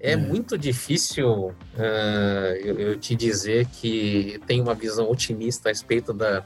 é, 0.00 0.16
muito 0.16 0.58
difícil 0.58 1.48
uh, 1.48 2.54
eu, 2.62 2.78
eu, 2.78 2.98
te 2.98 3.14
dizer 3.14 3.66
que 3.66 4.40
tem 4.46 4.60
uma 4.60 4.74
visão 4.74 5.10
otimista 5.10 5.68
a 5.68 5.72
respeito 5.72 6.12
da, 6.12 6.44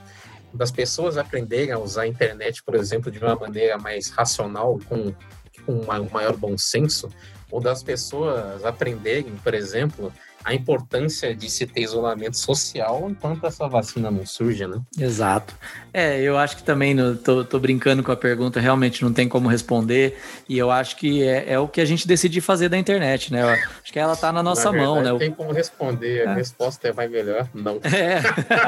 das 0.52 0.70
pessoas 0.70 1.16
aprenderem 1.16 1.72
a 1.72 1.78
usar 1.78 2.02
a 2.02 2.06
internet, 2.06 2.62
por 2.62 2.74
exemplo, 2.74 3.10
de 3.10 3.18
uma 3.18 3.34
maneira 3.34 3.78
mais 3.78 4.08
racional, 4.10 4.78
com, 4.88 5.12
com 5.66 5.72
um 5.72 6.10
maior 6.10 6.36
bom 6.36 6.56
senso, 6.56 7.08
ou 7.50 7.60
das 7.60 7.82
pessoas 7.82 8.64
aprenderem, 8.64 9.34
por 9.42 9.54
exemplo, 9.54 10.12
a 10.42 10.54
importância 10.54 11.34
de 11.34 11.50
se 11.50 11.66
ter 11.66 11.82
isolamento 11.82 12.38
social 12.38 13.08
enquanto 13.10 13.46
essa 13.46 13.68
vacina 13.68 14.10
não 14.10 14.24
surge, 14.24 14.66
né? 14.66 14.80
Exato. 14.98 15.54
É, 15.92 16.20
eu 16.20 16.38
acho 16.38 16.56
que 16.56 16.62
também, 16.62 16.94
no, 16.94 17.14
tô, 17.16 17.44
tô, 17.44 17.58
brincando 17.58 18.02
com 18.02 18.10
a 18.10 18.16
pergunta, 18.16 18.58
realmente 18.58 19.02
não 19.02 19.12
tem 19.12 19.28
como 19.28 19.48
responder, 19.48 20.18
e 20.48 20.56
eu 20.56 20.70
acho 20.70 20.96
que 20.96 21.22
é, 21.22 21.52
é 21.52 21.58
o 21.58 21.68
que 21.68 21.80
a 21.80 21.84
gente 21.84 22.08
decidir 22.08 22.40
fazer 22.40 22.68
da 22.68 22.78
internet, 22.78 23.32
né? 23.32 23.42
Eu 23.42 23.48
acho 23.48 23.92
que 23.92 23.98
ela 23.98 24.16
tá 24.16 24.32
na 24.32 24.42
nossa 24.42 24.64
na 24.66 24.70
verdade, 24.70 24.88
mão, 24.88 25.02
né? 25.02 25.10
Não 25.10 25.18
tem 25.18 25.30
como 25.30 25.52
responder, 25.52 26.26
a 26.26 26.32
é. 26.32 26.34
resposta 26.34 26.88
é 26.88 26.92
vai 26.92 27.08
melhor, 27.08 27.48
não. 27.54 27.80
É, 28.00 28.20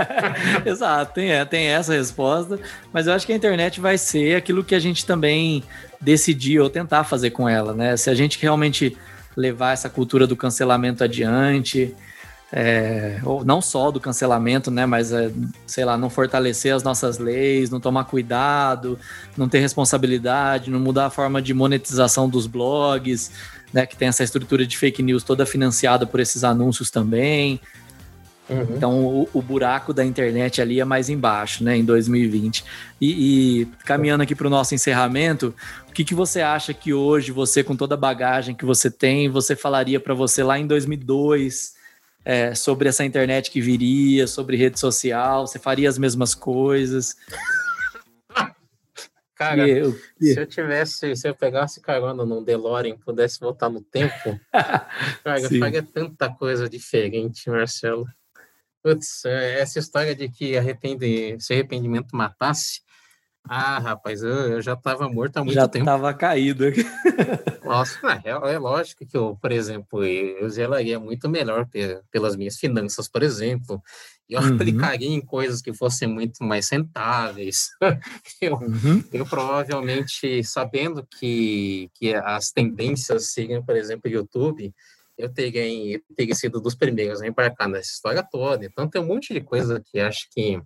exato, 0.68 1.14
tem, 1.14 1.32
é, 1.32 1.44
tem 1.44 1.68
essa 1.68 1.94
resposta, 1.94 2.58
mas 2.92 3.06
eu 3.06 3.14
acho 3.14 3.24
que 3.24 3.32
a 3.32 3.36
internet 3.36 3.80
vai 3.80 3.96
ser 3.96 4.36
aquilo 4.36 4.62
que 4.62 4.74
a 4.74 4.78
gente 4.78 5.06
também 5.06 5.62
decidir 6.00 6.60
ou 6.60 6.68
tentar 6.68 7.04
fazer 7.04 7.30
com 7.30 7.48
ela, 7.48 7.72
né? 7.72 7.96
Se 7.96 8.10
a 8.10 8.14
gente 8.14 8.38
realmente 8.40 8.96
levar 9.36 9.72
essa 9.72 9.88
cultura 9.88 10.26
do 10.26 10.36
cancelamento 10.36 11.02
adiante, 11.02 11.94
é, 12.52 13.18
ou 13.24 13.42
não 13.44 13.62
só 13.62 13.90
do 13.90 13.98
cancelamento, 13.98 14.70
né, 14.70 14.84
mas 14.84 15.10
é, 15.10 15.32
sei 15.66 15.86
lá, 15.86 15.96
não 15.96 16.10
fortalecer 16.10 16.74
as 16.74 16.82
nossas 16.82 17.16
leis, 17.16 17.70
não 17.70 17.80
tomar 17.80 18.04
cuidado, 18.04 18.98
não 19.36 19.48
ter 19.48 19.60
responsabilidade, 19.60 20.70
não 20.70 20.78
mudar 20.78 21.06
a 21.06 21.10
forma 21.10 21.40
de 21.40 21.54
monetização 21.54 22.28
dos 22.28 22.46
blogs, 22.46 23.30
né, 23.72 23.86
que 23.86 23.96
tem 23.96 24.08
essa 24.08 24.22
estrutura 24.22 24.66
de 24.66 24.76
fake 24.76 25.02
news 25.02 25.24
toda 25.24 25.46
financiada 25.46 26.06
por 26.06 26.20
esses 26.20 26.44
anúncios 26.44 26.90
também. 26.90 27.58
Uhum. 28.52 28.76
Então 28.76 29.04
o, 29.04 29.28
o, 29.32 29.40
buraco 29.40 29.92
da 29.92 30.04
internet 30.04 30.60
ali 30.60 30.80
é 30.80 30.84
mais 30.84 31.08
embaixo, 31.08 31.64
né, 31.64 31.76
em 31.76 31.84
2020. 31.84 32.64
E, 33.00 33.62
e 33.62 33.66
caminhando 33.84 34.22
aqui 34.22 34.34
para 34.34 34.46
o 34.46 34.50
nosso 34.50 34.74
encerramento, 34.74 35.54
o 35.88 35.92
que, 35.92 36.04
que 36.04 36.14
você 36.14 36.40
acha 36.40 36.74
que 36.74 36.92
hoje 36.92 37.32
você, 37.32 37.64
com 37.64 37.74
toda 37.74 37.94
a 37.94 37.98
bagagem 37.98 38.54
que 38.54 38.64
você 38.64 38.90
tem, 38.90 39.28
você 39.28 39.56
falaria 39.56 39.98
para 39.98 40.14
você 40.14 40.42
lá 40.42 40.58
em 40.58 40.66
2002 40.66 41.74
é, 42.24 42.54
sobre 42.54 42.88
essa 42.88 43.04
internet 43.04 43.50
que 43.50 43.60
viria, 43.60 44.26
sobre 44.26 44.56
rede 44.56 44.78
social? 44.78 45.46
Você 45.46 45.58
faria 45.58 45.88
as 45.88 45.98
mesmas 45.98 46.34
coisas? 46.34 47.16
Cara, 49.42 49.68
eu, 49.68 49.92
se 50.20 50.38
eu 50.38 50.46
tivesse, 50.46 51.16
se 51.16 51.28
eu 51.28 51.34
pegasse 51.34 51.80
carona 51.80 52.24
num 52.24 52.44
DeLorean 52.44 52.94
e 52.94 52.98
pudesse 52.98 53.40
voltar 53.40 53.68
no 53.68 53.80
tempo, 53.80 54.38
cara, 54.52 55.48
faria 55.58 55.82
tanta 55.82 56.30
coisa 56.30 56.68
diferente, 56.68 57.50
Marcelo. 57.50 58.06
Putz, 58.82 59.24
é, 59.24 59.60
essa 59.60 59.78
história 59.78 60.14
de 60.14 60.28
que 60.28 60.56
arrepende, 60.56 61.36
se 61.40 61.52
arrependimento 61.52 62.16
matasse, 62.16 62.80
ah, 63.44 63.80
rapaz, 63.80 64.22
eu, 64.22 64.30
eu 64.30 64.62
já 64.62 64.74
estava 64.74 65.08
morto 65.08 65.36
há 65.36 65.44
muito 65.44 65.54
já 65.54 65.66
tempo. 65.66 65.84
Já 65.84 65.96
estava 65.96 66.14
caído. 66.14 66.64
Nossa, 67.64 67.98
é, 68.24 68.30
é, 68.30 68.58
lógico 68.58 69.04
que 69.04 69.16
eu, 69.16 69.36
por 69.40 69.50
exemplo, 69.50 70.04
eu 70.04 70.48
zelaria 70.48 70.98
muito 71.00 71.28
melhor 71.28 71.68
pelas 72.10 72.36
minhas 72.36 72.56
finanças, 72.56 73.08
por 73.08 73.22
exemplo. 73.22 73.82
Eu 74.28 74.40
uhum. 74.40 74.54
aplicaria 74.54 75.08
em 75.08 75.20
coisas 75.20 75.60
que 75.60 75.72
fossem 75.72 76.06
muito 76.06 76.44
mais 76.44 76.68
rentáveis. 76.70 77.70
eu, 78.40 78.54
uhum. 78.54 79.02
eu 79.12 79.26
provavelmente, 79.26 80.44
sabendo 80.44 81.06
que, 81.18 81.90
que 81.94 82.14
as 82.14 82.52
tendências 82.52 83.32
seriam, 83.32 83.62
por 83.64 83.76
exemplo, 83.76 84.10
YouTube, 84.10 84.72
eu 85.16 85.32
teria, 85.32 86.00
teria 86.16 86.34
sido 86.34 86.60
dos 86.60 86.74
primeiros 86.74 87.22
a 87.22 87.26
embarcar 87.26 87.68
nessa 87.68 87.92
história 87.92 88.22
toda. 88.22 88.64
Então, 88.64 88.88
tem 88.88 89.00
um 89.00 89.06
monte 89.06 89.32
de 89.32 89.40
coisa 89.40 89.80
que 89.80 90.00
acho 90.00 90.28
que 90.30 90.60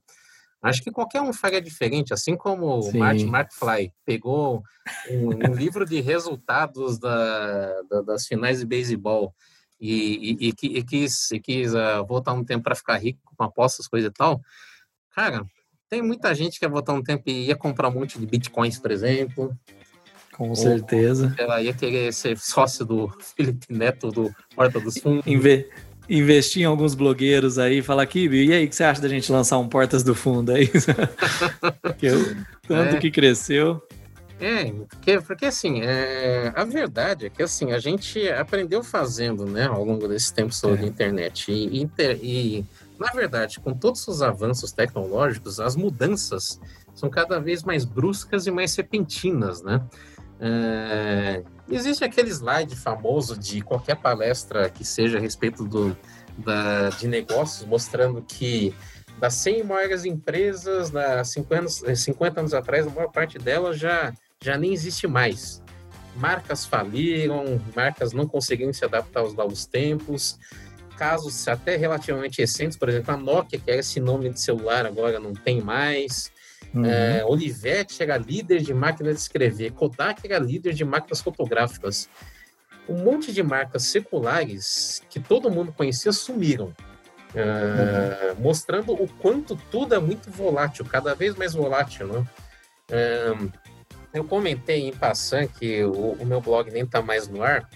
Acho 0.63 0.83
que 0.83 0.91
qualquer 0.91 1.21
um 1.21 1.33
faria 1.33 1.61
diferente, 1.61 2.13
assim 2.13 2.37
como 2.37 2.83
Sim. 2.83 2.97
o 2.97 2.99
Martin 2.99 3.29
McFly 3.29 3.93
pegou 4.05 4.65
um, 5.09 5.51
um 5.51 5.55
livro 5.55 5.85
de 5.87 6.01
resultados 6.01 6.99
da, 6.99 7.83
da, 7.83 8.03
das 8.03 8.27
finais 8.27 8.59
de 8.59 8.67
beisebol 8.67 9.33
e, 9.81 10.33
e, 10.33 10.49
e, 10.49 10.79
e, 10.79 10.83
quis, 10.83 11.31
e 11.31 11.39
quis 11.39 11.75
uh, 11.75 12.05
voltar 12.09 12.33
um 12.33 12.45
tempo 12.45 12.65
para 12.65 12.75
ficar 12.75 12.97
rico 12.97 13.21
com 13.37 13.45
apostas, 13.45 13.87
coisa 13.87 14.09
e 14.09 14.11
tal. 14.11 14.41
Cara, 15.15 15.47
tem 15.89 16.03
muita 16.03 16.35
gente 16.35 16.59
que 16.59 16.65
ia 16.65 16.71
voltar 16.71 16.95
um 16.95 17.03
tempo 17.03 17.23
e 17.27 17.47
ia 17.47 17.57
comprar 17.57 17.89
um 17.89 17.93
monte 17.93 18.19
de 18.19 18.27
bitcoins, 18.27 18.79
por 18.79 18.91
exemplo. 18.91 19.57
Com 20.37 20.55
certeza. 20.55 21.35
ela 21.39 21.63
ia 21.63 21.73
querer 21.73 22.13
ser 22.13 22.37
sócio 22.39 22.85
do 22.85 23.11
Felipe 23.37 23.67
Neto 23.71 24.11
do 24.11 24.35
Porta 24.55 24.79
dos 24.79 24.99
Fundos. 24.99 25.27
Inve 25.27 25.67
investir 26.09 26.63
em 26.63 26.67
alguns 26.67 26.95
blogueiros 26.95 27.59
aí 27.59 27.79
e 27.79 27.83
falar, 27.83 28.07
Kibi, 28.07 28.47
e 28.47 28.53
aí, 28.53 28.65
o 28.65 28.69
que 28.69 28.77
você 28.77 28.85
acha 28.85 29.01
da 29.01 29.09
gente 29.09 29.31
lançar 29.31 29.59
um 29.59 29.69
Portas 29.69 30.03
do 30.03 30.15
Fundo 30.15 30.53
aí? 30.53 30.71
porque 31.83 32.09
tanto 32.67 32.97
é. 32.97 32.99
que 32.99 33.11
cresceu. 33.11 33.83
É, 34.39 34.71
porque, 34.71 35.21
porque 35.21 35.47
assim, 35.47 35.81
é, 35.81 36.53
a 36.55 36.65
verdade 36.65 37.27
é 37.27 37.31
que 37.31 37.43
assim, 37.43 37.73
a 37.73 37.79
gente 37.79 38.29
aprendeu 38.29 38.85
fazendo, 38.85 39.47
né, 39.47 39.65
ao 39.67 39.83
longo 39.83 40.07
desse 40.07 40.33
tempo 40.33 40.55
sobre 40.55 40.85
é. 40.85 40.87
internet. 40.87 41.51
E, 41.51 41.83
e, 41.83 41.91
e, 42.23 42.65
na 42.99 43.11
verdade, 43.13 43.59
com 43.61 43.73
todos 43.73 44.07
os 44.07 44.23
avanços 44.23 44.73
tecnológicos, 44.73 45.59
as 45.59 45.75
mudanças 45.75 46.61
são 46.95 47.09
cada 47.09 47.39
vez 47.41 47.63
mais 47.63 47.85
bruscas 47.85 48.47
e 48.47 48.51
mais 48.51 48.75
repentinas, 48.75 49.63
né? 49.63 49.83
É, 50.41 51.43
existe 51.71 52.05
aquele 52.05 52.31
slide 52.31 52.77
famoso 52.77 53.39
de 53.39 53.61
qualquer 53.63 53.97
palestra 53.97 54.69
que 54.69 54.85
seja 54.85 55.19
a 55.19 55.21
respeito 55.21 55.65
do, 55.65 55.97
da, 56.37 56.91
de 56.91 57.09
negócios, 57.09 57.67
mostrando 57.67 58.23
que 58.23 58.75
das 59.19 59.35
100 59.35 59.65
maiores 59.65 60.05
empresas, 60.05 60.91
na 60.91 61.25
50, 61.25 61.95
50 61.95 62.41
anos 62.41 62.55
atrás, 62.55 62.87
a 62.87 62.91
maior 62.91 63.11
parte 63.11 63.39
delas 63.39 63.79
já, 63.79 64.13
já 64.43 64.59
nem 64.59 64.73
existe 64.73 65.07
mais. 65.07 65.63
Marcas 66.15 66.65
faliram, 66.65 67.61
marcas 67.75 68.13
não 68.13 68.27
conseguiram 68.27 68.73
se 68.73 68.85
adaptar 68.85 69.21
aos 69.21 69.35
novos 69.35 69.67
tempos, 69.67 70.39
casos 70.97 71.47
até 71.49 71.77
relativamente 71.77 72.41
recentes, 72.41 72.77
por 72.77 72.89
exemplo, 72.89 73.13
a 73.13 73.17
Nokia, 73.17 73.59
que 73.59 73.71
era 73.71 73.81
esse 73.81 74.01
nome 74.01 74.31
de 74.31 74.41
celular, 74.41 74.87
agora 74.87 75.19
não 75.19 75.33
tem 75.33 75.61
mais. 75.61 76.31
Uhum. 76.75 76.85
É, 76.85 77.25
Olivetti 77.25 78.03
era 78.03 78.17
líder 78.17 78.61
de 78.63 78.75
máquina 78.75 79.13
de 79.13 79.19
escrever, 79.19 79.73
Kodak 79.73 80.21
era 80.25 80.39
líder 80.39 80.75
de 80.75 80.85
máquinas 80.85 81.21
fotográficas. 81.21 82.09
Um 82.89 83.03
monte 83.03 83.33
de 83.33 83.43
marcas 83.43 83.85
seculares 83.85 85.03
que 85.11 85.19
todo 85.19 85.51
mundo 85.51 85.73
conhecia 85.73 86.13
sumiram, 86.13 86.73
é, 87.35 88.33
uhum. 88.33 88.43
mostrando 88.43 88.93
o 88.93 89.09
quanto 89.09 89.57
tudo 89.71 89.95
é 89.95 89.99
muito 89.99 90.31
volátil, 90.31 90.85
cada 90.85 91.15
vez 91.15 91.35
mais 91.35 91.55
volátil. 91.55 92.07
Né? 92.07 92.27
É, 92.91 93.35
eu 94.15 94.25
comentei 94.25 94.89
em 94.89 94.93
passant 94.93 95.49
que 95.49 95.83
o, 95.85 96.13
o 96.13 96.27
meu 96.27 96.41
blog 96.41 96.71
nem 96.71 96.85
está 96.85 97.03
mais 97.03 97.27
no 97.29 97.43
ar, 97.43 97.69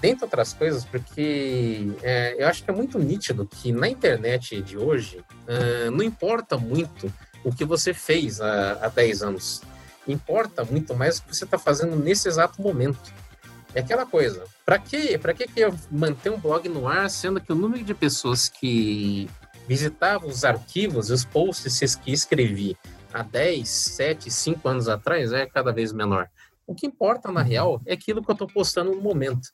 dentre 0.00 0.24
outras 0.24 0.52
coisas, 0.52 0.84
porque 0.84 1.92
é, 2.02 2.36
eu 2.38 2.48
acho 2.48 2.64
que 2.64 2.70
é 2.70 2.74
muito 2.74 2.98
nítido 2.98 3.46
que 3.46 3.72
na 3.72 3.88
internet 3.88 4.60
de 4.60 4.76
hoje 4.76 5.24
é, 5.46 5.90
não 5.90 6.02
importa 6.02 6.56
muito 6.56 7.12
o 7.44 7.54
que 7.54 7.64
você 7.64 7.92
fez 7.92 8.40
há, 8.40 8.72
há 8.80 8.88
10 8.88 9.22
anos. 9.22 9.62
Importa 10.08 10.64
muito 10.64 10.94
mais 10.94 11.18
o 11.18 11.22
que 11.22 11.36
você 11.36 11.44
está 11.44 11.58
fazendo 11.58 11.94
nesse 11.96 12.28
exato 12.28 12.60
momento. 12.60 13.12
É 13.74 13.80
aquela 13.80 14.06
coisa. 14.06 14.44
Para 14.64 14.78
que, 14.78 15.18
para 15.18 15.34
que 15.34 15.48
eu 15.56 15.74
manter 15.90 16.30
um 16.30 16.38
blog 16.38 16.68
no 16.68 16.88
ar, 16.88 17.10
sendo 17.10 17.40
que 17.40 17.52
o 17.52 17.56
número 17.56 17.84
de 17.84 17.94
pessoas 17.94 18.48
que 18.48 19.28
visitavam 19.68 20.28
os 20.28 20.44
arquivos, 20.44 21.10
os 21.10 21.24
posts 21.24 21.94
que 21.96 22.12
escrevi 22.12 22.76
há 23.12 23.22
10, 23.22 23.68
7, 23.68 24.30
5 24.30 24.68
anos 24.68 24.88
atrás 24.88 25.32
é 25.32 25.46
cada 25.46 25.72
vez 25.72 25.92
menor. 25.92 26.28
O 26.66 26.74
que 26.74 26.86
importa, 26.86 27.30
na 27.30 27.42
real, 27.42 27.80
é 27.86 27.94
aquilo 27.94 28.22
que 28.22 28.30
eu 28.30 28.34
estou 28.34 28.46
postando 28.46 28.92
no 28.92 29.00
momento. 29.00 29.48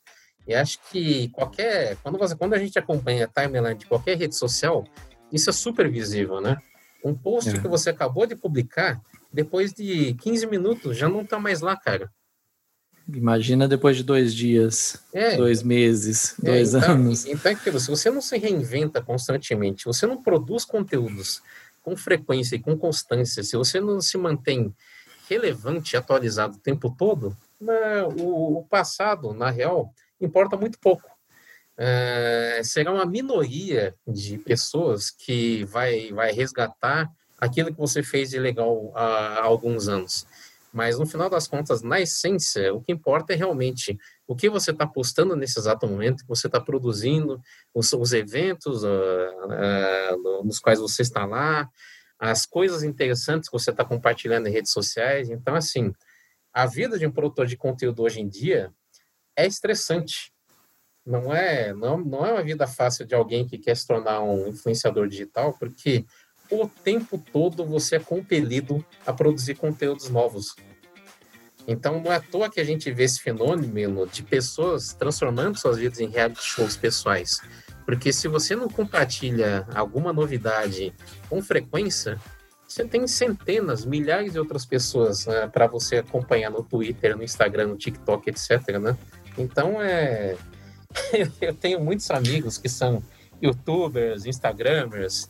E 0.47 0.53
acho 0.53 0.79
que 0.89 1.29
qualquer. 1.29 1.97
Quando, 1.97 2.17
você, 2.17 2.35
quando 2.35 2.53
a 2.53 2.59
gente 2.59 2.77
acompanha 2.79 3.25
a 3.25 3.41
timeline 3.41 3.77
de 3.77 3.85
qualquer 3.85 4.17
rede 4.17 4.35
social, 4.35 4.83
isso 5.31 5.49
é 5.49 5.53
super 5.53 5.89
visível, 5.89 6.41
né? 6.41 6.57
Um 7.03 7.13
post 7.15 7.49
é. 7.49 7.59
que 7.59 7.67
você 7.67 7.89
acabou 7.89 8.25
de 8.25 8.35
publicar, 8.35 9.01
depois 9.31 9.73
de 9.73 10.13
15 10.15 10.47
minutos, 10.47 10.97
já 10.97 11.09
não 11.09 11.21
está 11.21 11.39
mais 11.39 11.61
lá, 11.61 11.75
cara. 11.75 12.11
Imagina 13.07 13.67
depois 13.67 13.97
de 13.97 14.03
dois 14.03 14.33
dias, 14.33 15.03
é. 15.13 15.35
dois 15.35 15.63
meses, 15.63 16.35
é, 16.43 16.51
dois 16.51 16.73
então, 16.73 16.91
anos. 16.91 17.25
Então, 17.25 17.51
aquilo, 17.51 17.79
se 17.79 17.89
você 17.89 18.09
não 18.09 18.21
se 18.21 18.37
reinventa 18.37 19.01
constantemente, 19.01 19.85
você 19.85 20.05
não 20.05 20.21
produz 20.21 20.63
conteúdos 20.63 21.41
com 21.81 21.97
frequência 21.97 22.55
e 22.55 22.59
com 22.59 22.77
constância, 22.77 23.43
se 23.43 23.57
você 23.57 23.79
não 23.81 23.99
se 23.99 24.17
mantém 24.17 24.73
relevante 25.27 25.95
e 25.95 25.97
atualizado 25.97 26.55
o 26.55 26.59
tempo 26.59 26.93
todo, 26.95 27.35
né, 27.59 28.03
o, 28.17 28.59
o 28.59 28.65
passado, 28.65 29.33
na 29.33 29.49
real, 29.49 29.93
importa 30.19 30.55
muito 30.55 30.77
pouco 30.79 31.10
é, 31.83 32.61
será 32.63 32.93
uma 32.93 33.07
minoria 33.07 33.95
de 34.07 34.37
pessoas 34.37 35.09
que 35.09 35.63
vai, 35.65 36.11
vai 36.11 36.31
resgatar 36.31 37.11
aquilo 37.39 37.71
que 37.71 37.79
você 37.79 38.03
fez 38.03 38.29
de 38.29 38.37
legal 38.37 38.91
há, 38.95 39.39
há 39.39 39.43
alguns 39.43 39.87
anos. 39.87 40.27
Mas 40.71 40.99
no 40.99 41.07
final 41.07 41.27
das 41.27 41.47
contas, 41.47 41.81
na 41.81 41.99
essência, 41.99 42.71
o 42.71 42.83
que 42.83 42.91
importa 42.91 43.33
é 43.33 43.35
realmente 43.35 43.97
o 44.27 44.35
que 44.35 44.47
você 44.47 44.69
está 44.69 44.85
postando 44.85 45.35
nesse 45.35 45.57
exato 45.57 45.87
momento, 45.87 46.21
que 46.21 46.29
você 46.29 46.45
está 46.45 46.61
produzindo, 46.61 47.41
os, 47.73 47.91
os 47.93 48.13
eventos 48.13 48.83
uh, 48.83 48.87
uh, 48.87 50.43
nos 50.45 50.59
quais 50.59 50.79
você 50.79 51.01
está 51.01 51.25
lá, 51.25 51.67
as 52.19 52.45
coisas 52.45 52.83
interessantes 52.83 53.49
que 53.49 53.57
você 53.57 53.71
está 53.71 53.83
compartilhando 53.83 54.47
em 54.47 54.51
redes 54.51 54.71
sociais. 54.71 55.31
Então, 55.31 55.55
assim, 55.55 55.91
a 56.53 56.67
vida 56.67 56.99
de 56.99 57.07
um 57.07 57.11
produtor 57.11 57.47
de 57.47 57.57
conteúdo 57.57 58.03
hoje 58.03 58.21
em 58.21 58.29
dia 58.29 58.71
é 59.35 59.47
estressante 59.47 60.31
não 61.05 61.33
é, 61.33 61.73
não, 61.73 61.97
não 61.97 62.25
é 62.25 62.33
uma 62.33 62.43
vida 62.43 62.67
fácil 62.67 63.05
de 63.05 63.15
alguém 63.15 63.47
que 63.47 63.57
quer 63.57 63.75
se 63.75 63.87
tornar 63.87 64.21
um 64.21 64.47
influenciador 64.47 65.07
digital, 65.07 65.53
porque 65.57 66.05
o 66.49 66.67
tempo 66.67 67.23
todo 67.31 67.65
você 67.65 67.95
é 67.95 67.99
compelido 67.99 68.85
a 69.05 69.13
produzir 69.13 69.55
conteúdos 69.55 70.09
novos. 70.09 70.55
Então, 71.67 72.01
não 72.01 72.11
é 72.11 72.15
à 72.15 72.19
toa 72.19 72.49
que 72.49 72.59
a 72.59 72.63
gente 72.63 72.91
vê 72.91 73.03
esse 73.03 73.19
fenômeno 73.19 74.07
de 74.07 74.23
pessoas 74.23 74.93
transformando 74.93 75.57
suas 75.57 75.77
vidas 75.77 75.99
em 75.99 76.09
reality 76.09 76.43
shows 76.43 76.75
pessoais. 76.75 77.39
Porque 77.85 78.11
se 78.11 78.27
você 78.27 78.55
não 78.55 78.67
compartilha 78.67 79.67
alguma 79.73 80.11
novidade 80.11 80.93
com 81.29 81.41
frequência, 81.41 82.19
você 82.67 82.85
tem 82.85 83.05
centenas, 83.07 83.85
milhares 83.85 84.33
de 84.33 84.39
outras 84.39 84.65
pessoas 84.65 85.25
né, 85.25 85.47
para 85.47 85.67
você 85.67 85.97
acompanhar 85.97 86.49
no 86.49 86.63
Twitter, 86.63 87.15
no 87.15 87.23
Instagram, 87.23 87.67
no 87.67 87.77
TikTok, 87.77 88.29
etc. 88.29 88.79
Né? 88.79 88.97
Então, 89.37 89.81
é... 89.81 90.37
eu 91.41 91.53
tenho 91.53 91.79
muitos 91.79 92.09
amigos 92.11 92.57
que 92.57 92.69
são 92.69 93.03
youtubers, 93.41 94.25
instagramers, 94.25 95.29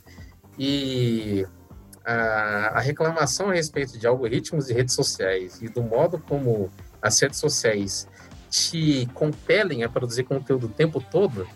e 0.58 1.46
a, 2.06 2.78
a, 2.78 2.80
reclamação 2.80 3.50
a 3.50 3.54
respeito 3.54 3.98
de 3.98 4.06
algoritmos 4.06 4.68
de 4.68 4.74
redes 4.74 4.94
sociais 4.94 5.62
e 5.62 5.70
do 5.70 5.82
modo 5.82 6.20
como 6.20 6.70
as 7.02 7.20
redes 7.20 7.40
sociais 7.40 8.08
te 8.50 9.08
compelem 9.14 9.84
a 9.84 9.90
produzir 9.90 10.24
conteúdo 10.24 10.66
o 10.68 10.70
tempo 10.70 11.02
todo 11.10 11.48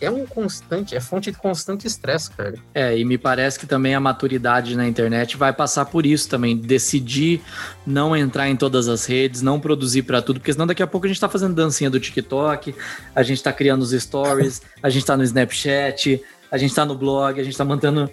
é 0.00 0.10
um 0.10 0.24
constante, 0.26 0.96
é 0.96 1.00
fonte 1.00 1.30
de 1.30 1.36
constante 1.36 1.86
estresse, 1.86 2.30
cara. 2.30 2.54
É, 2.74 2.96
e 2.96 3.04
me 3.04 3.18
parece 3.18 3.58
que 3.58 3.66
também 3.66 3.94
a 3.94 4.00
maturidade 4.00 4.76
na 4.76 4.88
internet 4.88 5.36
vai 5.36 5.52
passar 5.52 5.84
por 5.84 6.06
isso 6.06 6.28
também, 6.28 6.56
decidir 6.56 7.42
não 7.86 8.16
entrar 8.16 8.48
em 8.48 8.56
todas 8.56 8.88
as 8.88 9.04
redes, 9.04 9.42
não 9.42 9.60
produzir 9.60 10.02
para 10.02 10.22
tudo, 10.22 10.40
porque 10.40 10.52
senão 10.52 10.66
daqui 10.66 10.82
a 10.82 10.86
pouco 10.86 11.06
a 11.06 11.08
gente 11.08 11.20
tá 11.20 11.28
fazendo 11.28 11.54
dancinha 11.54 11.90
do 11.90 12.00
TikTok, 12.00 12.74
a 13.14 13.22
gente 13.22 13.42
tá 13.42 13.52
criando 13.52 13.82
os 13.82 13.90
stories, 13.90 14.62
a 14.82 14.88
gente 14.88 15.04
tá 15.04 15.16
no 15.16 15.22
Snapchat, 15.22 16.22
a 16.50 16.56
gente 16.56 16.74
tá 16.74 16.84
no 16.84 16.94
blog, 16.94 17.38
a 17.38 17.44
gente 17.44 17.56
tá 17.56 17.64
mantendo 17.64 18.10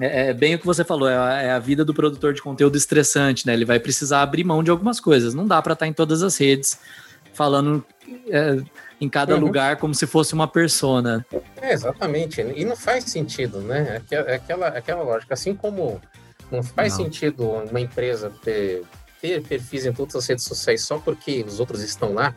é, 0.00 0.30
é, 0.30 0.32
bem 0.34 0.54
o 0.54 0.58
que 0.58 0.66
você 0.66 0.84
falou, 0.84 1.08
é 1.08 1.16
a, 1.16 1.42
é 1.42 1.50
a, 1.52 1.58
vida 1.58 1.84
do 1.84 1.94
produtor 1.94 2.34
de 2.34 2.42
conteúdo 2.42 2.76
estressante, 2.76 3.46
né? 3.46 3.52
Ele 3.52 3.64
vai 3.64 3.78
precisar 3.78 4.22
abrir 4.22 4.42
mão 4.42 4.62
de 4.62 4.70
algumas 4.70 4.98
coisas. 4.98 5.34
Não 5.34 5.46
dá 5.46 5.62
para 5.62 5.74
estar 5.74 5.86
tá 5.86 5.88
em 5.88 5.92
todas 5.92 6.22
as 6.22 6.36
redes 6.36 6.78
falando 7.32 7.84
é, 8.28 8.60
em 9.00 9.08
cada 9.08 9.34
uhum. 9.34 9.40
lugar 9.40 9.76
como 9.76 9.94
se 9.94 10.06
fosse 10.06 10.34
uma 10.34 10.48
persona. 10.48 11.24
É, 11.60 11.72
exatamente. 11.72 12.40
E 12.40 12.64
não 12.64 12.76
faz 12.76 13.04
sentido, 13.04 13.60
né? 13.60 14.02
Aquela, 14.34 14.68
aquela 14.68 15.02
lógica. 15.02 15.34
Assim 15.34 15.54
como 15.54 16.00
não 16.50 16.62
faz 16.62 16.96
não. 16.96 17.04
sentido 17.04 17.48
uma 17.48 17.80
empresa 17.80 18.30
ter, 18.42 18.84
ter 19.20 19.42
perfis 19.42 19.86
em 19.86 19.92
todas 19.92 20.14
as 20.16 20.26
redes 20.26 20.44
sociais 20.44 20.82
só 20.82 20.98
porque 20.98 21.44
os 21.46 21.60
outros 21.60 21.82
estão 21.82 22.12
lá, 22.12 22.34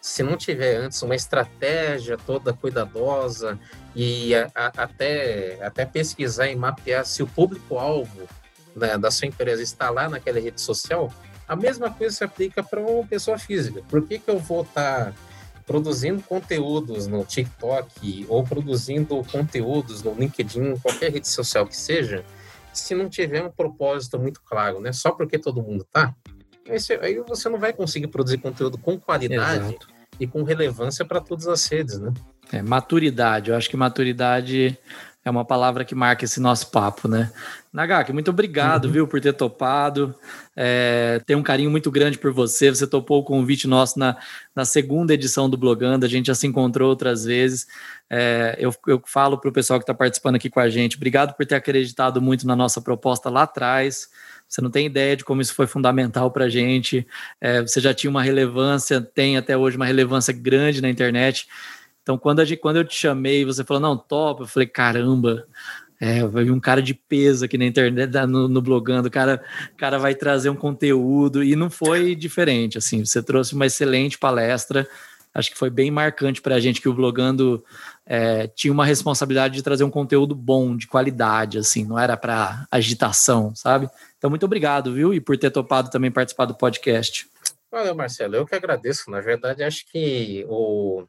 se 0.00 0.22
não 0.22 0.36
tiver 0.36 0.76
antes 0.76 1.00
uma 1.02 1.14
estratégia 1.14 2.16
toda 2.16 2.54
cuidadosa 2.54 3.58
e 3.94 4.34
a, 4.34 4.50
a, 4.54 4.66
até, 4.84 5.58
até 5.62 5.84
pesquisar 5.84 6.48
e 6.48 6.56
mapear 6.56 7.04
se 7.04 7.22
o 7.22 7.26
público-alvo 7.26 8.26
né, 8.74 8.96
da 8.96 9.10
sua 9.10 9.28
empresa 9.28 9.62
está 9.62 9.90
lá 9.90 10.08
naquela 10.08 10.40
rede 10.40 10.60
social, 10.60 11.12
a 11.46 11.54
mesma 11.54 11.90
coisa 11.90 12.16
se 12.16 12.24
aplica 12.24 12.62
para 12.62 12.80
uma 12.80 13.06
pessoa 13.06 13.36
física. 13.36 13.82
Por 13.88 14.06
que, 14.06 14.18
que 14.18 14.30
eu 14.30 14.38
vou 14.38 14.62
estar 14.62 15.06
tá 15.06 15.12
produzindo 15.70 16.20
conteúdos 16.24 17.06
no 17.06 17.24
TikTok 17.24 18.26
ou 18.28 18.42
produzindo 18.42 19.22
conteúdos 19.30 20.02
no 20.02 20.12
LinkedIn, 20.12 20.76
qualquer 20.78 21.12
rede 21.12 21.28
social 21.28 21.64
que 21.64 21.76
seja, 21.76 22.24
se 22.72 22.92
não 22.92 23.08
tiver 23.08 23.44
um 23.44 23.50
propósito 23.52 24.18
muito 24.18 24.40
claro, 24.42 24.80
né? 24.80 24.92
Só 24.92 25.12
porque 25.12 25.38
todo 25.38 25.62
mundo 25.62 25.86
tá, 25.92 26.12
aí 27.00 27.20
você 27.20 27.48
não 27.48 27.56
vai 27.56 27.72
conseguir 27.72 28.08
produzir 28.08 28.38
conteúdo 28.38 28.78
com 28.78 28.98
qualidade 28.98 29.68
Exato. 29.68 29.86
e 30.18 30.26
com 30.26 30.42
relevância 30.42 31.04
para 31.04 31.20
todas 31.20 31.46
as 31.46 31.64
redes, 31.66 32.00
né? 32.00 32.12
É, 32.52 32.60
maturidade. 32.62 33.50
Eu 33.52 33.56
acho 33.56 33.70
que 33.70 33.76
maturidade 33.76 34.76
é 35.30 35.32
uma 35.32 35.44
palavra 35.44 35.84
que 35.84 35.94
marca 35.94 36.24
esse 36.24 36.40
nosso 36.40 36.70
papo, 36.70 37.08
né? 37.08 37.32
Nagaki, 37.72 38.12
muito 38.12 38.30
obrigado, 38.30 38.86
uhum. 38.86 38.90
viu, 38.90 39.08
por 39.08 39.20
ter 39.20 39.32
topado. 39.32 40.14
É, 40.56 41.20
tenho 41.24 41.38
um 41.38 41.42
carinho 41.42 41.70
muito 41.70 41.90
grande 41.90 42.18
por 42.18 42.32
você. 42.32 42.68
Você 42.68 42.86
topou 42.86 43.20
o 43.20 43.24
convite 43.24 43.68
nosso 43.68 43.98
na, 43.98 44.16
na 44.54 44.64
segunda 44.64 45.14
edição 45.14 45.48
do 45.48 45.56
Blogando. 45.56 46.04
A 46.04 46.08
gente 46.08 46.26
já 46.26 46.34
se 46.34 46.46
encontrou 46.46 46.90
outras 46.90 47.24
vezes. 47.24 47.66
É, 48.10 48.56
eu, 48.58 48.74
eu 48.88 49.00
falo 49.06 49.38
para 49.38 49.48
o 49.48 49.52
pessoal 49.52 49.78
que 49.78 49.84
está 49.84 49.94
participando 49.94 50.34
aqui 50.34 50.50
com 50.50 50.58
a 50.58 50.68
gente, 50.68 50.96
obrigado 50.96 51.32
por 51.36 51.46
ter 51.46 51.54
acreditado 51.54 52.20
muito 52.20 52.44
na 52.44 52.56
nossa 52.56 52.80
proposta 52.80 53.30
lá 53.30 53.42
atrás. 53.42 54.08
Você 54.48 54.60
não 54.60 54.70
tem 54.70 54.86
ideia 54.86 55.16
de 55.16 55.24
como 55.24 55.40
isso 55.40 55.54
foi 55.54 55.68
fundamental 55.68 56.28
para 56.32 56.46
a 56.46 56.48
gente. 56.48 57.06
É, 57.40 57.62
você 57.62 57.80
já 57.80 57.94
tinha 57.94 58.10
uma 58.10 58.20
relevância, 58.20 59.00
tem 59.00 59.36
até 59.36 59.56
hoje 59.56 59.76
uma 59.76 59.86
relevância 59.86 60.34
grande 60.34 60.82
na 60.82 60.90
internet. 60.90 61.46
Então, 62.02 62.18
quando, 62.18 62.44
gente, 62.44 62.60
quando 62.60 62.76
eu 62.76 62.84
te 62.84 62.94
chamei, 62.94 63.44
você 63.44 63.64
falou, 63.64 63.80
não, 63.80 63.96
top, 63.96 64.42
eu 64.42 64.46
falei, 64.46 64.66
caramba, 64.66 65.46
é, 66.00 66.26
vai 66.26 66.50
um 66.50 66.58
cara 66.58 66.80
de 66.80 66.94
peso 66.94 67.44
aqui 67.44 67.58
na 67.58 67.66
internet, 67.66 68.10
no, 68.26 68.48
no 68.48 68.62
blogando, 68.62 69.08
o 69.08 69.10
cara, 69.10 69.44
cara 69.76 69.98
vai 69.98 70.14
trazer 70.14 70.48
um 70.48 70.56
conteúdo, 70.56 71.44
e 71.44 71.54
não 71.54 71.68
foi 71.68 72.14
diferente, 72.14 72.78
assim, 72.78 73.04
você 73.04 73.22
trouxe 73.22 73.54
uma 73.54 73.66
excelente 73.66 74.18
palestra, 74.18 74.88
acho 75.34 75.50
que 75.50 75.58
foi 75.58 75.68
bem 75.68 75.90
marcante 75.90 76.40
para 76.40 76.54
a 76.54 76.60
gente 76.60 76.80
que 76.80 76.88
o 76.88 76.94
blogando 76.94 77.62
é, 78.06 78.46
tinha 78.48 78.72
uma 78.72 78.84
responsabilidade 78.84 79.54
de 79.54 79.62
trazer 79.62 79.84
um 79.84 79.90
conteúdo 79.90 80.34
bom, 80.34 80.74
de 80.74 80.86
qualidade, 80.86 81.58
assim, 81.58 81.84
não 81.84 81.98
era 81.98 82.16
para 82.16 82.66
agitação, 82.70 83.54
sabe? 83.54 83.88
Então, 84.16 84.30
muito 84.30 84.44
obrigado, 84.44 84.92
viu? 84.92 85.14
E 85.14 85.20
por 85.20 85.36
ter 85.36 85.50
topado 85.50 85.90
também 85.90 86.10
participar 86.10 86.46
do 86.46 86.54
podcast. 86.54 87.28
Valeu, 87.70 87.94
Marcelo. 87.94 88.34
Eu 88.34 88.46
que 88.46 88.54
agradeço. 88.54 89.10
Na 89.10 89.20
verdade, 89.20 89.62
acho 89.62 89.86
que 89.86 90.44
o, 90.48 91.04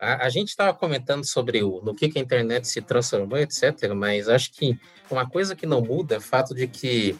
a, 0.00 0.26
a 0.26 0.28
gente 0.28 0.48
estava 0.48 0.74
comentando 0.74 1.24
sobre 1.24 1.62
o, 1.62 1.80
no 1.82 1.94
que, 1.94 2.08
que 2.08 2.18
a 2.18 2.22
internet 2.22 2.66
se 2.68 2.80
transformou, 2.80 3.38
etc., 3.38 3.92
mas 3.94 4.28
acho 4.28 4.52
que 4.52 4.78
uma 5.10 5.28
coisa 5.28 5.54
que 5.54 5.66
não 5.66 5.80
muda 5.80 6.16
é 6.16 6.18
o 6.18 6.20
fato 6.20 6.54
de 6.54 6.66
que 6.66 7.16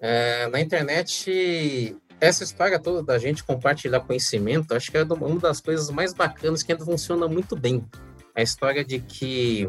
é, 0.00 0.46
na 0.48 0.60
internet 0.60 1.96
essa 2.20 2.44
história 2.44 2.78
toda 2.78 3.02
da 3.02 3.18
gente 3.18 3.42
compartilhar 3.42 4.00
conhecimento, 4.00 4.74
acho 4.74 4.90
que 4.90 4.96
é 4.96 5.02
uma 5.02 5.40
das 5.40 5.60
coisas 5.60 5.90
mais 5.90 6.14
bacanas 6.14 6.62
que 6.62 6.70
ainda 6.70 6.84
funciona 6.84 7.26
muito 7.26 7.56
bem. 7.56 7.84
A 8.34 8.42
história 8.42 8.84
de 8.84 9.00
que 9.00 9.68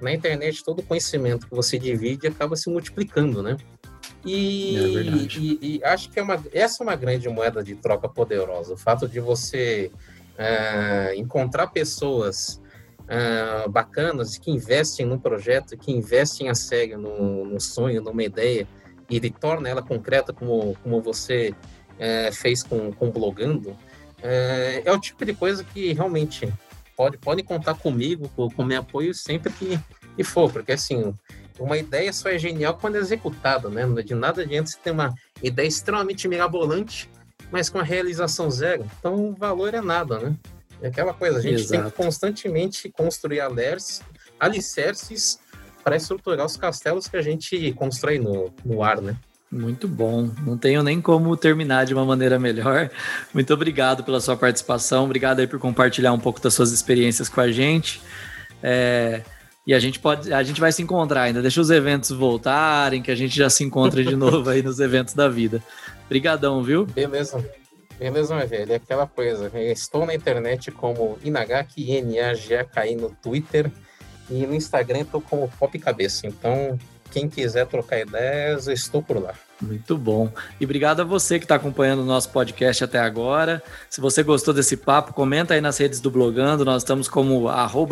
na 0.00 0.12
internet 0.12 0.64
todo 0.64 0.82
conhecimento 0.82 1.46
que 1.46 1.54
você 1.54 1.78
divide 1.78 2.26
acaba 2.26 2.56
se 2.56 2.68
multiplicando, 2.68 3.40
né? 3.40 3.56
E, 4.24 4.76
é 4.76 5.38
e, 5.38 5.58
e, 5.62 5.84
acho 5.84 6.10
que 6.10 6.18
é 6.18 6.22
uma, 6.22 6.42
essa 6.52 6.82
é 6.82 6.84
uma 6.84 6.96
grande 6.96 7.28
moeda 7.28 7.62
de 7.62 7.76
troca 7.76 8.08
poderosa. 8.08 8.74
O 8.74 8.76
fato 8.76 9.08
de 9.08 9.20
você 9.20 9.90
uh, 10.42 11.14
encontrar 11.14 11.68
pessoas 11.68 12.60
uh, 13.02 13.70
bacanas 13.70 14.36
que 14.36 14.50
investem 14.50 15.06
no 15.06 15.18
projeto, 15.18 15.76
que 15.76 15.92
investem 15.92 16.48
a 16.48 16.54
sério 16.54 16.98
no, 16.98 17.44
no 17.44 17.60
sonho, 17.60 18.02
numa 18.02 18.22
ideia, 18.22 18.66
e 19.08 19.16
ele 19.16 19.30
torna 19.30 19.68
ela 19.68 19.82
concreta 19.82 20.32
como, 20.32 20.76
como 20.82 21.00
você 21.00 21.54
uh, 21.92 22.32
fez 22.32 22.62
com, 22.62 22.92
com 22.92 23.10
blogando, 23.10 23.76
é 24.24 24.92
o 24.92 25.00
tipo 25.00 25.24
de 25.24 25.34
coisa 25.34 25.64
que 25.64 25.92
realmente 25.92 26.48
pode, 26.96 27.18
pode 27.18 27.42
contar 27.42 27.74
comigo, 27.74 28.28
com, 28.36 28.48
com 28.48 28.62
meu 28.62 28.78
apoio 28.78 29.12
sempre 29.12 29.52
que, 29.52 29.76
que 30.14 30.22
for, 30.22 30.48
porque 30.48 30.70
assim, 30.70 31.12
uma 31.58 31.76
ideia 31.76 32.12
só 32.12 32.28
é 32.28 32.38
genial 32.38 32.78
quando 32.80 32.94
é 32.94 32.98
executada, 32.98 33.68
né? 33.68 33.84
De 34.00 34.14
nada 34.14 34.42
adianta 34.42 34.70
você 34.70 34.78
ter 34.78 34.92
uma 34.92 35.12
ideia 35.42 35.66
extremamente 35.66 36.28
mirabolante 36.28 37.10
mas 37.52 37.68
com 37.68 37.78
a 37.78 37.82
realização 37.82 38.50
zero. 38.50 38.84
Então, 38.98 39.14
o 39.14 39.34
valor 39.34 39.74
é 39.74 39.80
nada, 39.80 40.18
né? 40.18 40.34
É 40.80 40.88
aquela 40.88 41.14
coisa, 41.14 41.38
a 41.38 41.40
gente 41.42 41.60
Exato. 41.60 41.70
tem 41.70 41.90
que 41.90 41.96
constantemente 41.96 42.90
construir 42.90 43.40
alicerces, 43.40 44.02
alicerces 44.40 45.38
para 45.84 45.94
estruturar 45.94 46.44
os 46.44 46.56
castelos 46.56 47.06
que 47.06 47.16
a 47.16 47.22
gente 47.22 47.72
constrói 47.74 48.18
no, 48.18 48.52
no 48.64 48.82
ar, 48.82 49.00
né? 49.00 49.16
Muito 49.50 49.86
bom. 49.86 50.30
Não 50.44 50.56
tenho 50.56 50.82
nem 50.82 50.98
como 51.00 51.36
terminar 51.36 51.84
de 51.84 51.92
uma 51.92 52.06
maneira 52.06 52.38
melhor. 52.38 52.90
Muito 53.34 53.52
obrigado 53.52 54.02
pela 54.02 54.18
sua 54.18 54.34
participação. 54.34 55.04
Obrigado 55.04 55.40
aí 55.40 55.46
por 55.46 55.58
compartilhar 55.58 56.12
um 56.14 56.18
pouco 56.18 56.40
das 56.40 56.54
suas 56.54 56.72
experiências 56.72 57.28
com 57.28 57.40
a 57.40 57.52
gente. 57.52 58.00
É, 58.62 59.20
e 59.66 59.74
a 59.74 59.78
gente 59.78 60.00
pode, 60.00 60.32
a 60.32 60.42
gente 60.42 60.58
vai 60.58 60.72
se 60.72 60.82
encontrar 60.82 61.22
ainda. 61.22 61.42
Deixa 61.42 61.60
os 61.60 61.70
eventos 61.70 62.10
voltarem, 62.10 63.02
que 63.02 63.10
a 63.10 63.14
gente 63.14 63.36
já 63.36 63.50
se 63.50 63.62
encontra 63.62 64.02
de 64.02 64.16
novo 64.16 64.48
aí 64.48 64.62
nos 64.62 64.80
eventos 64.80 65.12
da 65.12 65.28
vida. 65.28 65.62
Obrigadão, 66.12 66.62
viu? 66.62 66.84
Beleza. 66.84 67.42
Beleza, 67.98 68.36
meu 68.36 68.46
velho. 68.46 68.70
É 68.70 68.76
aquela 68.76 69.06
coisa. 69.06 69.50
Estou 69.58 70.04
na 70.04 70.14
internet 70.14 70.70
como 70.70 71.18
Inagaki, 71.24 71.90
N-A-G-A-K-I 71.90 72.96
no 72.96 73.08
Twitter. 73.08 73.72
E 74.28 74.46
no 74.46 74.54
Instagram 74.54 75.00
estou 75.00 75.22
como 75.22 75.50
Pop 75.58 75.78
Cabeça. 75.78 76.26
Então, 76.26 76.78
quem 77.10 77.30
quiser 77.30 77.66
trocar 77.66 77.98
ideias, 78.00 78.66
estou 78.66 79.02
por 79.02 79.22
lá. 79.22 79.32
Muito 79.62 79.96
bom. 79.96 80.30
E 80.60 80.64
obrigado 80.64 81.00
a 81.00 81.04
você 81.04 81.38
que 81.38 81.44
está 81.44 81.54
acompanhando 81.54 82.00
o 82.00 82.04
nosso 82.04 82.28
podcast 82.30 82.82
até 82.82 82.98
agora. 82.98 83.62
Se 83.88 84.00
você 84.00 84.22
gostou 84.22 84.52
desse 84.52 84.76
papo, 84.76 85.14
comenta 85.14 85.54
aí 85.54 85.60
nas 85.60 85.78
redes 85.78 86.00
do 86.00 86.10
Blogando. 86.10 86.64
Nós 86.64 86.82
estamos 86.82 87.08
como 87.08 87.48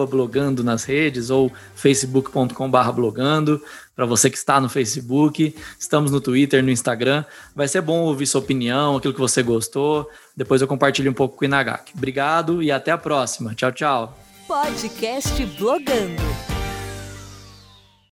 blogando 0.08 0.64
nas 0.64 0.84
redes 0.84 1.30
ou 1.30 1.50
facebook.com.br 1.76 2.92
blogando. 2.92 3.62
Para 3.94 4.06
você 4.06 4.28
que 4.28 4.36
está 4.36 4.60
no 4.60 4.68
Facebook, 4.68 5.54
estamos 5.78 6.10
no 6.10 6.20
Twitter, 6.20 6.62
no 6.62 6.70
Instagram. 6.70 7.24
Vai 7.54 7.68
ser 7.68 7.82
bom 7.82 8.00
ouvir 8.00 8.26
sua 8.26 8.40
opinião, 8.40 8.96
aquilo 8.96 9.14
que 9.14 9.20
você 9.20 9.42
gostou. 9.42 10.10
Depois 10.36 10.60
eu 10.60 10.66
compartilho 10.66 11.10
um 11.10 11.14
pouco 11.14 11.36
com 11.36 11.44
o 11.44 11.46
Inagaki. 11.46 11.92
Obrigado 11.96 12.62
e 12.62 12.72
até 12.72 12.90
a 12.90 12.98
próxima. 12.98 13.54
Tchau, 13.54 13.72
tchau. 13.72 14.18
Podcast 14.48 15.44
Blogando. 15.58 16.59